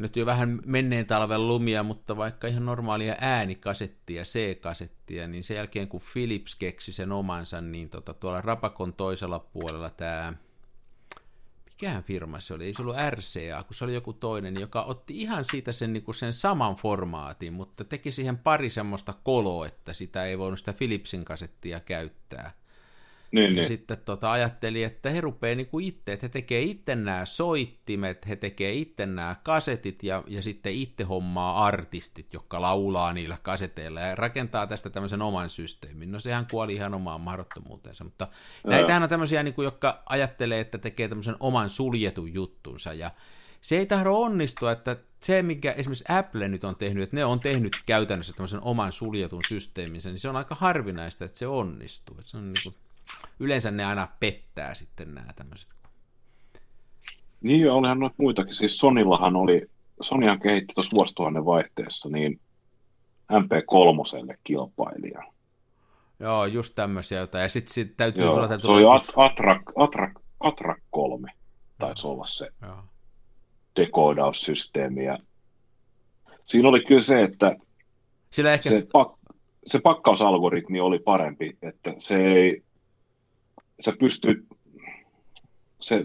nyt 0.00 0.16
jo 0.16 0.26
vähän 0.26 0.60
menneen 0.66 1.06
talven 1.06 1.48
lumia, 1.48 1.82
mutta 1.82 2.16
vaikka 2.16 2.48
ihan 2.48 2.64
normaalia 2.64 3.16
äänikasettia, 3.20 4.22
C-kasettia, 4.22 5.28
niin 5.28 5.44
sen 5.44 5.56
jälkeen 5.56 5.88
kun 5.88 6.00
Philips 6.12 6.54
keksi 6.54 6.92
sen 6.92 7.12
omansa, 7.12 7.60
niin 7.60 7.90
tota, 7.90 8.14
tuolla 8.14 8.40
Rapakon 8.40 8.92
toisella 8.92 9.38
puolella 9.38 9.90
tämä, 9.90 10.34
mikähän 11.64 12.04
firma 12.04 12.40
se 12.40 12.54
oli, 12.54 12.64
ei 12.64 12.72
se 12.72 12.82
ollut 12.82 12.96
RCA, 13.10 13.64
kun 13.64 13.74
se 13.74 13.84
oli 13.84 13.94
joku 13.94 14.12
toinen, 14.12 14.60
joka 14.60 14.82
otti 14.82 15.20
ihan 15.20 15.44
siitä 15.44 15.72
sen, 15.72 15.92
niin 15.92 16.14
sen 16.14 16.32
saman 16.32 16.76
formaatin, 16.76 17.52
mutta 17.52 17.84
teki 17.84 18.12
siihen 18.12 18.38
pari 18.38 18.70
semmoista 18.70 19.14
koloa, 19.22 19.66
että 19.66 19.92
sitä 19.92 20.24
ei 20.24 20.38
voinut 20.38 20.58
sitä 20.58 20.72
Philipsin 20.72 21.24
kasettia 21.24 21.80
käyttää. 21.80 22.59
Niin, 23.32 23.44
Ja 23.44 23.50
niin. 23.50 23.66
sitten 23.66 23.98
tota, 24.04 24.32
ajatteli, 24.32 24.82
että 24.82 25.10
he 25.10 25.20
rupeaa 25.20 25.56
niinku 25.56 25.78
itse, 25.78 26.12
että 26.12 26.24
he 26.24 26.28
tekee 26.28 26.62
itse 26.62 26.94
nämä 26.96 27.24
soittimet, 27.24 28.28
he 28.28 28.36
tekee 28.36 28.72
itse 28.72 29.06
nämä 29.06 29.36
kasetit 29.42 30.02
ja, 30.02 30.24
ja 30.26 30.42
sitten 30.42 30.72
itse 30.74 31.04
hommaa 31.04 31.64
artistit, 31.64 32.32
jotka 32.32 32.60
laulaa 32.60 33.12
niillä 33.12 33.38
kaseteilla 33.42 34.00
ja 34.00 34.14
rakentaa 34.14 34.66
tästä 34.66 34.90
tämmöisen 34.90 35.22
oman 35.22 35.50
systeemin. 35.50 36.12
No 36.12 36.20
sehän 36.20 36.46
kuoli 36.50 36.74
ihan 36.74 36.94
omaan 36.94 37.20
mahdottomuutensa, 37.20 38.04
mutta 38.04 38.28
Joo. 38.64 38.70
näitähän 38.70 39.02
on 39.02 39.08
tämmöisiä, 39.08 39.42
niinku, 39.42 39.62
jotka 39.62 40.02
ajattelee, 40.06 40.60
että 40.60 40.78
tekee 40.78 41.08
tämmöisen 41.08 41.36
oman 41.40 41.70
suljetun 41.70 42.34
juttunsa 42.34 42.92
ja 42.92 43.10
se 43.60 43.78
ei 43.78 43.86
tahdo 43.86 44.12
onnistua, 44.12 44.72
että 44.72 44.96
se, 45.20 45.42
mikä 45.42 45.72
esimerkiksi 45.72 46.04
Apple 46.08 46.48
nyt 46.48 46.64
on 46.64 46.76
tehnyt, 46.76 47.02
että 47.02 47.16
ne 47.16 47.24
on 47.24 47.40
tehnyt 47.40 47.72
käytännössä 47.86 48.32
tämmöisen 48.32 48.60
oman 48.62 48.92
suljetun 48.92 49.42
systeeminsä, 49.48 50.10
niin 50.10 50.18
se 50.18 50.28
on 50.28 50.36
aika 50.36 50.54
harvinaista, 50.54 51.24
että 51.24 51.38
se 51.38 51.46
onnistuu. 51.46 52.16
Että 52.18 52.30
se 52.30 52.36
on 52.36 52.52
niin 52.52 52.62
kuin, 52.64 52.74
yleensä 53.40 53.70
ne 53.70 53.84
aina 53.84 54.08
pettää 54.20 54.74
sitten 54.74 55.14
nämä 55.14 55.32
tämmöiset. 55.36 55.74
Niin 57.40 57.60
ja 57.60 57.74
olihan 57.74 57.98
noita 57.98 58.14
muitakin. 58.18 58.54
Siis 58.54 58.78
Sonillahan 58.78 59.36
oli, 59.36 59.66
Sonyhan 60.00 60.40
kehitti 60.40 60.74
tuossa 60.74 60.94
vuosituhannen 60.94 61.44
vaihteessa 61.44 62.08
niin 62.08 62.40
MP3 63.32 64.36
kilpailijan. 64.44 65.26
Joo, 66.20 66.46
just 66.46 66.74
tämmöisiä 66.74 67.18
jotain. 67.18 67.42
Ja 67.42 67.48
sitten 67.48 67.74
sit 67.74 67.96
täytyy 67.96 68.22
Joo, 68.22 68.34
sulla 68.34 68.48
täytyy 68.48 68.66
se 68.66 68.72
oli 68.72 68.84
olla 68.84 68.94
At, 68.94 69.12
Atrak, 69.16 69.62
Atrak, 69.76 70.12
Atrak 70.40 70.78
3, 70.90 71.32
taisi 71.78 72.06
olla 72.06 72.26
se 72.26 72.48
Joo. 72.62 72.84
dekoodaussysteemi. 73.76 75.04
Ja 75.04 75.18
siinä 76.44 76.68
oli 76.68 76.84
kyllä 76.84 77.02
se, 77.02 77.22
että 77.22 77.56
Sillä 78.30 78.52
ehkä, 78.52 78.70
se, 78.70 78.86
pak, 78.92 79.12
se 79.66 79.80
pakkausalgoritmi 79.80 80.80
oli 80.80 80.98
parempi, 80.98 81.58
että 81.62 81.94
se 81.98 82.16
ei, 82.16 82.62
se 83.80 83.92
pystyy, 83.92 84.46
se, 85.80 86.04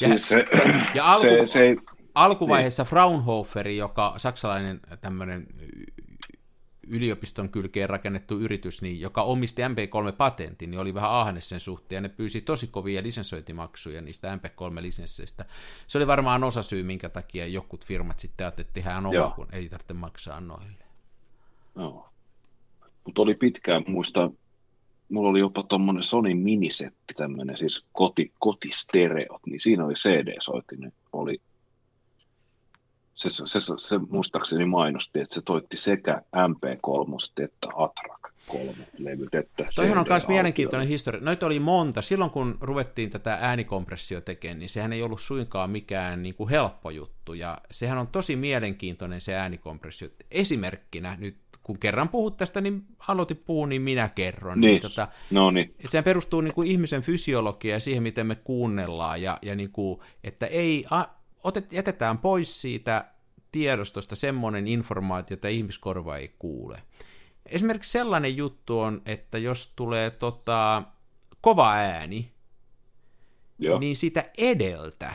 Ja- 0.00 0.08
siis 0.08 0.28
se, 0.28 0.46
ja 0.94 1.12
alku, 1.12 1.22
se, 1.22 1.46
se 1.46 1.76
alkuvaiheessa 2.14 2.82
Niin. 2.82 2.90
Fraunhoferi, 2.90 3.76
joka 3.76 4.14
saksalainen 4.16 4.80
tämmöinen 5.00 5.46
yliopiston 6.88 7.48
kylkeen 7.48 7.90
rakennettu 7.90 8.38
yritys, 8.38 8.82
niin, 8.82 9.00
joka 9.00 9.22
omisti 9.22 9.62
MP3-patentin, 9.62 10.70
niin 10.70 10.78
oli 10.80 10.94
vähän 10.94 11.10
ahne 11.10 11.40
sen 11.40 11.60
suhteen, 11.60 11.96
ja 11.96 12.00
ne 12.00 12.08
pyysi 12.08 12.40
tosi 12.40 12.66
kovia 12.66 13.02
lisensointimaksuja 13.02 14.02
niistä 14.02 14.36
MP3-lisensseistä. 14.36 15.44
Se 15.86 15.98
oli 15.98 16.06
varmaan 16.06 16.44
osa 16.44 16.62
syy, 16.62 16.82
minkä 16.82 17.08
takia 17.08 17.46
jokut 17.46 17.86
firmat 17.86 18.20
sitten 18.20 18.44
ajattelivat, 18.44 18.68
että 18.68 18.74
tehdään 18.74 19.06
oma, 19.06 19.14
Joo. 19.14 19.30
kun 19.30 19.48
ei 19.52 19.68
tarvitse 19.68 19.94
maksaa 19.94 20.40
noille. 20.40 20.84
Joo. 21.76 22.08
Mutta 23.04 23.22
oli 23.22 23.34
pitkään, 23.34 23.84
muista, 23.86 24.30
mulla 25.08 25.30
oli 25.30 25.40
jopa 25.40 25.62
tuommoinen 25.62 26.02
Sony 26.02 26.34
minisetti, 26.34 27.14
tämmöinen 27.16 27.58
siis 27.58 27.86
koti, 27.92 28.32
kotistereot, 28.38 29.46
niin 29.46 29.60
siinä 29.60 29.84
oli 29.84 29.94
CD-soitin, 29.94 30.80
niin 30.80 30.92
oli, 31.12 31.40
se, 33.14 33.30
se, 33.30 33.46
se, 33.46 33.60
se 33.78 33.98
muistaakseni 33.98 34.64
mainosti, 34.64 35.20
että 35.20 35.34
se 35.34 35.42
toitti 35.42 35.76
sekä 35.76 36.22
MP3 36.36 37.44
että 37.44 37.68
Atrak 37.76 38.34
3 38.46 38.72
levyt, 38.98 39.34
että 39.34 39.66
Toihan 39.74 39.98
on 39.98 40.06
myös 40.08 40.28
mielenkiintoinen 40.28 40.88
historia. 40.88 41.20
Noita 41.20 41.46
oli 41.46 41.60
monta. 41.60 42.02
Silloin 42.02 42.30
kun 42.30 42.58
ruvettiin 42.60 43.10
tätä 43.10 43.38
äänikompressio 43.40 44.20
tekemään, 44.20 44.58
niin 44.58 44.68
sehän 44.68 44.92
ei 44.92 45.02
ollut 45.02 45.20
suinkaan 45.20 45.70
mikään 45.70 46.22
niin 46.22 46.34
kuin 46.34 46.50
helppo 46.50 46.90
juttu. 46.90 47.34
Ja 47.34 47.58
sehän 47.70 47.98
on 47.98 48.06
tosi 48.06 48.36
mielenkiintoinen 48.36 49.20
se 49.20 49.34
äänikompressio. 49.34 50.08
Esimerkkinä 50.30 51.16
nyt, 51.20 51.36
kun 51.64 51.78
kerran 51.78 52.08
puhut 52.08 52.36
tästä, 52.36 52.60
niin 52.60 52.84
aloitin 53.08 53.36
puhua, 53.36 53.66
niin 53.66 53.82
minä 53.82 54.08
kerron. 54.08 54.60
Niin. 54.60 54.82
tota, 54.82 55.08
No 55.30 55.50
niin, 55.50 55.70
että 55.70 55.90
sehän 55.90 56.04
perustuu 56.04 56.40
niin 56.40 56.54
kuin 56.54 56.68
ihmisen 56.68 57.02
fysiologiaan 57.02 57.76
ja 57.76 57.80
siihen, 57.80 58.02
miten 58.02 58.26
me 58.26 58.34
kuunnellaan, 58.34 59.22
ja, 59.22 59.38
ja 59.42 59.54
niin 59.54 59.70
kuin, 59.72 60.00
että 60.24 60.46
ei, 60.46 60.84
a, 60.90 61.04
otet, 61.44 61.72
jätetään 61.72 62.18
pois 62.18 62.60
siitä 62.60 63.04
tiedostosta 63.52 64.16
semmoinen 64.16 64.68
informaatio, 64.68 65.34
jota 65.36 65.48
ihmiskorva 65.48 66.16
ei 66.16 66.34
kuule. 66.38 66.82
Esimerkiksi 67.46 67.92
sellainen 67.92 68.36
juttu 68.36 68.80
on, 68.80 69.02
että 69.06 69.38
jos 69.38 69.72
tulee 69.76 70.10
tota, 70.10 70.82
kova 71.40 71.72
ääni, 71.72 72.30
joo. 73.58 73.78
niin 73.78 73.96
sitä 73.96 74.24
edeltä, 74.38 75.14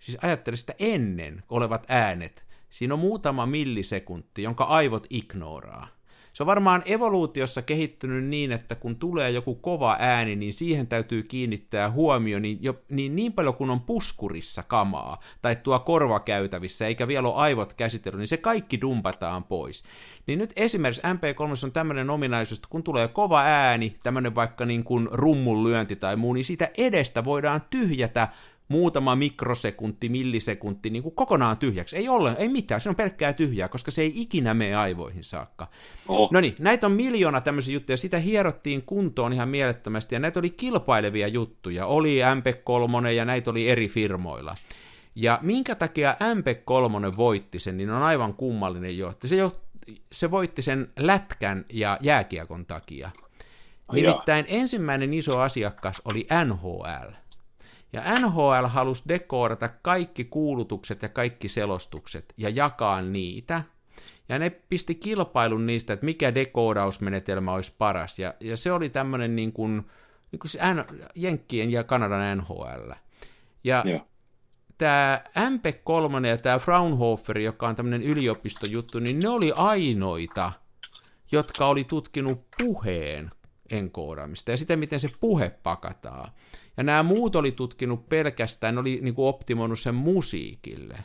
siis 0.00 0.18
ajattele 0.22 0.56
sitä 0.56 0.74
ennen 0.78 1.42
olevat 1.48 1.84
äänet, 1.88 2.44
siinä 2.72 2.94
on 2.94 3.00
muutama 3.00 3.46
millisekunti, 3.46 4.42
jonka 4.42 4.64
aivot 4.64 5.06
ignoraa. 5.10 5.88
Se 6.32 6.42
on 6.42 6.46
varmaan 6.46 6.82
evoluutiossa 6.86 7.62
kehittynyt 7.62 8.24
niin, 8.24 8.52
että 8.52 8.74
kun 8.74 8.96
tulee 8.96 9.30
joku 9.30 9.54
kova 9.54 9.96
ääni, 9.98 10.36
niin 10.36 10.52
siihen 10.52 10.86
täytyy 10.86 11.22
kiinnittää 11.22 11.90
huomio 11.90 12.38
niin, 12.38 12.58
jo, 12.60 12.74
niin, 12.88 13.16
niin 13.16 13.32
paljon 13.32 13.54
kuin 13.54 13.70
on 13.70 13.80
puskurissa 13.80 14.62
kamaa, 14.62 15.20
tai 15.42 15.56
tuo 15.56 15.78
korvakäytävissä, 15.78 16.86
eikä 16.86 17.08
vielä 17.08 17.28
ole 17.28 17.36
aivot 17.36 17.74
käsitellyt, 17.74 18.18
niin 18.18 18.28
se 18.28 18.36
kaikki 18.36 18.80
dumpataan 18.80 19.44
pois. 19.44 19.82
Niin 20.26 20.38
nyt 20.38 20.52
esimerkiksi 20.56 21.02
MP3 21.02 21.64
on 21.64 21.72
tämmöinen 21.72 22.10
ominaisuus, 22.10 22.58
että 22.58 22.68
kun 22.70 22.82
tulee 22.82 23.08
kova 23.08 23.40
ääni, 23.40 23.96
tämmöinen 24.02 24.34
vaikka 24.34 24.66
niin 24.66 24.84
kuin 24.84 25.08
rummun 25.12 25.64
lyönti 25.64 25.96
tai 25.96 26.16
muu, 26.16 26.32
niin 26.32 26.44
siitä 26.44 26.70
edestä 26.76 27.24
voidaan 27.24 27.60
tyhjätä 27.70 28.28
muutama 28.72 29.16
mikrosekunti, 29.16 30.08
millisekunti 30.08 30.90
niin 30.90 31.02
kuin 31.02 31.14
kokonaan 31.14 31.56
tyhjäksi. 31.56 31.96
Ei 31.96 32.08
ollen, 32.08 32.36
ei 32.38 32.48
mitään, 32.48 32.80
se 32.80 32.88
on 32.88 32.96
pelkkää 32.96 33.32
tyhjää, 33.32 33.68
koska 33.68 33.90
se 33.90 34.02
ei 34.02 34.12
ikinä 34.14 34.54
mene 34.54 34.74
aivoihin 34.74 35.24
saakka. 35.24 35.68
Oh. 36.08 36.32
No 36.32 36.40
niin, 36.40 36.54
näitä 36.58 36.86
on 36.86 36.92
miljoona 36.92 37.40
tämmöisiä 37.40 37.74
juttuja, 37.74 37.96
sitä 37.96 38.18
hierottiin 38.18 38.82
kuntoon 38.82 39.32
ihan 39.32 39.48
mielettömästi, 39.48 40.14
ja 40.14 40.18
näitä 40.18 40.38
oli 40.38 40.50
kilpailevia 40.50 41.28
juttuja. 41.28 41.86
Oli 41.86 42.18
MP3 42.20 43.08
ja 43.08 43.24
näitä 43.24 43.50
oli 43.50 43.68
eri 43.68 43.88
firmoilla. 43.88 44.54
Ja 45.14 45.38
minkä 45.42 45.74
takia 45.74 46.16
MP3 46.34 47.16
voitti 47.16 47.58
sen, 47.58 47.76
niin 47.76 47.90
on 47.90 48.02
aivan 48.02 48.34
kummallinen 48.34 48.98
jo, 48.98 49.10
että 49.10 49.28
se, 49.28 49.36
jo, 49.36 49.52
se 50.12 50.30
voitti 50.30 50.62
sen 50.62 50.92
lätkän 50.98 51.64
ja 51.72 51.98
jääkiekon 52.00 52.66
takia. 52.66 53.10
Nimittäin 53.92 54.44
ensimmäinen 54.48 55.14
iso 55.14 55.40
asiakas 55.40 56.02
oli 56.04 56.26
NHL. 56.44 57.21
Ja 57.92 58.20
NHL 58.20 58.66
halusi 58.66 59.02
dekoodata 59.08 59.68
kaikki 59.68 60.24
kuulutukset 60.24 61.02
ja 61.02 61.08
kaikki 61.08 61.48
selostukset 61.48 62.34
ja 62.36 62.48
jakaa 62.48 63.02
niitä. 63.02 63.62
Ja 64.28 64.38
ne 64.38 64.50
pisti 64.50 64.94
kilpailun 64.94 65.66
niistä, 65.66 65.92
että 65.92 66.06
mikä 66.06 66.34
dekoodausmenetelmä 66.34 67.52
olisi 67.52 67.74
paras. 67.78 68.18
Ja, 68.18 68.34
ja 68.40 68.56
se 68.56 68.72
oli 68.72 68.88
tämmöinen 68.88 69.36
niin 69.36 69.52
kuin, 69.52 69.86
niin 70.32 70.38
kuin 70.38 70.50
se 70.50 70.58
N, 70.74 70.84
Jenkkien 71.14 71.70
ja 71.70 71.84
Kanadan 71.84 72.38
NHL. 72.38 72.92
Ja 73.64 73.82
yeah. 73.86 74.02
tämä 74.78 75.22
MP3 75.38 76.26
ja 76.26 76.36
tämä 76.36 76.58
Fraunhofer, 76.58 77.38
joka 77.38 77.68
on 77.68 77.76
tämmöinen 77.76 78.02
yliopistojuttu, 78.02 78.98
niin 78.98 79.20
ne 79.20 79.28
oli 79.28 79.52
ainoita, 79.54 80.52
jotka 81.32 81.66
oli 81.66 81.84
tutkinut 81.84 82.44
puheen 82.58 83.30
enkoodaamista 83.70 84.50
ja 84.50 84.56
sitä, 84.56 84.76
miten 84.76 85.00
se 85.00 85.08
puhe 85.20 85.50
pakataan. 85.62 86.32
Ja 86.76 86.82
nämä 86.82 87.02
muut 87.02 87.36
oli 87.36 87.52
tutkinut 87.52 88.08
pelkästään, 88.08 88.78
oli 88.78 88.98
niin 89.02 89.14
kuin 89.14 89.28
optimoinut 89.28 89.80
sen 89.80 89.94
musiikille. 89.94 90.96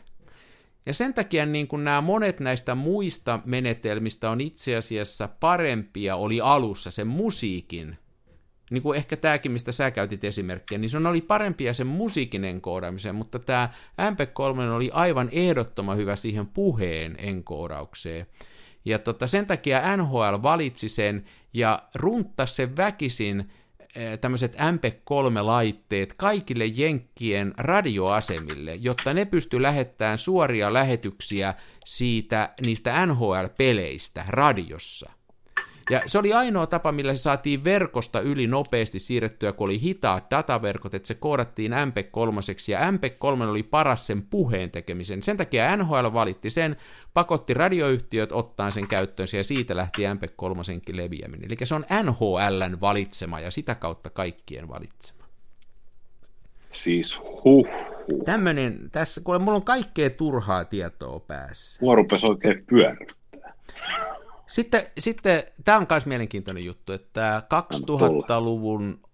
Ja 0.85 0.93
sen 0.93 1.13
takia 1.13 1.45
niin 1.45 1.67
kuin 1.67 1.83
nämä 1.83 2.01
monet 2.01 2.39
näistä 2.39 2.75
muista 2.75 3.39
menetelmistä 3.45 4.29
on 4.29 4.41
itse 4.41 4.75
asiassa 4.75 5.29
parempia, 5.39 6.15
oli 6.15 6.41
alussa 6.41 6.91
sen 6.91 7.07
musiikin, 7.07 7.97
niin 8.71 8.83
kuin 8.83 8.97
ehkä 8.97 9.17
tämäkin, 9.17 9.51
mistä 9.51 9.71
sä 9.71 9.91
käytit 9.91 10.23
esimerkkiä, 10.23 10.77
niin 10.77 10.89
se 10.89 10.97
oli 10.97 11.21
parempia 11.21 11.73
sen 11.73 11.87
musiikin 11.87 12.43
enkoodaamiseen, 12.43 13.15
mutta 13.15 13.39
tämä 13.39 13.69
MP3 14.01 14.71
oli 14.75 14.89
aivan 14.93 15.29
ehdottoman 15.31 15.97
hyvä 15.97 16.15
siihen 16.15 16.47
puheen 16.47 17.15
enkoodaukseen. 17.19 18.25
Ja 18.87 18.99
tota, 18.99 19.27
sen 19.27 19.45
takia 19.45 19.97
NHL 19.97 20.35
valitsi 20.43 20.89
sen 20.89 21.25
ja 21.53 21.83
runttasi 21.95 22.55
sen 22.55 22.77
väkisin 22.77 23.51
Eh, 23.97 24.19
tämmöiset 24.19 24.53
MP3-laitteet 24.53 26.13
kaikille 26.17 26.65
Jenkkien 26.65 27.53
radioasemille, 27.57 28.75
jotta 28.75 29.13
ne 29.13 29.25
pysty 29.25 29.61
lähettämään 29.61 30.17
suoria 30.17 30.73
lähetyksiä 30.73 31.53
siitä 31.85 32.49
niistä 32.61 33.05
NHL-peleistä 33.05 34.25
radiossa. 34.27 35.11
Ja 35.89 36.01
se 36.05 36.19
oli 36.19 36.33
ainoa 36.33 36.67
tapa, 36.67 36.91
millä 36.91 37.15
se 37.15 37.21
saatiin 37.21 37.63
verkosta 37.63 38.21
yli 38.21 38.47
nopeasti 38.47 38.99
siirrettyä, 38.99 39.51
kun 39.51 39.65
oli 39.65 39.81
hitaat 39.81 40.31
dataverkot, 40.31 40.93
että 40.93 41.07
se 41.07 41.13
koodattiin 41.13 41.71
MP3, 41.71 42.71
ja 42.71 42.79
MP3 42.91 43.49
oli 43.49 43.63
paras 43.63 44.07
sen 44.07 44.21
puheen 44.21 44.71
tekemisen. 44.71 45.23
Sen 45.23 45.37
takia 45.37 45.77
NHL 45.77 46.13
valitti 46.13 46.49
sen, 46.49 46.75
pakotti 47.13 47.53
radioyhtiöt 47.53 48.31
ottaa 48.31 48.71
sen 48.71 48.87
käyttöön, 48.87 49.27
ja 49.37 49.43
siitä 49.43 49.75
lähti 49.75 50.01
MP3 50.01 50.95
leviäminen. 50.95 51.45
Eli 51.51 51.65
se 51.65 51.75
on 51.75 51.85
NHLn 52.03 52.81
valitsema, 52.81 53.39
ja 53.39 53.51
sitä 53.51 53.75
kautta 53.75 54.09
kaikkien 54.09 54.67
valitsema. 54.67 55.23
Siis 56.71 57.19
huh. 57.43 57.67
Tämmöinen, 58.25 58.89
tässä, 58.91 59.21
kun 59.21 59.41
mulla 59.41 59.55
on 59.55 59.63
kaikkea 59.63 60.09
turhaa 60.09 60.65
tietoa 60.65 61.19
päässä. 61.19 61.79
Mua 61.81 61.95
rupesi 61.95 62.27
oikein 62.27 62.63
pyörittää. 62.69 63.53
Sitten, 64.47 64.81
sitten 64.99 65.43
tämä 65.65 65.77
on 65.77 65.87
myös 65.89 66.05
mielenkiintoinen 66.05 66.65
juttu, 66.65 66.93
että 66.93 67.43
2000-luvun 67.73 69.07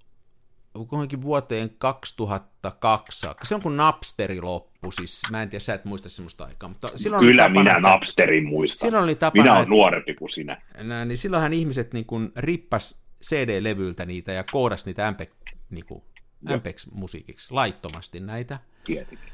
kuitenkin 0.87 1.21
vuoteen 1.21 1.69
2002 1.77 3.19
saakka. 3.19 3.45
Se 3.45 3.55
on 3.55 3.61
kun 3.61 3.77
Napsteri 3.77 4.41
loppu, 4.41 4.91
siis 4.91 5.21
mä 5.31 5.43
en 5.43 5.49
tiedä, 5.49 5.63
sä 5.63 5.73
et 5.73 5.85
muista 5.85 6.09
semmoista 6.09 6.45
aikaa, 6.45 6.69
mutta 6.69 6.89
silloin 6.95 7.25
Kyllä 7.25 7.43
tapana, 7.43 7.59
minä 7.59 7.79
Napsterin 7.79 8.45
muistan. 8.45 8.87
Silloin 8.87 9.03
oli 9.03 9.15
tapana, 9.15 9.43
minä 9.43 9.57
olen 9.57 9.69
nuorempi 9.69 10.13
kuin 10.13 10.29
sinä. 10.29 10.61
Näin, 10.77 11.07
niin 11.07 11.17
silloinhan 11.17 11.53
ihmiset 11.53 11.93
niin 11.93 12.05
kuin 12.05 12.31
rippas 12.35 12.95
CD-levyltä 13.23 14.05
niitä 14.05 14.31
ja 14.31 14.43
koodas 14.51 14.85
niitä 14.85 15.11
MP, 15.11 15.19
niin 15.69 15.85
kuin, 15.85 16.03
MPEG-musiikiksi 16.57 17.53
laittomasti 17.53 18.19
näitä. 18.19 18.59
Tietenkin. 18.83 19.29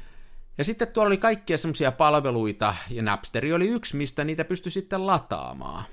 Ja 0.60 0.64
sitten 0.64 0.88
tuolla 0.88 1.06
oli 1.06 1.16
kaikkia 1.16 1.58
semmoisia 1.58 1.92
palveluita, 1.92 2.74
ja 2.90 3.02
Napsteri 3.02 3.52
oli 3.52 3.68
yksi, 3.68 3.96
mistä 3.96 4.24
niitä 4.24 4.44
pystyi 4.44 4.72
sitten 4.72 5.06
lataamaan. 5.06 5.84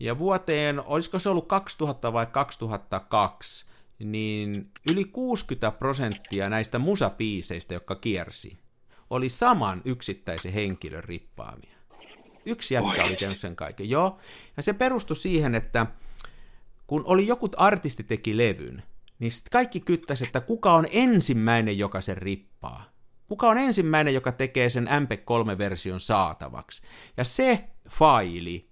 Ja 0.00 0.18
vuoteen, 0.18 0.80
olisiko 0.80 1.18
se 1.18 1.28
ollut 1.28 1.48
2000 1.48 2.12
vai 2.12 2.26
2002, 2.26 3.66
niin 3.98 4.70
yli 4.90 5.04
60 5.04 5.70
prosenttia 5.70 6.48
näistä 6.48 6.78
musapiiseistä, 6.78 7.74
jotka 7.74 7.94
kiersi, 7.94 8.58
oli 9.10 9.28
saman 9.28 9.82
yksittäisen 9.84 10.52
henkilön 10.52 11.04
rippaamia. 11.04 11.76
Yksi 12.46 12.74
jätkä 12.74 13.04
oli 13.04 13.16
tehnyt 13.16 13.38
sen 13.38 13.56
kaiken, 13.56 13.90
joo. 13.90 14.18
Ja 14.56 14.62
se 14.62 14.72
perustui 14.72 15.16
siihen, 15.16 15.54
että 15.54 15.86
kun 16.86 17.02
oli 17.06 17.26
joku 17.26 17.48
artisti 17.56 18.02
teki 18.02 18.36
levyn, 18.36 18.82
niin 19.18 19.32
sitten 19.32 19.50
kaikki 19.50 19.80
kyttäisi, 19.80 20.24
että 20.24 20.40
kuka 20.40 20.72
on 20.72 20.86
ensimmäinen, 20.90 21.78
joka 21.78 22.00
sen 22.00 22.16
rippaa. 22.16 22.97
Kuka 23.28 23.48
on 23.48 23.58
ensimmäinen, 23.58 24.14
joka 24.14 24.32
tekee 24.32 24.70
sen 24.70 24.88
MP3-version 24.88 26.00
saatavaksi? 26.00 26.82
Ja 27.16 27.24
se 27.24 27.64
faili 27.88 28.68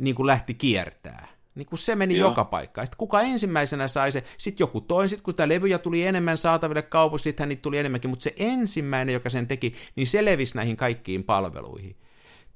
niin 0.00 0.14
kuin 0.14 0.26
lähti 0.26 0.54
kiertää. 0.54 1.28
Niin 1.54 1.66
kuin 1.66 1.78
se 1.78 1.96
meni 1.96 2.16
Joo. 2.16 2.28
joka 2.28 2.44
paikkaan. 2.44 2.86
Sitten 2.86 2.98
kuka 2.98 3.20
ensimmäisenä 3.20 3.88
sai 3.88 4.12
se, 4.12 4.24
sitten 4.38 4.64
joku 4.64 4.80
toinen, 4.80 5.08
sitten 5.08 5.24
kun 5.24 5.34
tämä 5.34 5.48
levyjä 5.48 5.78
tuli 5.78 6.02
enemmän 6.02 6.38
saataville 6.38 6.82
kaupassa, 6.82 7.22
sitten 7.22 7.48
niitä 7.48 7.62
tuli 7.62 7.78
enemmänkin, 7.78 8.10
mutta 8.10 8.22
se 8.22 8.34
ensimmäinen, 8.36 9.12
joka 9.12 9.30
sen 9.30 9.48
teki, 9.48 9.74
niin 9.96 10.06
se 10.06 10.24
levisi 10.24 10.56
näihin 10.56 10.76
kaikkiin 10.76 11.24
palveluihin. 11.24 11.96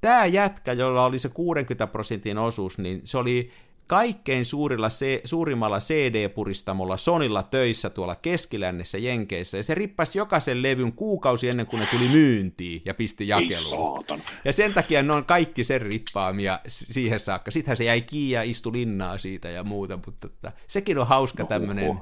Tämä 0.00 0.26
jätkä, 0.26 0.72
jolla 0.72 1.04
oli 1.04 1.18
se 1.18 1.28
60 1.28 1.86
prosentin 1.86 2.38
osuus, 2.38 2.78
niin 2.78 3.00
se 3.04 3.18
oli 3.18 3.50
kaikkein 3.87 4.45
suurilla, 4.45 4.91
se, 4.91 5.20
suurimmalla 5.24 5.78
CD-puristamolla 5.78 6.97
Sonilla 6.97 7.43
töissä 7.43 7.91
tuolla 7.91 8.14
keskilännessä 8.14 8.99
Jenkeissä, 8.99 9.57
ja 9.57 9.62
se 9.62 9.74
rippasi 9.74 10.18
jokaisen 10.18 10.62
levyn 10.62 10.93
kuukausi 10.93 11.49
ennen 11.49 11.66
kuin 11.66 11.80
ne 11.80 11.87
tuli 11.91 12.09
myyntiin 12.09 12.82
ja 12.84 12.95
pisti 12.95 13.28
jakeluun. 13.28 14.05
Ja 14.45 14.53
sen 14.53 14.74
takia 14.74 15.03
ne 15.03 15.12
on 15.12 15.24
kaikki 15.24 15.64
sen 15.64 15.80
rippaamia 15.80 16.61
siihen 16.68 17.20
saakka. 17.20 17.51
Sittenhän 17.51 17.76
se 17.76 17.84
jäi 17.84 18.01
kiinni 18.01 18.30
ja 18.30 18.43
istui 18.43 18.72
linnaa 18.72 19.18
siitä 19.18 19.49
ja 19.49 19.64
muuta, 19.64 19.97
mutta 20.07 20.28
tota, 20.28 20.53
sekin 20.66 20.99
on 20.99 21.07
hauska 21.07 21.43
no, 21.43 21.49
tämmöinen, 21.49 22.01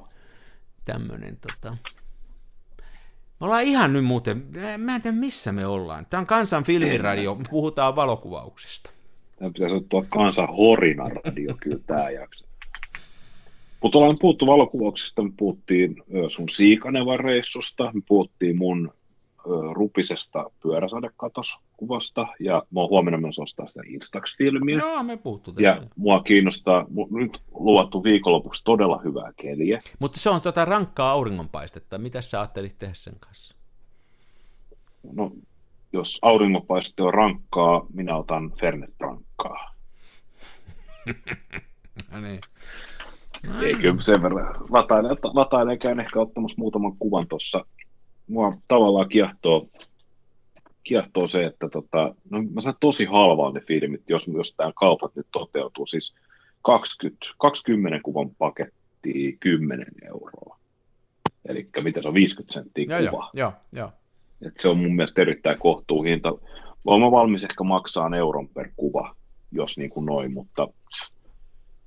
tämmöinen 0.84 1.38
tota, 1.40 1.76
me 3.40 3.46
ollaan 3.46 3.62
ihan 3.62 3.92
nyt 3.92 4.04
muuten, 4.04 4.46
mä 4.78 4.94
en 4.94 5.02
tiedä 5.02 5.16
missä 5.16 5.52
me 5.52 5.66
ollaan. 5.66 6.06
Tämä 6.06 6.20
on 6.20 6.26
Kansan 6.26 6.64
filmiradio, 6.64 7.38
puhutaan 7.50 7.96
valokuvauksesta. 7.96 8.93
Tämä 9.36 9.50
pitäisi 9.50 9.74
ottaa 9.74 10.04
kansan 10.08 10.48
horina 10.56 11.08
radio 11.08 11.54
kyllä 11.60 11.78
tämä 11.86 12.10
jakso. 12.10 12.46
Mutta 13.82 13.98
ollaan 13.98 14.16
puhuttu 14.20 14.46
valokuvauksista, 14.46 15.22
me 15.22 15.32
puhuttiin 15.36 16.02
sun 16.28 16.48
Siikanevan 16.48 17.20
reissusta, 17.20 17.90
me 17.94 18.00
puhuttiin 18.08 18.56
mun 18.56 18.92
rupisesta 19.72 20.50
pyöräsadekatoskuvasta, 20.62 22.26
ja 22.40 22.62
mä 22.70 22.80
oon 22.80 22.90
huomenna 22.90 23.18
myös 23.18 23.38
ostaa 23.38 23.68
sitä 23.68 23.80
Instax-filmiä. 23.86 24.78
Joo, 24.78 25.02
me 25.02 25.16
puhuttu 25.16 25.52
tässä. 25.52 25.68
Ja 25.68 25.82
mua 25.96 26.22
kiinnostaa, 26.22 26.86
nyt 27.10 27.42
luvattu 27.54 28.04
viikonlopuksi 28.04 28.64
todella 28.64 29.00
hyvää 29.04 29.32
keliä. 29.36 29.80
Mutta 29.98 30.20
se 30.20 30.30
on 30.30 30.40
tota 30.40 30.64
rankkaa 30.64 31.10
auringonpaistetta, 31.10 31.98
mitä 31.98 32.20
sä 32.20 32.40
ajattelit 32.40 32.78
tehdä 32.78 32.94
sen 32.94 33.14
kanssa? 33.20 33.54
No, 35.12 35.32
jos 35.94 36.18
auringonpaiste 36.22 37.02
on 37.02 37.14
rankkaa, 37.14 37.86
minä 37.92 38.16
otan 38.16 38.52
Fernet 38.60 38.94
rankkaa. 39.00 39.74
no 42.12 42.20
niin. 42.20 42.40
No, 43.46 43.62
Ei 43.62 43.74
kyllä 43.74 44.02
sen 44.02 44.22
verran. 44.22 44.56
Latailen, 44.70 45.16
latailen 45.22 45.78
käyn 45.78 46.00
ehkä 46.00 46.20
ottamassa 46.20 46.58
muutaman 46.58 46.96
kuvan 46.98 47.28
tuossa. 47.28 47.64
Mua 48.26 48.56
tavallaan 48.68 49.08
kiehtoo 49.08 49.68
kiehtoo 50.84 51.28
se, 51.28 51.44
että 51.44 51.68
tota, 51.68 52.14
no 52.30 52.42
mä 52.42 52.60
sanon 52.60 52.76
tosi 52.80 53.04
halvaa 53.04 53.52
ne 53.52 53.60
filmit, 53.60 54.10
jos, 54.10 54.28
jos 54.28 54.54
tämä 54.54 54.72
kaupat 54.74 55.16
nyt 55.16 55.26
toteutuu. 55.32 55.86
Siis 55.86 56.14
20, 56.62 57.26
20 57.38 58.00
kuvan 58.02 58.30
paketti 58.38 59.36
10 59.40 59.86
euroa. 60.04 60.58
Eli 61.48 61.68
mitä 61.82 62.02
se 62.02 62.08
on, 62.08 62.14
50 62.14 62.54
senttiä 62.54 62.84
kuva. 62.84 63.00
joo, 63.00 63.30
joo, 63.34 63.52
joo. 63.72 63.92
Et 64.46 64.58
se 64.58 64.68
on 64.68 64.78
mun 64.78 64.96
mielestä 64.96 65.22
erittäin 65.22 65.58
kohtuuhinta. 65.58 66.32
Olen 66.84 67.12
valmis 67.12 67.44
ehkä 67.44 67.64
maksaa 67.64 68.16
euron 68.16 68.48
per 68.48 68.68
kuva, 68.76 69.16
jos 69.52 69.78
niin 69.78 69.90
kuin 69.90 70.06
noin, 70.06 70.32
mutta 70.32 70.68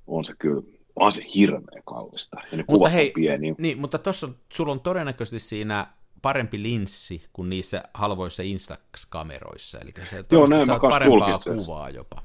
on 0.06 0.24
se 0.24 0.34
kyllä, 0.38 0.62
on 0.96 1.12
se 1.12 1.24
hirveän 1.34 1.82
kallista. 1.84 2.36
Ja 2.36 2.42
ne 2.56 2.56
Mutta 2.56 2.72
kuvat 2.72 2.92
hei, 2.92 3.06
on 3.06 3.12
pieniä. 3.14 3.54
Niin, 3.58 3.78
mutta 3.78 3.98
tuossa 3.98 4.28
sulla 4.52 4.72
on 4.72 4.80
todennäköisesti 4.80 5.48
siinä 5.48 5.86
parempi 6.22 6.62
linssi 6.62 7.22
kuin 7.32 7.50
niissä 7.50 7.82
halvoissa 7.94 8.42
Instax-kameroissa, 8.42 9.78
eli 9.80 9.92
se 10.10 10.24
Joo, 10.30 10.46
näin 10.46 10.66
saat 10.66 10.80
parempaa 10.80 11.38
kuvaa 11.66 11.90
jopa. 11.90 12.22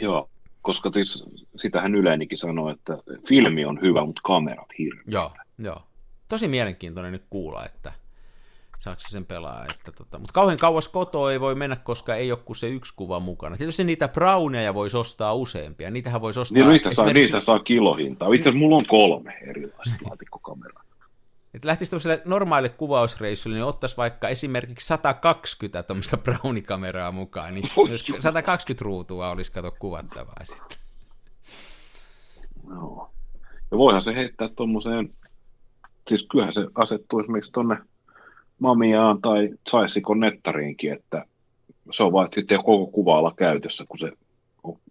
Joo, 0.00 0.30
koska 0.62 0.90
tis, 0.90 1.24
sitähän 1.56 1.94
Ylenikin 1.94 2.38
sanoi, 2.38 2.72
että 2.72 2.98
filmi 3.28 3.64
on 3.64 3.80
hyvä, 3.80 4.04
mutta 4.04 4.20
kamerat 4.24 4.78
hirveä. 4.78 5.02
Joo, 5.06 5.30
joo. 5.58 5.82
Tosi 6.28 6.48
mielenkiintoinen 6.48 7.12
nyt 7.12 7.24
kuulla, 7.30 7.66
että 7.66 7.92
saako 8.78 9.00
se 9.00 9.08
sen 9.08 9.26
pelaa. 9.26 9.64
Että 9.64 9.92
tota. 9.92 10.18
Mutta 10.18 10.32
kauhean 10.32 10.58
kauas 10.58 10.88
kotoa 10.88 11.32
ei 11.32 11.40
voi 11.40 11.54
mennä, 11.54 11.76
koska 11.76 12.14
ei 12.14 12.32
ole 12.32 12.40
kuin 12.44 12.56
se 12.56 12.68
yksi 12.68 12.92
kuva 12.96 13.20
mukana. 13.20 13.56
Tietysti 13.56 13.84
niitä 13.84 14.08
browneja 14.08 14.74
voisi 14.74 14.96
ostaa 14.96 15.34
useampia. 15.34 15.90
Niitähän 15.90 16.20
voisi 16.20 16.40
ostaa 16.40 16.54
Niin 16.58 16.68
niitä 16.68 16.94
saa, 16.94 17.04
esimerkiksi- 17.04 17.32
niitä 17.32 17.44
saa 17.44 17.58
kilohintaa. 17.58 18.28
Itse 18.32 18.48
asiassa 18.48 18.58
mulla 18.58 18.76
on 18.76 18.86
kolme 18.86 19.38
erilaista 19.42 19.96
laatikkokameraa. 20.08 20.82
Että 21.54 21.68
lähtisi 21.68 21.90
tämmöiselle 21.90 22.22
normaalille 22.24 22.74
kuvausreissulle, 22.76 23.56
niin 23.56 23.64
ottaisi 23.64 23.96
vaikka 23.96 24.28
esimerkiksi 24.28 24.86
120 24.86 25.82
tuommoista 25.82 26.16
brownie-kameraa 26.16 27.12
mukaan, 27.12 27.54
niin 27.54 27.68
Voi 27.76 27.88
myös 27.88 28.08
jumala. 28.08 28.22
120 28.22 28.84
ruutua 28.84 29.30
olisi 29.30 29.52
kato 29.52 29.72
kuvattavaa 29.78 30.44
sitten. 30.44 30.78
Joo. 32.70 33.10
Ja 33.70 33.78
voihan 33.78 34.02
se 34.02 34.14
heittää 34.14 34.48
tuommoiseen, 34.56 35.14
siis 36.08 36.26
kyllähän 36.30 36.54
se 36.54 36.66
asettuu 36.74 37.20
esimerkiksi 37.20 37.52
tuonne 37.52 37.76
Mamiaan 38.58 39.20
tai 39.20 39.48
Saisikon 39.70 40.20
nettariinkin, 40.20 40.92
että 40.92 41.24
se 41.92 42.02
on 42.02 42.12
vaan, 42.12 42.28
sitten 42.32 42.58
koko 42.64 42.86
kuva 42.86 43.32
käytössä, 43.36 43.84
kun 43.88 43.98
se 43.98 44.10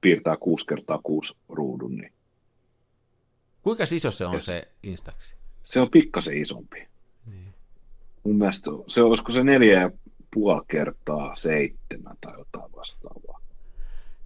piirtää 0.01 0.37
6 0.37 0.65
kertaa 0.65 0.99
6 1.03 1.33
ruudun, 1.49 1.95
niin 1.95 2.11
Kuinka 3.61 3.83
iso 3.95 4.11
se 4.11 4.25
on 4.25 4.33
Yes. 4.33 4.45
se 4.45 4.67
Instaxi? 4.83 5.35
se 5.63 5.79
on 5.81 5.89
pikkasen 5.91 6.37
isompi. 6.37 6.87
Niin. 7.25 7.53
Mun 8.23 8.35
mielestä 8.35 8.71
se 8.87 9.01
olisiko 9.01 9.31
se 9.31 9.43
neljä 9.43 9.81
ja 9.81 9.91
puoli 10.33 10.61
kertaa 10.67 11.35
seitsemän 11.35 12.17
tai 12.21 12.33
jotain 12.37 12.71
vastaavaa. 12.75 13.39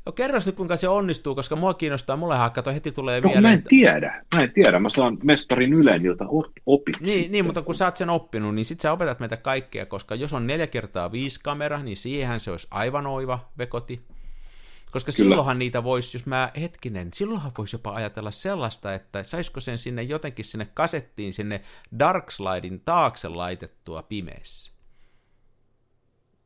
No 0.06 0.12
kerros 0.12 0.46
nyt 0.46 0.56
kuinka 0.56 0.78
se 0.78 0.88
onnistuu, 0.88 1.36
koska 1.36 1.56
mua 1.56 1.74
kiinnostaa, 1.74 2.18
mullehan 2.18 2.52
kato 2.52 2.74
heti 2.74 2.92
tulee 2.92 3.22
No, 3.22 3.30
vielä. 3.30 3.42
mä 3.42 3.54
en 3.54 3.64
tiedä, 3.64 4.26
mä 4.36 4.42
en 4.42 4.52
tiedä, 4.54 4.80
mä 4.80 4.90
saan 4.90 5.18
mestarin 5.24 5.74
Yleniltä 5.74 6.26
op- 6.28 6.52
opit. 6.66 7.00
Niin, 7.00 7.14
sitten. 7.14 7.32
niin, 7.32 7.46
mutta 7.46 7.62
kun 7.62 7.76
sä 7.76 7.86
oot 7.86 7.98
sen 7.98 8.10
oppinut, 8.10 8.56
niin 8.56 8.66
sit 8.66 8.80
sä 8.80 8.92
opetat 8.92 9.20
meitä 9.20 9.38
kaikkea, 9.38 9.86
koska 9.86 10.16
jos 10.16 10.34
on 10.34 10.48
neljä 10.48 10.68
kertaa 10.68 11.12
viisi 11.12 11.40
kamera, 11.44 11.84
niin 11.84 11.98
siihen 11.98 12.40
se 12.40 12.52
olisi 12.52 12.68
aivan 12.72 13.08
oiva 13.08 13.50
vekoti. 13.58 14.02
Koska 14.92 15.12
Kyllä. 15.12 15.18
silloinhan 15.18 15.60
niitä 15.60 15.84
voisi, 15.84 16.18
jos 16.18 16.26
mä 16.26 16.52
hetkinen, 16.62 17.10
silloinhan 17.14 17.52
voisi 17.58 17.76
jopa 17.76 17.94
ajatella 17.94 18.32
sellaista, 18.32 18.94
että 18.94 19.24
saisiko 19.24 19.60
sen 19.60 19.78
sinne 19.78 20.04
jotenkin 20.04 20.46
sinne 20.46 20.68
kasettiin, 20.74 21.34
sinne 21.34 21.62
Darkslidein 22.00 22.82
taakse 22.86 23.28
laitettua 23.28 24.04
pimeässä. 24.04 24.72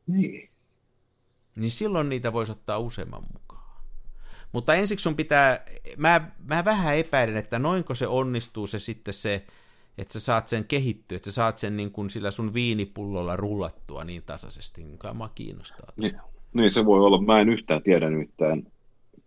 Niin. 0.06 0.50
Niin 1.56 1.70
silloin 1.70 2.08
niitä 2.08 2.32
voisi 2.32 2.52
ottaa 2.52 2.78
useamman 2.78 3.22
mukaan. 3.22 3.45
Mutta 4.52 4.74
ensiksi 4.74 5.02
sun 5.02 5.16
pitää, 5.16 5.64
mä, 5.96 6.30
mä 6.48 6.64
vähän 6.64 6.96
epäilen, 6.96 7.36
että 7.36 7.58
noinko 7.58 7.94
se 7.94 8.06
onnistuu 8.06 8.66
se 8.66 8.78
sitten 8.78 9.14
se, 9.14 9.44
että 9.98 10.12
sä 10.12 10.20
saat 10.20 10.48
sen 10.48 10.64
kehittyä, 10.64 11.16
että 11.16 11.30
sä 11.30 11.34
saat 11.34 11.58
sen 11.58 11.76
niin 11.76 11.90
kuin 11.90 12.10
sillä 12.10 12.30
sun 12.30 12.54
viinipullolla 12.54 13.36
rullattua 13.36 14.04
niin 14.04 14.22
tasaisesti, 14.22 14.84
niin 14.84 14.98
kai 14.98 15.14
mua 15.14 15.30
kiinnostaa. 15.34 15.92
Niin, 15.96 16.16
niin, 16.54 16.72
se 16.72 16.84
voi 16.84 17.00
olla. 17.00 17.22
Mä 17.22 17.40
en 17.40 17.48
yhtään 17.48 17.82
tiedä 17.82 18.08
yhtään. 18.08 18.62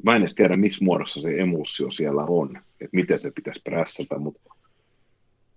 Mä 0.03 0.15
en 0.15 0.21
edes 0.21 0.35
tiedä, 0.35 0.57
missä 0.57 0.85
muodossa 0.85 1.21
se 1.21 1.37
emulsio 1.37 1.89
siellä 1.89 2.23
on, 2.23 2.57
että 2.57 2.95
miten 2.95 3.19
se 3.19 3.31
pitäisi 3.31 3.61
prässätä, 3.63 4.19
mutta 4.19 4.53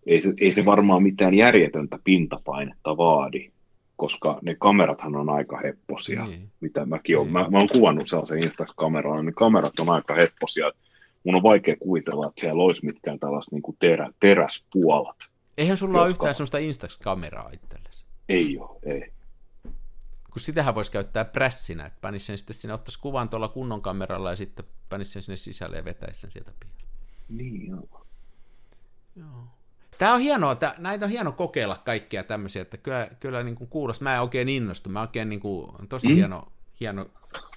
ei 0.07 0.21
se, 0.21 0.35
ei 0.41 0.53
se 0.53 0.65
varmaan 0.65 1.03
mitään 1.03 1.35
järjetöntä 1.35 1.99
pintapainetta 2.05 2.97
vaadi, 2.97 3.52
koska 4.03 4.39
ne 4.43 4.55
kamerathan 4.55 5.17
on 5.17 5.31
aika 5.31 5.59
hepposia, 5.61 6.25
Niin. 6.27 6.51
mitä 6.61 6.87
mäkin 6.87 7.17
olen. 7.19 7.27
Niin. 7.27 7.33
Mä, 7.33 7.49
mä 7.51 7.59
oon 7.59 7.69
kuvannut 7.73 8.09
sellaisen 8.09 8.45
Instax-kameralla, 8.45 9.23
niin 9.23 9.35
kamerat 9.35 9.79
on 9.81 9.89
aika 9.91 10.15
hepposia. 10.15 10.71
Mun 11.25 11.35
on 11.35 11.43
vaikea 11.43 11.77
kuvitella, 11.77 12.27
että 12.27 12.41
siellä 12.41 12.63
olisi 12.63 12.85
mitkään 12.87 13.19
tällaiset 13.19 13.53
niin 13.53 13.63
terä, 13.79 14.11
teräspuolat. 14.21 15.17
Eihän 15.59 15.77
sulla 15.77 15.99
ole 15.99 16.07
Jotka- 16.09 16.11
yhtään 16.11 16.35
sellaista 16.35 16.59
Instax-kameraa 16.59 17.51
itsellesi. 17.53 18.05
Ei 18.29 18.59
ole, 18.59 18.79
ei. 18.83 19.13
Kun 20.33 20.41
sitähän 20.41 20.75
voisi 20.75 20.93
käyttää 20.93 21.25
prässinä, 21.25 21.87
että 21.87 21.99
panisi 22.01 22.27
sen 22.27 22.39
sitten 22.39 22.55
sinne, 22.55 22.75
ottaisi 22.75 23.01
kuvan 23.01 23.29
tuolla 23.29 23.49
kunnon 23.49 23.83
kameralla 23.83 24.31
ja 24.31 24.37
sitten 24.37 24.65
panisi 24.89 25.11
sen 25.13 25.23
sinne 25.23 25.37
sisälle 25.37 25.77
ja 25.77 25.85
vetäisi 25.85 26.21
sen 26.21 26.31
sieltä 26.31 26.53
pihalle. 26.61 26.83
Niin 27.29 27.67
joo. 27.69 28.07
Joo. 29.17 29.45
Tämä 29.99 30.15
on 30.15 30.21
hienoa, 30.21 30.55
tää, 30.55 30.75
näitä 30.79 31.05
on 31.05 31.11
hieno 31.11 31.33
kokeilla 31.33 31.77
kaikkia 31.85 32.25
tämmöisiä, 32.25 32.63
että 32.63 32.77
kyllä, 32.77 33.09
kyllä 33.21 33.43
niin 33.43 33.55
kuin 33.57 33.71
kuulostaa, 33.71 34.05
mä 34.05 34.15
en 34.15 34.21
oikein 34.23 34.49
innostu, 34.49 34.91
mä 34.91 35.01
oikein 35.01 35.29
niin 35.29 35.41
kuin, 35.41 35.71
on 35.81 35.89
tosi 35.89 36.09
Mm. 36.09 36.13
mm. 36.13 36.17
hieno, 36.17 36.49
hieno, 36.81 37.07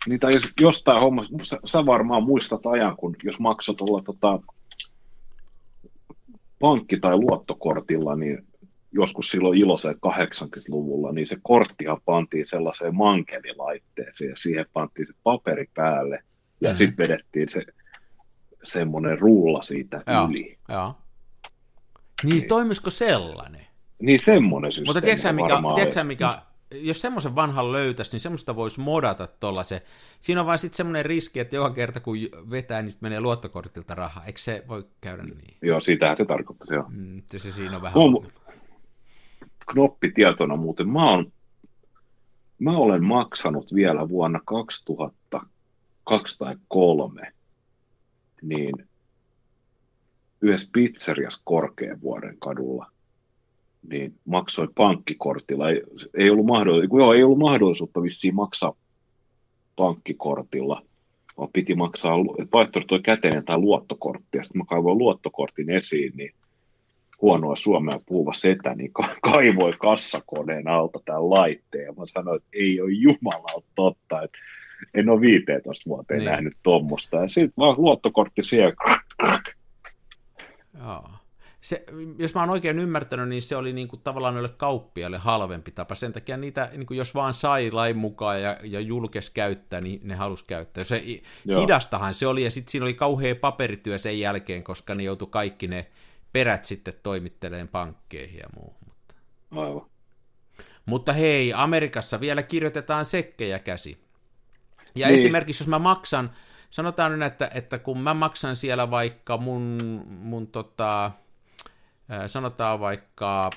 Niitä 0.07 0.31
jos, 0.31 0.49
jostain 0.61 1.01
hommasta, 1.01 1.35
sä, 1.43 1.57
sä 1.65 1.85
varmaan 1.85 2.23
muistat 2.23 2.65
ajan, 2.65 2.97
kun 2.97 3.15
jos 3.23 3.39
maksoi 3.39 3.75
tuolla 3.75 4.03
tota, 4.03 4.39
pankki- 6.59 6.99
tai 7.01 7.17
luottokortilla, 7.17 8.15
niin 8.15 8.45
joskus 8.91 9.31
silloin 9.31 9.59
iloiseen 9.59 9.95
80-luvulla, 9.95 11.11
niin 11.11 11.27
se 11.27 11.37
korttihan 11.43 11.97
pantiin 12.05 12.47
sellaiseen 12.47 12.95
mankelilaitteeseen 12.95 14.29
ja 14.29 14.35
siihen 14.37 14.65
pantiin 14.73 15.07
se 15.07 15.13
paperi 15.23 15.69
päälle 15.73 16.23
ja 16.61 16.69
Mhm. 16.69 16.77
sitten 16.77 16.97
vedettiin 16.97 17.49
se 17.49 17.61
semmoinen 18.63 19.19
rulla 19.19 19.61
siitä 19.61 20.03
Joo. 20.07 20.27
yli. 20.29 20.57
joo. 20.69 20.95
Niin, 22.23 22.47
toimisiko 22.47 22.89
sellainen? 22.89 23.65
Niin 23.99 24.19
semmoinen 24.19 24.71
systeemi 24.71 24.87
Mutta 24.87 25.01
tiedätkö 25.01 25.33
mikä, 25.33 25.75
tiedätkö 25.75 26.03
mikä, 26.03 26.41
jos 26.71 27.01
semmoisen 27.01 27.35
vanhan 27.35 27.71
löytäisi, 27.71 28.11
niin 28.11 28.19
semmoista 28.19 28.55
voisi 28.55 28.79
modata 28.79 29.27
tuolla 29.27 29.63
se. 29.63 29.81
Siinä 30.19 30.41
on 30.41 30.47
vaan 30.47 30.59
sitten 30.59 30.77
semmoinen 30.77 31.05
riski, 31.05 31.39
että 31.39 31.55
joka 31.55 31.69
kerta 31.75 31.99
kun 31.99 32.17
vetää, 32.49 32.81
niin 32.81 32.93
menee 33.01 33.19
luottokortilta 33.19 33.95
rahaa. 33.95 34.25
Eikö 34.25 34.39
se 34.39 34.63
voi 34.67 34.85
käydä 35.01 35.23
niin? 35.23 35.57
Joo, 35.61 35.81
sitähän 35.81 36.17
se 36.17 36.25
tarkoittaa, 36.25 36.75
joo. 36.75 36.85
Mm, 36.89 37.21
se 37.31 37.51
siinä 37.51 37.75
on 37.75 37.81
vähän 37.81 37.97
ongelma. 37.97 38.27
knoppitietona 39.71 40.55
muuten, 40.55 40.89
mä, 40.89 41.11
on, 41.11 41.31
mä 42.59 42.77
olen 42.77 43.03
maksanut 43.03 43.73
vielä 43.73 44.09
vuonna 44.09 44.39
2002 44.45 45.25
tai 45.29 46.55
2003, 46.55 47.31
niin 48.41 48.87
yhdessä 50.45 50.69
pizzeriassa 50.73 51.41
Korkeavuoren 51.43 52.37
kadulla, 52.39 52.91
niin 53.89 54.13
maksoin 54.25 54.69
pankkikortilla. 54.75 55.69
Ei, 55.69 55.81
ei, 56.17 56.29
ollut 56.29 56.45
mahdollisuutta, 56.45 56.97
joo, 56.97 57.13
ei 57.13 57.23
ollut 57.23 57.37
mahdollisuutta 57.37 58.01
vissiin 58.01 58.35
maksaa 58.35 58.73
pankkikortilla, 59.75 60.81
vaan 61.37 61.49
piti 61.53 61.75
maksaa, 61.75 62.17
vaihtoehto 62.53 62.87
toi 62.87 62.99
käteinen 62.99 63.45
tai 63.45 63.57
luottokortti, 63.57 64.37
ja 64.37 64.43
sitten 64.43 64.59
mä 64.61 64.65
kaivoin 64.65 64.97
luottokortin 64.97 65.69
esiin, 65.69 66.13
niin 66.15 66.33
huonoa 67.21 67.55
suomea 67.55 67.99
puhuva 68.05 68.33
setä, 68.33 68.75
niin 68.75 68.93
ka- 68.93 69.15
kaivoi 69.31 69.73
kassakoneen 69.79 70.67
alta 70.67 70.99
tämän 71.05 71.29
laitteen, 71.29 71.85
ja 71.85 71.93
mä 71.93 72.05
sanoin, 72.05 72.37
että 72.37 72.49
ei 72.53 72.81
ole 72.81 72.91
jumala 72.91 73.63
totta, 73.75 74.21
että 74.21 74.37
en 74.93 75.09
ole 75.09 75.21
15 75.21 75.89
vuoteen 75.89 76.19
niin. 76.19 76.31
nähnyt 76.31 76.57
tuommoista, 76.63 77.17
ja 77.17 77.27
sitten 77.27 77.53
vaan 77.57 77.75
luottokortti 77.77 78.43
siellä, 78.43 78.75
krak, 78.83 79.01
krak. 79.17 79.54
Joo. 80.83 81.09
Se, 81.61 81.85
jos 82.17 82.35
mä 82.35 82.41
oon 82.41 82.49
oikein 82.49 82.79
ymmärtänyt, 82.79 83.29
niin 83.29 83.41
se 83.41 83.55
oli 83.55 83.73
niin 83.73 83.87
kuin 83.87 84.01
tavallaan 84.01 84.33
noille 84.33 84.49
kauppiaille 84.49 85.17
halvempi 85.17 85.71
tapa. 85.71 85.95
Sen 85.95 86.13
takia 86.13 86.37
niitä, 86.37 86.69
niin 86.71 86.85
kuin 86.85 86.97
jos 86.97 87.15
vaan 87.15 87.33
sai 87.33 87.71
lain 87.71 87.97
mukaan 87.97 88.41
ja, 88.41 88.57
ja 88.63 88.79
julkes 88.79 89.29
käyttää, 89.29 89.81
niin 89.81 89.99
ne 90.03 90.15
halus 90.15 90.43
käyttää. 90.43 90.83
Se, 90.83 91.03
Joo. 91.45 91.61
hidastahan 91.61 92.13
se 92.13 92.27
oli, 92.27 92.43
ja 92.43 92.51
sitten 92.51 92.71
siinä 92.71 92.83
oli 92.83 92.93
kauhea 92.93 93.35
paperityö 93.35 93.97
sen 93.97 94.19
jälkeen, 94.19 94.63
koska 94.63 94.95
ne 94.95 95.03
joutui 95.03 95.27
kaikki 95.31 95.67
ne 95.67 95.87
perät 96.33 96.65
sitten 96.65 96.93
toimitteleen 97.03 97.67
pankkeihin 97.67 98.39
ja 98.39 98.47
muuhun. 98.55 98.75
Mutta, 98.85 99.15
Aivan. 99.61 99.85
mutta 100.85 101.13
hei, 101.13 101.53
Amerikassa 101.53 102.19
vielä 102.19 102.43
kirjoitetaan 102.43 103.05
sekkejä 103.05 103.59
käsi. 103.59 103.97
Ja 104.95 105.07
Niin. 105.07 105.15
esimerkiksi 105.19 105.63
jos 105.63 105.67
mä 105.67 105.79
maksan, 105.79 106.31
sanotaan 106.75 107.11
nyt, 107.11 107.27
että, 107.27 107.49
että 107.53 107.79
kun 107.79 107.99
mä 107.99 108.13
maksan 108.13 108.55
siellä 108.55 108.91
vaikka 108.91 109.37
mun, 109.37 109.79
mun 110.07 110.47
tota, 110.47 111.11
sanotaan 112.27 112.79
vaikka 112.79 113.49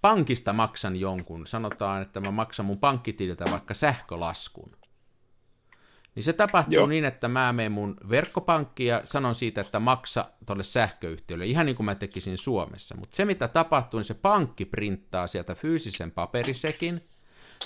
pankista 0.00 0.52
maksan 0.52 0.96
jonkun, 0.96 1.46
sanotaan, 1.46 2.02
että 2.02 2.20
mä 2.20 2.30
maksan 2.30 2.66
mun 2.66 2.78
pankkitililtä 2.78 3.44
vaikka 3.50 3.74
sähkölaskun, 3.74 4.76
niin 6.14 6.24
se 6.24 6.32
tapahtuu 6.32 6.74
Joo. 6.74 6.86
niin, 6.86 7.04
että 7.04 7.28
mä 7.28 7.52
menen 7.52 7.72
mun 7.72 7.96
verkkopankkiin 8.10 8.88
ja 8.88 9.02
sanon 9.04 9.34
siitä, 9.34 9.60
että 9.60 9.80
maksa 9.80 10.30
tuolle 10.46 10.62
sähköyhtiölle, 10.62 11.46
ihan 11.46 11.66
niin 11.66 11.76
kuin 11.76 11.84
mä 11.84 11.94
tekisin 11.94 12.38
Suomessa. 12.38 12.96
Mutta 12.96 13.16
se, 13.16 13.24
mitä 13.24 13.48
tapahtuu, 13.48 14.00
niin 14.00 14.04
se 14.04 14.14
pankki 14.14 14.64
printtaa 14.64 15.26
sieltä 15.26 15.54
fyysisen 15.54 16.10
paperisekin, 16.10 17.08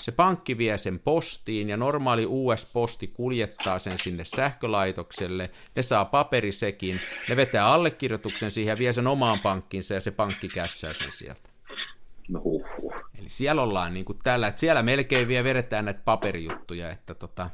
se 0.03 0.11
pankki 0.11 0.57
vie 0.57 0.77
sen 0.77 0.99
postiin 0.99 1.69
ja 1.69 1.77
normaali 1.77 2.25
US-posti 2.25 3.07
kuljettaa 3.07 3.79
sen 3.79 3.99
sinne 3.99 4.25
sähkölaitokselle, 4.25 5.49
ne 5.75 5.81
saa 5.81 6.05
paperisekin, 6.05 6.99
ne 7.29 7.35
vetää 7.35 7.65
allekirjoituksen 7.65 8.51
siihen 8.51 8.71
ja 8.71 8.77
vie 8.77 8.93
sen 8.93 9.07
omaan 9.07 9.39
pankkiinsa 9.39 9.93
ja 9.93 10.01
se 10.01 10.11
pankki 10.11 10.47
kässää 10.47 10.93
sen 10.93 11.11
sieltä. 11.11 11.49
No. 12.29 12.41
Eli 13.19 13.29
siellä 13.29 13.61
ollaan 13.61 13.93
niin 13.93 14.05
kuin 14.05 14.19
tällä, 14.23 14.47
että 14.47 14.59
siellä 14.59 14.83
melkein 14.83 15.27
vielä 15.27 15.43
vedetään 15.43 15.85
näitä 15.85 16.01
paperijuttuja, 16.05 16.91
että 16.91 17.15
tota, 17.15 17.49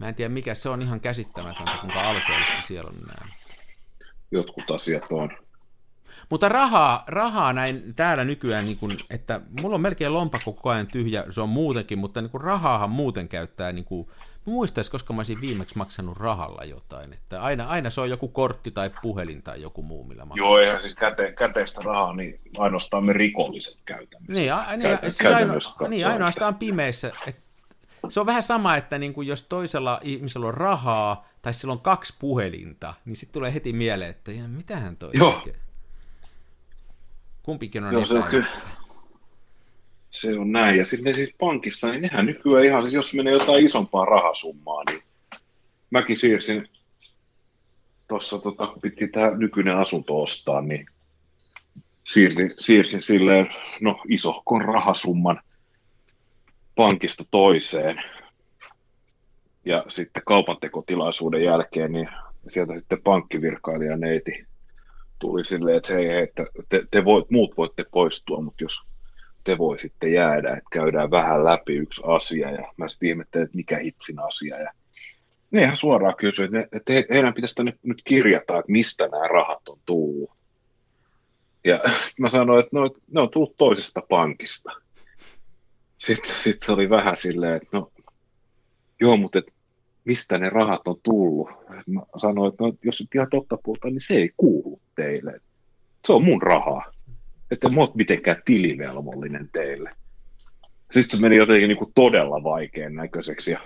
Mä 0.00 0.08
en 0.08 0.14
tiedä 0.14 0.28
mikä 0.28 0.54
se 0.54 0.68
on 0.68 0.82
ihan 0.82 1.00
käsittämätöntä, 1.00 1.72
kuinka 1.80 2.00
alkeellista 2.00 2.62
siellä 2.66 2.90
on 2.90 2.96
nämä. 2.96 3.32
Jotkut 4.30 4.70
asiat 4.70 5.04
on. 5.10 5.30
Mutta 6.28 6.48
rahaa, 6.48 7.04
rahaa 7.06 7.52
näin 7.52 7.94
täällä 7.96 8.24
nykyään, 8.24 8.64
niin 8.64 8.76
kun, 8.76 8.96
että 9.10 9.40
mulla 9.60 9.74
on 9.74 9.80
melkein 9.80 10.14
lompakko 10.14 10.52
koko 10.52 10.70
ajan 10.70 10.86
tyhjä, 10.86 11.24
se 11.30 11.40
on 11.40 11.48
muutenkin, 11.48 11.98
mutta 11.98 12.20
niin 12.20 12.30
kun 12.30 12.40
rahaahan 12.40 12.90
muuten 12.90 13.28
käyttää, 13.28 13.72
niin 13.72 13.84
kun, 13.84 14.06
mä 14.46 14.52
muistaisin, 14.52 14.92
koska 14.92 15.12
mä 15.12 15.18
olisin 15.18 15.40
viimeksi 15.40 15.78
maksanut 15.78 16.16
rahalla 16.16 16.64
jotain, 16.64 17.12
että 17.12 17.42
aina, 17.42 17.64
aina 17.64 17.90
se 17.90 18.00
on 18.00 18.10
joku 18.10 18.28
kortti 18.28 18.70
tai 18.70 18.90
puhelin 19.02 19.42
tai 19.42 19.62
joku 19.62 19.82
muu, 19.82 20.04
millä 20.04 20.24
maksaa. 20.24 20.46
Joo, 20.46 20.58
eihän 20.58 20.82
siis 20.82 20.94
käte, 20.94 21.32
käteistä 21.32 21.80
rahaa, 21.84 22.16
niin 22.16 22.40
ainoastaan 22.58 23.04
me 23.04 23.12
rikolliset 23.12 23.78
käytämme. 23.84 24.26
Niin, 24.28 24.52
a, 24.52 24.66
niin, 24.70 24.82
Käytä, 24.82 25.10
siis 25.10 25.32
aino, 25.32 25.54
niin 25.88 26.06
ainoastaan 26.06 26.54
pimeissä, 26.54 27.12
että 27.26 27.42
se 28.08 28.20
on 28.20 28.26
vähän 28.26 28.42
sama, 28.42 28.76
että 28.76 28.98
niin 28.98 29.14
kuin 29.14 29.28
jos 29.28 29.42
toisella 29.42 30.00
ihmisellä 30.02 30.46
on 30.46 30.54
rahaa, 30.54 31.28
tai 31.42 31.54
sillä 31.54 31.72
on 31.72 31.80
kaksi 31.80 32.14
puhelinta, 32.18 32.94
niin 33.04 33.16
sitten 33.16 33.32
tulee 33.32 33.54
heti 33.54 33.72
mieleen, 33.72 34.10
että 34.10 34.32
ja 34.32 34.48
mitähän 34.48 34.96
toi 34.96 35.10
Joo. 35.14 35.32
tekee. 35.32 35.60
Kumpikin 37.42 37.84
on 37.84 37.92
Joo, 37.92 38.04
se 38.04 38.14
on, 38.14 38.22
kyllä. 38.22 38.46
se 40.10 40.38
on 40.38 40.52
näin. 40.52 40.78
Ja 40.78 40.84
sitten 40.84 41.14
siis 41.14 41.34
pankissa, 41.38 41.90
niin 41.90 42.02
nehän 42.02 42.26
nykyään 42.26 42.66
ihan, 42.66 42.82
siis 42.82 42.94
jos 42.94 43.14
menee 43.14 43.32
jotain 43.32 43.66
isompaa 43.66 44.04
rahasummaa, 44.04 44.82
niin 44.90 45.02
mäkin 45.90 46.16
siirsin 46.16 46.68
tuossa, 48.08 48.38
tota, 48.38 48.66
kun 48.66 48.82
piti 48.82 49.08
tämä 49.08 49.30
nykyinen 49.30 49.76
asunto 49.76 50.22
ostaa, 50.22 50.60
niin 50.60 50.86
siirsin, 52.04 52.54
siirsin 52.58 53.02
silleen, 53.02 53.50
no 53.80 54.00
isohkon 54.08 54.64
rahasumman 54.64 55.40
pankista 56.74 57.24
toiseen. 57.30 58.02
Ja 59.64 59.84
sitten 59.88 60.22
kaupantekotilaisuuden 60.26 61.44
jälkeen, 61.44 61.92
niin 61.92 62.08
sieltä 62.48 62.78
sitten 62.78 63.02
pankkivirkailija 63.02 63.96
neiti 63.96 64.46
tuli 65.20 65.44
silleen, 65.44 65.76
että 65.76 65.92
hei, 65.92 66.08
hei 66.08 66.22
että 66.22 66.46
te, 66.68 66.82
te 66.90 67.04
voit, 67.04 67.30
muut 67.30 67.56
voitte 67.56 67.84
poistua, 67.90 68.40
mutta 68.40 68.64
jos 68.64 68.80
te 69.44 69.58
voisitte 69.58 70.08
jäädä, 70.08 70.50
että 70.50 70.70
käydään 70.70 71.10
vähän 71.10 71.44
läpi 71.44 71.76
yksi 71.76 72.02
asia, 72.06 72.50
ja 72.50 72.72
mä 72.76 72.88
sitten 72.88 73.08
ihmettelin, 73.08 73.44
että 73.44 73.56
mikä 73.56 73.78
hitsin 73.78 74.18
asia, 74.18 74.60
ja 74.60 74.72
ne 75.50 75.62
ihan 75.62 75.76
suoraan 75.76 76.16
kysyi, 76.16 76.48
että, 76.72 76.92
heidän 77.10 77.34
pitäisi 77.34 77.54
tänne 77.54 77.72
nyt 77.82 78.02
kirjata, 78.04 78.58
että 78.58 78.72
mistä 78.72 79.08
nämä 79.08 79.28
rahat 79.28 79.68
on 79.68 79.78
tullut. 79.86 80.30
Ja 81.64 81.80
sitten 82.06 82.22
mä 82.22 82.28
sanoin, 82.28 82.64
että 82.64 82.76
no, 82.76 82.90
ne 83.10 83.20
on 83.20 83.30
tullut 83.30 83.56
toisesta 83.56 84.02
pankista 84.08 84.72
sitten 86.00 86.34
sit 86.38 86.62
se 86.62 86.72
oli 86.72 86.90
vähän 86.90 87.16
silleen, 87.16 87.56
että 87.56 87.68
no 87.72 87.92
joo, 89.00 89.16
mutta 89.16 89.38
et, 89.38 89.44
mistä 90.04 90.38
ne 90.38 90.50
rahat 90.50 90.88
on 90.88 90.96
tullut? 91.02 91.48
Mä 91.86 92.00
sanoin, 92.16 92.52
että 92.52 92.64
no, 92.64 92.72
jos 92.84 93.00
et 93.00 93.14
ihan 93.14 93.30
totta 93.30 93.58
puolta, 93.64 93.88
niin 93.88 94.00
se 94.00 94.14
ei 94.14 94.30
kuulu 94.36 94.80
teille. 94.94 95.40
Se 96.06 96.12
on 96.12 96.24
mun 96.24 96.42
rahaa. 96.42 96.92
Että 97.50 97.68
en 97.68 97.78
ole 97.78 97.90
mitenkään 97.94 98.42
tilivelvollinen 98.44 99.48
teille. 99.52 99.90
Sitten 100.90 101.18
se 101.18 101.22
meni 101.22 101.36
jotenkin 101.36 101.68
niin 101.68 101.78
kuin 101.78 101.92
todella 101.94 102.42
vaikean 102.42 102.94
näköiseksi. 102.94 103.52
Ja 103.52 103.60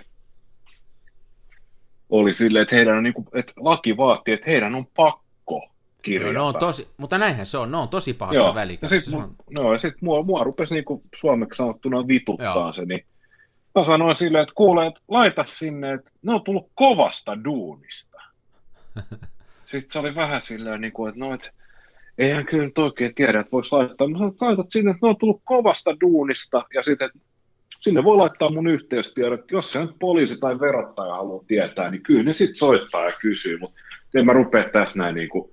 oli 2.09 2.33
silleen, 2.33 2.63
että, 2.63 2.75
heidän 2.75 2.97
on 2.97 3.03
niin 3.03 3.13
kuin, 3.13 3.27
että 3.33 3.53
laki 3.55 3.97
vaatii, 3.97 4.33
että 4.33 4.49
heidän 4.49 4.75
on 4.75 4.85
pakko 4.95 5.69
kirjata. 6.01 6.33
Joo, 6.33 6.43
no 6.43 6.47
on 6.47 6.55
tosi, 6.55 6.87
mutta 6.97 7.17
näinhän 7.17 7.45
se 7.45 7.57
on, 7.57 7.71
ne 7.71 7.77
on 7.77 7.89
tosi 7.89 8.13
pahassa 8.13 8.55
välikässä. 8.55 8.95
Ja 8.95 9.01
sit, 9.01 9.13
on... 9.13 9.35
no, 9.57 9.73
ja 9.73 9.79
sitten 9.79 9.99
mua, 10.01 10.23
mua 10.23 10.43
rupesi 10.43 10.73
niinku 10.73 11.01
suomeksi 11.15 11.57
sanottuna 11.57 12.07
vituttaa 12.07 12.55
Joo. 12.55 12.71
se, 12.71 12.85
niin 12.85 13.05
mä 13.75 13.83
sanoin 13.83 14.15
silleen, 14.15 14.41
että 14.41 14.55
kuule, 14.55 14.87
että 14.87 15.01
laita 15.07 15.43
sinne, 15.43 15.93
että 15.93 16.11
ne 16.21 16.33
on 16.33 16.43
tullut 16.43 16.71
kovasta 16.75 17.43
duunista. 17.43 18.21
sitten 19.65 19.89
se 19.89 19.99
oli 19.99 20.15
vähän 20.15 20.41
silleen, 20.41 20.81
niin 20.81 20.93
kuin, 20.93 21.09
että 21.09 21.19
no, 21.19 21.33
että 21.33 21.51
eihän 22.17 22.45
kyllä 22.45 22.65
nyt 22.65 22.77
oikein 22.77 23.15
tiedä, 23.15 23.39
että 23.39 23.51
voiko 23.51 23.67
laittaa. 23.71 24.07
Mä 24.07 24.17
sanoin, 24.17 24.31
että 24.31 24.45
laitat 24.45 24.71
sinne, 24.71 24.91
että 24.91 25.05
ne 25.05 25.09
on 25.09 25.17
tullut 25.17 25.41
kovasta 25.43 25.99
duunista, 26.01 26.65
ja 26.73 26.83
sitten, 26.83 27.05
että 27.05 27.19
sinne 27.77 28.03
voi 28.03 28.17
laittaa 28.17 28.49
mun 28.49 28.67
yhteystiedot. 28.67 29.51
Jos 29.51 29.71
se 29.71 29.79
nyt 29.79 29.95
poliisi 29.99 30.39
tai 30.39 30.59
verottaja 30.59 31.15
haluaa 31.15 31.43
tietää, 31.47 31.91
niin 31.91 32.03
kyllä 32.03 32.23
ne 32.23 32.33
sitten 32.33 32.55
soittaa 32.55 33.03
ja 33.03 33.11
kysyy, 33.21 33.59
mutta 33.59 33.79
en 34.15 34.25
mä 34.25 34.33
rupea 34.33 34.69
tässä 34.73 34.99
näin 34.99 35.15
niin 35.15 35.29
kuin 35.29 35.51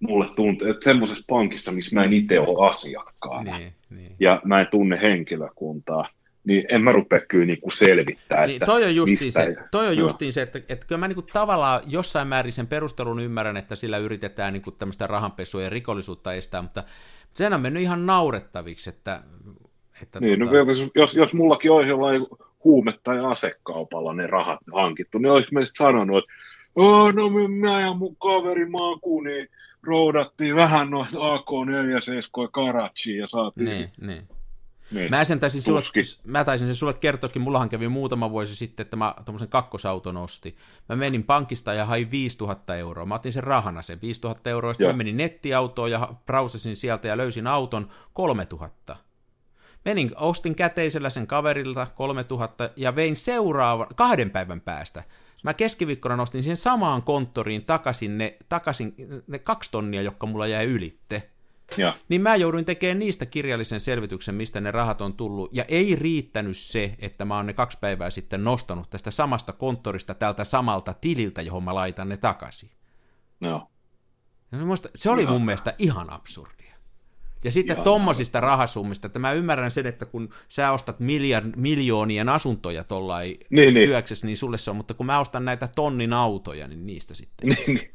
mulle 0.00 0.26
tuntuu, 0.36 0.68
että 0.68 0.84
semmoisessa 0.84 1.24
pankissa, 1.28 1.72
missä 1.72 1.96
mä 1.96 2.04
en 2.04 2.12
itse 2.12 2.40
ole 2.40 2.68
asiakkaana 2.68 3.58
niin, 3.58 3.72
niin. 3.90 4.16
ja 4.20 4.40
mä 4.44 4.60
en 4.60 4.66
tunne 4.70 4.98
henkilökuntaa, 5.02 6.08
niin 6.46 6.64
en 6.68 6.82
mä 6.82 6.92
rupea 6.92 7.20
kyllä 7.20 7.46
niinku 7.46 7.70
selvittää, 7.70 8.46
niin, 8.46 8.56
että 8.56 8.66
toi 8.66 8.84
on 8.84 8.96
justiin 8.96 9.26
mistä... 9.26 9.44
se, 9.44 9.56
toi 9.70 9.86
on 9.86 9.96
justiin 9.96 10.32
se 10.32 10.42
että, 10.42 10.60
että 10.68 10.86
kyllä 10.86 10.98
mä 10.98 11.08
niinku 11.08 11.22
tavallaan 11.22 11.80
jossain 11.86 12.28
määrin 12.28 12.52
sen 12.52 12.66
perustelun 12.66 13.20
ymmärrän, 13.20 13.56
että 13.56 13.76
sillä 13.76 13.98
yritetään 13.98 14.52
niinku 14.52 14.70
tämmöistä 14.70 15.06
rahanpesua 15.06 15.62
ja 15.62 15.70
rikollisuutta 15.70 16.32
estää, 16.32 16.62
mutta 16.62 16.84
sen 17.34 17.52
on 17.52 17.60
mennyt 17.60 17.82
ihan 17.82 18.06
naurettaviksi, 18.06 18.90
että... 18.90 19.22
että 20.02 20.20
niin, 20.20 20.38
no 20.38 20.46
tuota... 20.46 20.82
no, 20.82 20.90
jos, 20.94 21.16
jos 21.16 21.34
mullakin 21.34 21.70
olisi 21.70 21.90
jollain 21.90 22.26
huume- 22.64 22.98
tai 23.02 23.18
asekaupalla 23.24 24.14
ne 24.14 24.26
rahat 24.26 24.60
hankittu, 24.72 25.18
niin 25.18 25.32
olisi 25.32 25.54
mä 25.54 25.64
sitten 25.64 25.86
sanonut, 25.86 26.18
että 26.18 26.32
oh, 26.74 27.14
no 27.14 27.28
minä 27.28 27.80
ja 27.80 27.94
mun 27.94 28.16
kaveri 28.16 28.68
Maku, 28.68 29.20
niin 29.20 29.48
roudattiin 29.82 30.56
vähän 30.56 30.90
noita 30.90 31.34
AK-47 31.34 32.48
Karachiin 32.52 33.18
ja 33.18 33.26
saatiin 33.26 33.64
niin, 33.64 33.76
sit... 33.76 33.90
niin. 34.00 34.28
Niin. 34.90 35.10
Mä, 35.10 35.24
sen 35.24 35.40
taisin 35.40 35.62
sulle, 35.62 35.80
mä 36.24 36.44
taisin 36.44 36.68
sen 36.68 36.74
sulle 36.74 36.94
kertoakin, 36.94 37.42
mullahan 37.42 37.68
kävi 37.68 37.88
muutama 37.88 38.30
vuosi 38.30 38.56
sitten, 38.56 38.84
että 38.84 38.96
mä 38.96 39.14
tuommoisen 39.24 39.48
kakkosauton 39.48 40.16
ostin. 40.16 40.56
Mä 40.88 40.96
menin 40.96 41.24
pankista 41.24 41.74
ja 41.74 41.86
hain 41.86 42.10
5000 42.10 42.76
euroa. 42.76 43.06
Mä 43.06 43.14
otin 43.14 43.32
sen 43.32 43.44
rahana 43.44 43.82
sen 43.82 44.00
5000 44.00 44.50
euroa, 44.50 44.74
sitten 44.74 44.88
mä 44.88 44.96
menin 44.96 45.16
nettiautoon 45.16 45.90
ja 45.90 46.14
browsasin 46.26 46.76
sieltä 46.76 47.08
ja 47.08 47.16
löysin 47.16 47.46
auton 47.46 47.88
3000. 48.12 48.96
Menin, 49.84 50.10
ostin 50.16 50.54
käteisellä 50.54 51.10
sen 51.10 51.26
kaverilta 51.26 51.86
3000 51.94 52.70
ja 52.76 52.96
vein 52.96 53.16
seuraavan 53.16 53.86
kahden 53.96 54.30
päivän 54.30 54.60
päästä 54.60 55.04
Mä 55.46 55.54
keskiviikkona 55.54 56.16
nostin 56.16 56.42
siihen 56.42 56.56
samaan 56.56 57.02
konttoriin 57.02 57.64
takaisin 57.64 58.18
ne, 58.18 58.36
takaisin 58.48 58.94
ne 59.26 59.38
kaksi 59.38 59.70
tonnia, 59.70 60.02
jotka 60.02 60.26
mulla 60.26 60.46
jäi 60.46 60.66
ylitte. 60.66 61.30
Ja. 61.76 61.94
Niin 62.08 62.22
mä 62.22 62.36
jouduin 62.36 62.64
tekemään 62.64 62.98
niistä 62.98 63.26
kirjallisen 63.26 63.80
selvityksen, 63.80 64.34
mistä 64.34 64.60
ne 64.60 64.70
rahat 64.70 65.00
on 65.00 65.14
tullut, 65.14 65.50
ja 65.52 65.64
ei 65.68 65.96
riittänyt 65.96 66.56
se, 66.56 66.94
että 66.98 67.24
mä 67.24 67.36
oon 67.36 67.46
ne 67.46 67.52
kaksi 67.52 67.78
päivää 67.80 68.10
sitten 68.10 68.44
nostanut 68.44 68.90
tästä 68.90 69.10
samasta 69.10 69.52
konttorista 69.52 70.14
tältä 70.14 70.44
samalta 70.44 70.94
tililtä, 71.00 71.42
johon 71.42 71.62
mä 71.62 71.74
laitan 71.74 72.08
ne 72.08 72.16
takaisin. 72.16 72.70
No. 73.40 73.70
Ja 74.52 74.58
se 74.94 75.10
oli 75.10 75.26
mun 75.26 75.44
mielestä 75.44 75.74
ihan 75.78 76.12
absurdi. 76.12 76.66
Ja 77.44 77.52
sitten 77.52 77.76
tommosista 77.76 78.40
rahasummista, 78.40 79.06
että 79.06 79.18
mä 79.18 79.32
ymmärrän 79.32 79.70
sen, 79.70 79.86
että 79.86 80.06
kun 80.06 80.28
sä 80.48 80.72
ostat 80.72 81.00
miljard, 81.00 81.52
miljoonien 81.56 82.28
asuntoja 82.28 82.84
tuollain 82.84 83.36
niin, 83.50 83.74
niin. 83.74 83.88
työksessä, 83.88 84.26
niin 84.26 84.36
sulle 84.36 84.58
se 84.58 84.70
on, 84.70 84.76
mutta 84.76 84.94
kun 84.94 85.06
mä 85.06 85.20
ostan 85.20 85.44
näitä 85.44 85.68
tonnin 85.76 86.12
autoja, 86.12 86.68
niin 86.68 86.86
niistä 86.86 87.14
sitten. 87.14 87.48
Niin, 87.56 87.74
niin. 87.74 87.90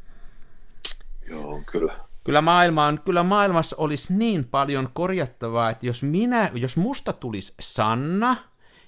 Joo, 1.29 1.63
kyllä. 1.71 2.10
Kyllä, 2.23 2.41
maailma 2.41 2.93
kyllä 3.05 3.23
maailmassa 3.23 3.75
olisi 3.79 4.13
niin 4.13 4.45
paljon 4.45 4.89
korjattavaa, 4.93 5.69
että 5.69 5.85
jos, 5.85 6.03
minä, 6.03 6.51
jos 6.53 6.77
musta 6.77 7.13
tulisi 7.13 7.53
Sanna, 7.59 8.35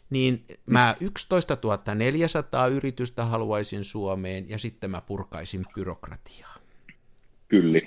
niin 0.09 0.45
mä 0.65 0.95
11 0.99 1.57
400 1.95 2.67
yritystä 2.67 3.25
haluaisin 3.25 3.83
Suomeen 3.83 4.49
ja 4.49 4.59
sitten 4.59 4.91
mä 4.91 5.01
purkaisin 5.01 5.65
byrokratiaa. 5.75 6.55
Kyllä 7.47 7.79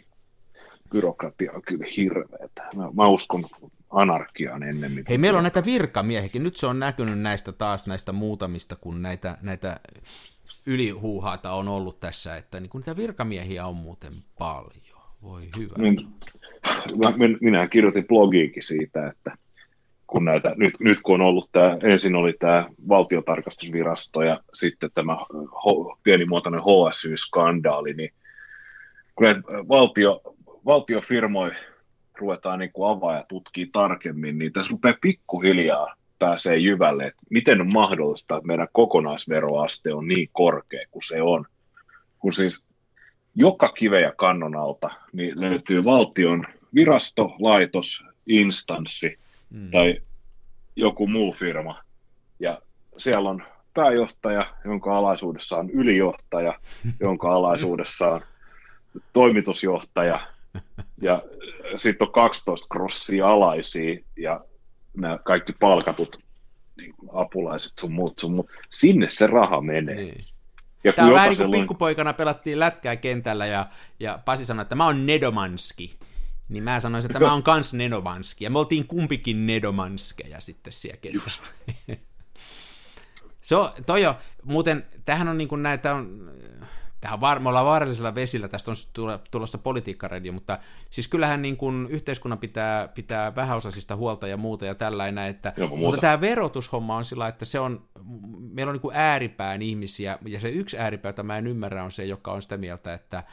byrokratia 0.90 1.52
on 1.52 1.62
kyllä 1.62 1.86
hirveätä. 1.96 2.68
Mä, 2.76 2.90
mä 2.94 3.08
uskon 3.08 3.44
anarkiaan 3.90 4.62
ennen. 4.62 5.04
Hei, 5.08 5.18
meillä 5.18 5.36
on 5.36 5.44
näitä 5.44 5.64
virkamiehiäkin. 5.64 6.42
Nyt 6.42 6.56
se 6.56 6.66
on 6.66 6.78
näkynyt 6.78 7.18
näistä 7.18 7.52
taas 7.52 7.86
näistä 7.86 8.12
muutamista, 8.12 8.76
kun 8.76 9.02
näitä, 9.02 9.38
näitä 9.42 9.80
ylihuuhaata 10.66 11.52
on 11.52 11.68
ollut 11.68 12.00
tässä, 12.00 12.36
että 12.36 12.60
niin 12.60 12.70
kun 12.70 12.80
niitä 12.80 12.96
virkamiehiä 12.96 13.66
on 13.66 13.76
muuten 13.76 14.14
paljon. 14.38 14.85
Voi 15.26 15.48
hyvä. 15.56 15.74
Niin, 15.78 16.08
minä 17.40 17.68
kirjoitin 17.68 18.06
blogiinkin 18.06 18.62
siitä, 18.62 19.06
että 19.06 19.36
kun 20.06 20.24
näitä, 20.24 20.54
nyt, 20.56 20.74
nyt 20.80 21.00
kun 21.00 21.20
on 21.20 21.26
ollut 21.26 21.48
tämä, 21.52 21.76
ensin 21.82 22.14
oli 22.14 22.34
tämä 22.38 22.66
valtiotarkastusvirasto 22.88 24.22
ja 24.22 24.40
sitten 24.52 24.90
tämä 24.94 25.16
ho, 25.64 25.98
pienimuotoinen 26.02 26.60
HSY-skandaali, 26.60 27.94
niin 27.94 28.10
kun 29.14 29.24
näitä 29.24 29.40
valtio, 29.68 30.20
valtiofirmoja 30.64 31.54
ruvetaan 32.18 32.58
niin 32.58 32.70
avaa 32.90 33.16
ja 33.16 33.24
tutkii 33.28 33.66
tarkemmin, 33.72 34.38
niin 34.38 34.52
tässä 34.52 34.70
rupeaa 34.70 34.96
pikkuhiljaa 35.00 35.94
pääsee 36.18 36.56
jyvälle, 36.56 37.06
että 37.06 37.22
miten 37.30 37.60
on 37.60 37.70
mahdollista, 37.74 38.36
että 38.36 38.46
meidän 38.46 38.68
kokonaisveroaste 38.72 39.94
on 39.94 40.08
niin 40.08 40.28
korkea 40.32 40.86
kuin 40.90 41.02
se 41.02 41.22
on. 41.22 41.44
Kun 42.18 42.32
siis 42.32 42.65
joka 43.36 43.68
kive 43.68 44.00
ja 44.00 44.12
kannon 44.16 44.56
alta 44.56 44.90
niin 45.12 45.40
löytyy 45.40 45.84
valtion 45.84 46.46
virasto, 46.74 47.34
laitos, 47.38 48.04
instanssi 48.26 49.18
mm. 49.50 49.70
tai 49.70 49.98
joku 50.76 51.06
muu 51.06 51.32
firma. 51.32 51.82
Ja 52.40 52.62
siellä 52.98 53.30
on 53.30 53.42
pääjohtaja, 53.74 54.54
jonka 54.64 54.98
alaisuudessa 54.98 55.56
on 55.56 55.70
ylijohtaja, 55.70 56.58
jonka 57.00 57.34
alaisuudessa 57.34 58.08
on 58.08 58.20
toimitusjohtaja, 59.12 60.20
ja 61.02 61.22
sitten 61.76 62.06
on 62.08 62.12
12 62.12 62.66
krossia 62.70 63.28
alaisia, 63.28 63.98
ja 64.16 64.40
nämä 64.96 65.18
kaikki 65.24 65.52
palkatut 65.60 66.18
niin 66.76 66.94
apulaiset 67.12 67.78
sun 67.78 67.92
muut, 67.92 68.18
sun 68.18 68.32
muut. 68.32 68.50
Sinne 68.70 69.10
se 69.10 69.26
raha 69.26 69.60
menee. 69.60 69.94
Niin. 69.94 70.24
Ja 70.86 70.92
Tämä 70.92 71.08
on 71.08 71.14
vähän 71.14 71.28
niin 71.28 71.38
kuin 71.38 71.50
pikkupoikana 71.50 72.12
pelattiin 72.12 72.58
lätkää 72.58 72.96
kentällä 72.96 73.46
ja, 73.46 73.66
ja 74.00 74.18
Pasi 74.24 74.46
sanoi, 74.46 74.62
että 74.62 74.74
mä 74.74 74.84
oon 74.84 75.06
Nedomanski. 75.06 75.98
Niin 76.48 76.64
mä 76.64 76.80
sanoisin, 76.80 77.10
että 77.10 77.20
mä 77.20 77.32
oon 77.32 77.42
kans 77.42 77.74
Nedomanski. 77.74 78.44
Ja 78.44 78.50
me 78.50 78.58
oltiin 78.58 78.86
kumpikin 78.86 79.46
Nedomanskeja 79.46 80.40
sitten 80.40 80.72
siellä 80.72 80.96
kentällä. 80.96 81.48
Se 83.40 83.56
on, 83.56 83.70
toi 83.86 84.02
jo, 84.02 84.16
muuten, 84.42 84.86
tähän 85.04 85.28
on 85.28 85.38
niin 85.38 85.48
kuin 85.48 85.62
näitä 85.62 85.94
on, 85.94 86.30
tähän 87.06 87.20
var, 87.20 87.38
me 87.38 87.48
ollaan 87.48 87.66
vaarallisella 87.66 88.14
vesillä, 88.14 88.48
tästä 88.48 88.70
on 88.70 88.76
tulossa 89.30 89.58
politiikkaradio, 89.58 90.32
mutta 90.32 90.58
siis 90.90 91.08
kyllähän 91.08 91.42
niin 91.42 91.56
kuin 91.56 91.86
yhteiskunnan 91.90 92.38
pitää, 92.38 92.88
pitää 92.88 93.34
vähäosaisista 93.34 93.96
huolta 93.96 94.26
ja 94.26 94.36
muuta 94.36 94.66
ja 94.66 94.74
tällainen, 94.74 95.28
että, 95.28 95.52
mutta 95.76 96.00
tämä 96.00 96.20
verotushomma 96.20 96.96
on 96.96 97.04
sillä, 97.04 97.28
että 97.28 97.44
se 97.44 97.60
on, 97.60 97.84
meillä 98.38 98.70
on 98.70 98.74
niin 98.74 98.80
kuin 98.80 98.96
ääripään 98.96 99.62
ihmisiä, 99.62 100.18
ja 100.26 100.40
se 100.40 100.48
yksi 100.48 100.78
ääripää, 100.78 101.08
jota 101.08 101.22
mä 101.22 101.38
en 101.38 101.46
ymmärrä, 101.46 101.84
on 101.84 101.92
se, 101.92 102.04
joka 102.04 102.32
on 102.32 102.42
sitä 102.42 102.56
mieltä, 102.56 102.94
että 102.94 103.24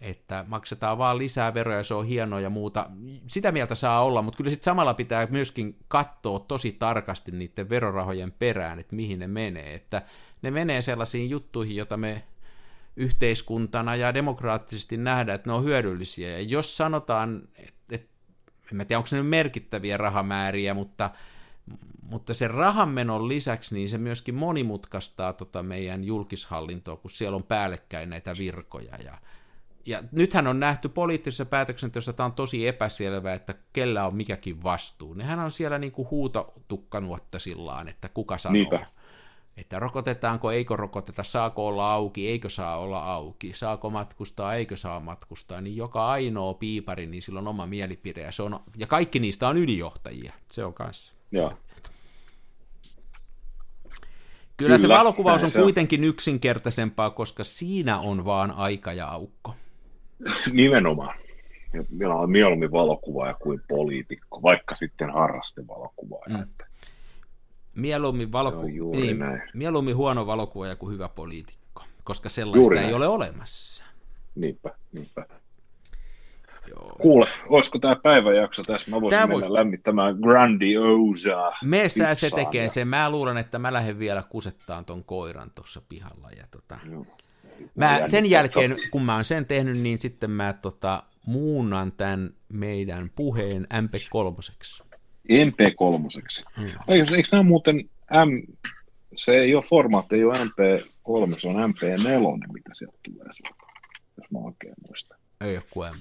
että 0.00 0.44
maksetaan 0.48 0.98
vaan 0.98 1.18
lisää 1.18 1.54
veroja, 1.54 1.82
se 1.82 1.94
on 1.94 2.06
hienoa 2.06 2.40
ja 2.40 2.50
muuta. 2.50 2.90
Sitä 3.26 3.52
mieltä 3.52 3.74
saa 3.74 4.04
olla, 4.04 4.22
mutta 4.22 4.36
kyllä 4.36 4.50
sitten 4.50 4.64
samalla 4.64 4.94
pitää 4.94 5.26
myöskin 5.30 5.76
katsoa 5.88 6.38
tosi 6.38 6.72
tarkasti 6.72 7.32
niiden 7.32 7.68
verorahojen 7.68 8.32
perään, 8.32 8.78
että 8.78 8.96
mihin 8.96 9.18
ne 9.18 9.26
menee. 9.26 9.74
Että 9.74 10.02
ne 10.42 10.50
menee 10.50 10.82
sellaisiin 10.82 11.30
juttuihin, 11.30 11.76
joita 11.76 11.96
me 11.96 12.22
yhteiskuntana 12.96 13.96
ja 13.96 14.14
demokraattisesti 14.14 14.96
nähdä, 14.96 15.34
että 15.34 15.50
ne 15.50 15.54
on 15.54 15.64
hyödyllisiä. 15.64 16.30
Ja 16.30 16.40
jos 16.40 16.76
sanotaan, 16.76 17.48
että, 17.56 17.94
että 17.94 18.08
en 18.72 18.86
tiedä, 18.86 18.98
onko 18.98 19.06
se 19.06 19.16
nyt 19.16 19.28
merkittäviä 19.28 19.96
rahamääriä, 19.96 20.74
mutta, 20.74 21.10
mutta 22.02 22.34
sen 22.34 22.50
rahanmenon 22.50 23.28
lisäksi 23.28 23.74
niin 23.74 23.88
se 23.88 23.98
myöskin 23.98 24.34
monimutkaistaa 24.34 25.32
tota 25.32 25.62
meidän 25.62 26.04
julkishallintoa, 26.04 26.96
kun 26.96 27.10
siellä 27.10 27.36
on 27.36 27.44
päällekkäin 27.44 28.10
näitä 28.10 28.36
virkoja. 28.38 28.96
Ja, 29.04 29.18
ja 29.86 30.02
nythän 30.12 30.46
on 30.46 30.60
nähty 30.60 30.88
poliittisessa 30.88 31.44
päätöksenteossa, 31.44 32.12
tämä 32.12 32.24
on 32.24 32.32
tosi 32.32 32.68
epäselvää, 32.68 33.34
että 33.34 33.54
kellä 33.72 34.06
on 34.06 34.16
mikäkin 34.16 34.62
vastuu. 34.62 35.14
Nehän 35.14 35.38
on 35.38 35.50
siellä 35.50 35.78
niin 35.78 35.92
kuin 35.92 36.10
huutotukkanuotta 36.10 37.38
sillaan, 37.38 37.88
että 37.88 38.08
kuka 38.08 38.38
sanoo. 38.38 38.52
Niinpä 38.52 38.86
että 39.56 39.78
rokotetaanko, 39.78 40.50
eikö 40.50 40.76
rokoteta, 40.76 41.24
saako 41.24 41.66
olla 41.66 41.92
auki, 41.92 42.28
eikö 42.28 42.50
saa 42.50 42.78
olla 42.78 42.98
auki, 42.98 43.52
saako 43.52 43.90
matkustaa, 43.90 44.54
eikö 44.54 44.76
saa 44.76 45.00
matkustaa, 45.00 45.60
niin 45.60 45.76
joka 45.76 46.08
ainoa 46.08 46.54
piipari, 46.54 47.06
niin 47.06 47.22
sillä 47.22 47.38
on 47.38 47.48
oma 47.48 47.66
mielipide, 47.66 48.22
ja, 48.22 48.32
se 48.32 48.42
on, 48.42 48.60
ja 48.76 48.86
kaikki 48.86 49.18
niistä 49.18 49.48
on 49.48 49.56
ylijohtajia, 49.56 50.32
se 50.50 50.64
on 50.64 50.74
kanssa. 50.74 51.12
Joo. 51.32 51.48
Kyllä, 51.48 51.58
Kyllä 54.56 54.78
se 54.78 54.88
valokuvaus 54.88 55.42
on 55.42 55.50
se 55.50 55.60
kuitenkin 55.60 56.00
on. 56.00 56.06
yksinkertaisempaa, 56.06 57.10
koska 57.10 57.44
siinä 57.44 57.98
on 57.98 58.24
vaan 58.24 58.50
aika 58.50 58.92
ja 58.92 59.06
aukko. 59.08 59.54
Nimenomaan. 60.52 61.18
Meillä 61.90 62.14
on 62.14 62.30
mieluummin 62.30 62.72
valokuvaaja 62.72 63.34
kuin 63.34 63.60
poliitikko, 63.68 64.42
vaikka 64.42 64.74
sitten 64.74 65.10
harrastevalokuvaaja. 65.10 66.38
Mm 66.38 66.65
mieluummin, 67.76 68.32
valoku... 68.32 68.62
niin, 68.92 69.18
mieluummin 69.54 69.96
huono 69.96 70.26
valokuvaaja 70.26 70.76
kuin 70.76 70.92
hyvä 70.92 71.08
poliitikko, 71.08 71.82
koska 72.04 72.28
sellaista 72.28 72.80
ei 72.80 72.94
ole 72.94 73.08
olemassa. 73.08 73.84
Niinpä, 74.34 74.70
niinpä. 74.92 75.26
Joo. 76.68 76.96
Kuule, 77.00 77.26
olisiko 77.48 77.78
tämä 77.78 77.96
päiväjakso 77.96 78.62
tässä? 78.66 78.90
Mä 78.90 79.00
voisin 79.00 79.18
tää 79.18 79.26
mennä 79.26 79.40
vois... 79.40 79.52
lämmittämään 79.52 80.16
Grandiosa. 80.20 81.52
Me 81.64 81.88
sä 81.88 82.14
se 82.14 82.30
tekee 82.30 82.62
ja... 82.62 82.70
sen. 82.70 82.88
Mä 82.88 83.10
luulen, 83.10 83.36
että 83.36 83.58
mä 83.58 83.72
lähden 83.72 83.98
vielä 83.98 84.22
kusettaan 84.28 84.84
ton 84.84 85.04
koiran 85.04 85.50
tuossa 85.54 85.82
pihalla. 85.88 86.30
Ja 86.30 86.44
tota... 86.50 86.78
Joo. 86.90 87.06
Mä, 87.74 88.00
sen 88.06 88.26
jälkeen, 88.26 88.76
kun 88.90 89.02
mä 89.02 89.14
oon 89.14 89.24
sen 89.24 89.46
tehnyt, 89.46 89.78
niin 89.78 89.98
sitten 89.98 90.30
mä 90.30 90.52
tota, 90.52 91.02
muunnan 91.26 91.92
tämän 91.92 92.30
meidän 92.48 93.10
puheen 93.16 93.66
MP3. 93.72 94.85
MP3. 95.30 96.44
Mm. 96.58 96.70
Eikö, 96.88 97.16
eikö 97.16 97.28
nämä 97.32 97.42
muuten 97.42 97.76
M, 98.10 98.52
se 99.16 99.32
ei 99.32 99.54
ole 99.54 99.64
formaatti, 99.64 100.16
ei 100.16 100.24
ole 100.24 100.34
MP3, 100.34 101.38
se 101.38 101.48
on 101.48 101.56
MP4, 101.56 102.52
mitä 102.52 102.70
sieltä 102.72 102.98
tulee 103.02 103.26
jos 104.16 104.30
mä 104.30 104.38
oikein 104.38 104.74
muistan. 104.88 105.18
Ei 105.40 105.56
ole 105.56 105.64
kuin 105.70 105.90
M. 105.92 105.98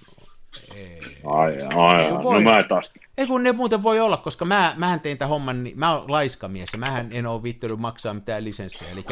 Ei. 0.76 1.00
Ai, 1.26 1.62
ai, 1.62 2.06
ai. 2.06 2.12
no 2.12 2.42
mä 2.42 2.64
taas. 2.64 2.94
Ei 3.18 3.28
kun 3.28 3.44
ne 3.44 3.52
muuten 3.52 3.84
voi 3.84 4.00
olla, 4.00 4.18
koska 4.18 4.46
mä, 4.46 4.74
mähän 4.78 5.00
tein 5.00 5.18
tämän 5.18 5.30
homman, 5.30 5.64
niin 5.64 5.80
mä 5.80 5.96
oon 5.96 6.12
laiskamies 6.12 6.70
ja 6.74 6.80
mähän 6.80 7.08
en 7.12 7.28
ole 7.28 7.44
viittynyt 7.44 7.80
maksaa 7.80 8.14
mitään 8.14 8.44
lisenssiä, 8.44 8.90
eli 8.90 9.06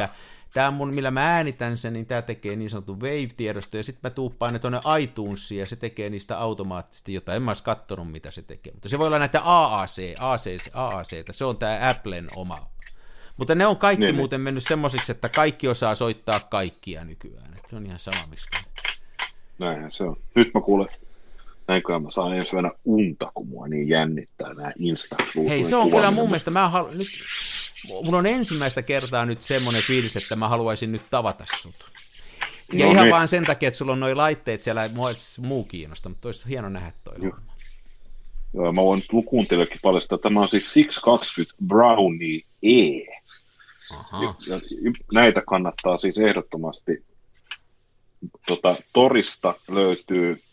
tämä 0.53 0.71
mun, 0.71 0.93
millä 0.93 1.11
mä 1.11 1.35
äänitän 1.35 1.77
sen, 1.77 1.93
niin 1.93 2.05
tämä 2.05 2.21
tekee 2.21 2.55
niin 2.55 2.69
sanotun 2.69 3.01
Wave-tiedosto, 3.01 3.77
ja 3.77 3.83
sitten 3.83 3.99
mä 4.03 4.09
tuuppaan 4.09 4.53
ne 4.53 4.59
tuonne 4.59 4.79
iTunesiin, 5.01 5.59
ja 5.59 5.65
se 5.65 5.75
tekee 5.75 6.09
niistä 6.09 6.39
automaattisesti 6.39 7.13
jotain. 7.13 7.35
En 7.35 7.41
mä 7.41 7.49
olisi 7.49 7.63
kattonut, 7.63 8.11
mitä 8.11 8.31
se 8.31 8.41
tekee. 8.41 8.73
Mutta 8.73 8.89
se 8.89 8.99
voi 8.99 9.07
olla 9.07 9.19
näitä 9.19 9.41
AAC, 9.43 9.99
AAC, 10.19 10.67
AAC 10.73 11.09
se 11.31 11.45
on 11.45 11.57
tämä 11.57 11.89
Applen 11.89 12.27
oma. 12.35 12.57
Mutta 13.37 13.55
ne 13.55 13.65
on 13.65 13.77
kaikki 13.77 13.99
niin, 13.99 14.07
niin. 14.07 14.15
muuten 14.15 14.41
mennyt 14.41 14.63
semmoisiksi, 14.63 15.11
että 15.11 15.29
kaikki 15.29 15.67
osaa 15.67 15.95
soittaa 15.95 16.39
kaikkia 16.39 17.03
nykyään. 17.03 17.53
Et 17.53 17.63
se 17.69 17.75
on 17.75 17.85
ihan 17.85 17.99
sama, 17.99 18.27
miksi. 18.29 18.47
Näinhän 19.59 19.91
se 19.91 20.03
on. 20.03 20.15
Nyt 20.35 20.53
mä 20.53 20.61
kuulen 20.61 20.89
Näinkö 21.67 21.99
mä 21.99 22.09
saan 22.09 22.35
ensi 22.35 22.55
yönä 22.55 22.71
unta, 22.85 23.31
kun 23.33 23.47
mua 23.47 23.67
niin 23.67 23.89
jännittää 23.89 24.53
nämä 24.53 24.71
insta 24.79 25.15
Hei, 25.49 25.63
se 25.63 25.75
on 25.75 25.89
kyllä 25.89 26.11
mun 26.11 26.25
mielestä, 26.25 26.51
mä 26.51 26.69
halu... 26.69 26.91
nyt, 26.91 27.07
mun 27.87 28.15
on 28.15 28.25
ensimmäistä 28.25 28.81
kertaa 28.81 29.25
nyt 29.25 29.43
semmoinen 29.43 29.81
fiilis, 29.81 30.15
että 30.15 30.35
mä 30.35 30.47
haluaisin 30.47 30.91
nyt 30.91 31.01
tavata 31.09 31.45
sut. 31.61 31.91
Ja 32.73 32.85
no 32.85 32.91
ihan 32.91 33.03
niin. 33.03 33.13
vaan 33.13 33.27
sen 33.27 33.45
takia, 33.45 33.67
että 33.67 33.77
sulla 33.77 33.91
on 33.91 33.99
noi 33.99 34.15
laitteet 34.15 34.63
siellä, 34.63 34.89
mua 34.93 35.09
muu 35.37 35.63
kiinnosta, 35.63 36.09
mutta 36.09 36.27
olisi 36.27 36.49
hieno 36.49 36.69
nähdä 36.69 36.91
toi 37.03 37.15
Joo. 37.21 37.37
Joo, 38.53 38.73
mä 38.73 38.81
voin 38.81 39.03
kuuntelijoillekin 39.25 39.79
paljastaa. 39.81 40.17
Tämä 40.17 40.41
on 40.41 40.47
siis 40.47 40.73
620 40.73 41.55
Brownie 41.67 42.41
E. 42.63 43.05
Aha. 43.91 44.23
Ja, 44.23 44.33
ja, 44.47 44.61
näitä 45.13 45.41
kannattaa 45.41 45.97
siis 45.97 46.17
ehdottomasti 46.17 47.05
tota, 48.47 48.75
torista 48.93 49.55
löytyy 49.71 50.43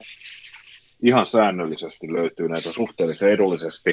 ihan 1.03 1.27
säännöllisesti 1.27 2.13
löytyy 2.13 2.49
näitä 2.49 2.73
suhteellisen 2.73 3.31
edullisesti 3.31 3.91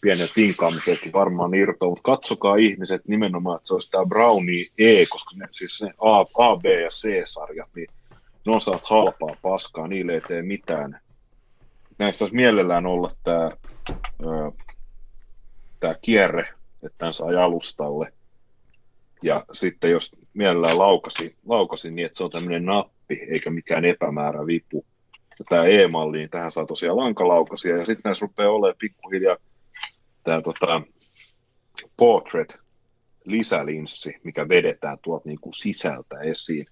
pienen 0.00 0.28
tinkaamisetkin 0.34 1.12
varmaan 1.12 1.54
irtoa, 1.54 1.88
mutta 1.88 2.02
katsokaa 2.02 2.56
ihmiset 2.56 3.08
nimenomaan, 3.08 3.56
että 3.56 3.68
se 3.68 3.74
olisi 3.74 3.90
tämä 3.90 4.06
Brownie 4.06 4.66
E, 4.78 5.06
koska 5.06 5.30
ne, 5.36 5.48
siis 5.52 5.82
ne 5.82 5.94
A, 5.98 6.20
A, 6.20 6.56
B 6.56 6.64
ja 6.64 6.88
C-sarjat, 6.88 7.68
niin 7.74 7.88
ne 8.46 8.52
on 8.54 8.60
saat 8.60 8.86
halpaa 8.86 9.36
paskaa, 9.42 9.88
niille 9.88 10.14
ei 10.14 10.20
tee 10.20 10.42
mitään. 10.42 11.00
Näissä 11.98 12.24
olisi 12.24 12.36
mielellään 12.36 12.86
olla 12.86 13.16
tämä, 13.24 13.50
tämä 15.80 15.94
kierre, 16.02 16.48
että 16.82 16.98
tämän 16.98 17.12
saa 17.14 17.32
jalustalle. 17.32 18.12
Ja 19.22 19.44
sitten 19.52 19.90
jos 19.90 20.16
mielellään 20.34 20.78
laukasi, 20.78 21.36
laukasi 21.46 21.90
niin, 21.90 22.06
että 22.06 22.18
se 22.18 22.24
on 22.24 22.30
tämmöinen 22.30 22.64
nappi, 22.64 23.20
eikä 23.28 23.50
mikään 23.50 23.84
epämäärä 23.84 24.46
vipu, 24.46 24.84
tämä 25.48 25.64
E-malli, 25.66 26.18
niin 26.18 26.30
tähän 26.30 26.52
saa 26.52 26.66
tosiaan 26.66 26.96
lankalaukasia, 26.96 27.76
ja 27.76 27.84
sitten 27.84 28.02
näissä 28.04 28.26
rupeaa 28.26 28.50
olemaan 28.50 28.78
pikkuhiljaa 28.78 29.36
tämä 30.26 30.42
tota, 30.42 30.82
portrait 31.96 32.58
lisälinssi, 33.24 34.14
mikä 34.24 34.48
vedetään 34.48 34.98
tuolta 35.02 35.28
niin 35.28 35.40
kuin 35.40 35.52
sisältä 35.52 36.20
esiin. 36.20 36.66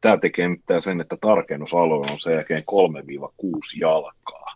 Tämä 0.00 0.16
tekee 0.16 0.48
mitään 0.48 0.82
sen, 0.82 1.00
että 1.00 1.16
tarkennusalue 1.20 1.96
on 1.96 2.18
sen 2.18 2.34
jälkeen 2.34 2.64
3-6 3.42 3.80
jalkaa. 3.80 4.54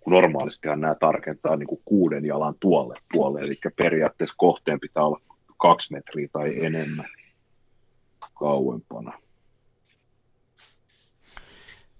kun 0.00 0.12
normaalistihan 0.12 0.80
nämä 0.80 0.94
tarkentaa 0.94 1.56
niin 1.56 1.66
kuin 1.66 1.82
kuuden 1.84 2.24
jalan 2.24 2.54
tuolle 2.60 3.00
puolelle, 3.12 3.46
eli 3.46 3.58
periaatteessa 3.76 4.34
kohteen 4.38 4.80
pitää 4.80 5.02
olla 5.02 5.20
kaksi 5.56 5.92
metriä 5.92 6.28
tai 6.32 6.64
enemmän 6.64 7.08
kauempana. 8.34 9.12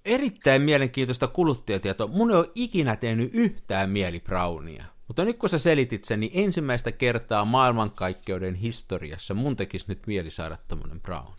Erittäin 0.04 0.62
mielenkiintoista 0.62 1.26
kuluttajatietoa. 1.26 2.06
Mun 2.06 2.30
ei 2.30 2.36
ole 2.36 2.50
ikinä 2.54 2.96
tehnyt 2.96 3.30
yhtään 3.34 3.90
mieli 3.90 4.20
brownia. 4.20 4.84
Mutta 5.09 5.24
nyt 5.24 5.36
kun 5.36 5.48
sä 5.48 5.59
selitit 5.59 6.04
sen, 6.04 6.20
niin 6.20 6.32
ensimmäistä 6.34 6.92
kertaa 6.92 7.44
maailmankaikkeuden 7.44 8.54
historiassa 8.54 9.34
mun 9.34 9.56
tekisi 9.56 9.84
nyt 9.88 10.06
mieli 10.06 10.30
saada 10.30 10.59
tämmönen 10.68 11.00
brown. 11.00 11.32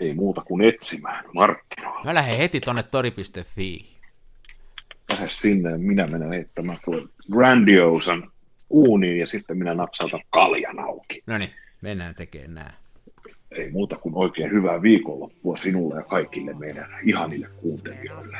Ei 0.00 0.14
muuta 0.14 0.40
kuin 0.40 0.64
etsimään 0.64 1.24
markkinoilla. 1.34 2.04
Mä 2.04 2.14
lähden 2.14 2.36
heti 2.36 2.60
tonne 2.60 2.82
tori.fi. 2.82 3.98
Lähde 5.10 5.28
sinne 5.28 5.70
ja 5.70 5.78
minä 5.78 6.06
menen 6.06 6.28
heittämään 6.28 6.78
grandiosan 7.32 8.30
uuniin 8.70 9.18
ja 9.18 9.26
sitten 9.26 9.58
minä 9.58 9.74
napsautan 9.74 10.20
kaljan 10.30 10.78
auki. 10.78 11.22
No 11.26 11.38
niin, 11.38 11.50
mennään 11.80 12.14
tekemään 12.14 12.54
nää. 12.54 12.74
Ei 13.50 13.70
muuta 13.70 13.96
kuin 13.96 14.14
oikein 14.14 14.50
hyvää 14.50 14.82
viikonloppua 14.82 15.56
sinulle 15.56 15.94
ja 15.94 16.02
kaikille 16.02 16.54
meidän 16.54 16.90
ihanille 17.04 17.48
kuuntelijoille. 17.60 18.38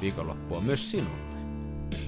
Viikonloppua 0.00 0.60
myös 0.60 0.90
sinulle. 0.90 1.35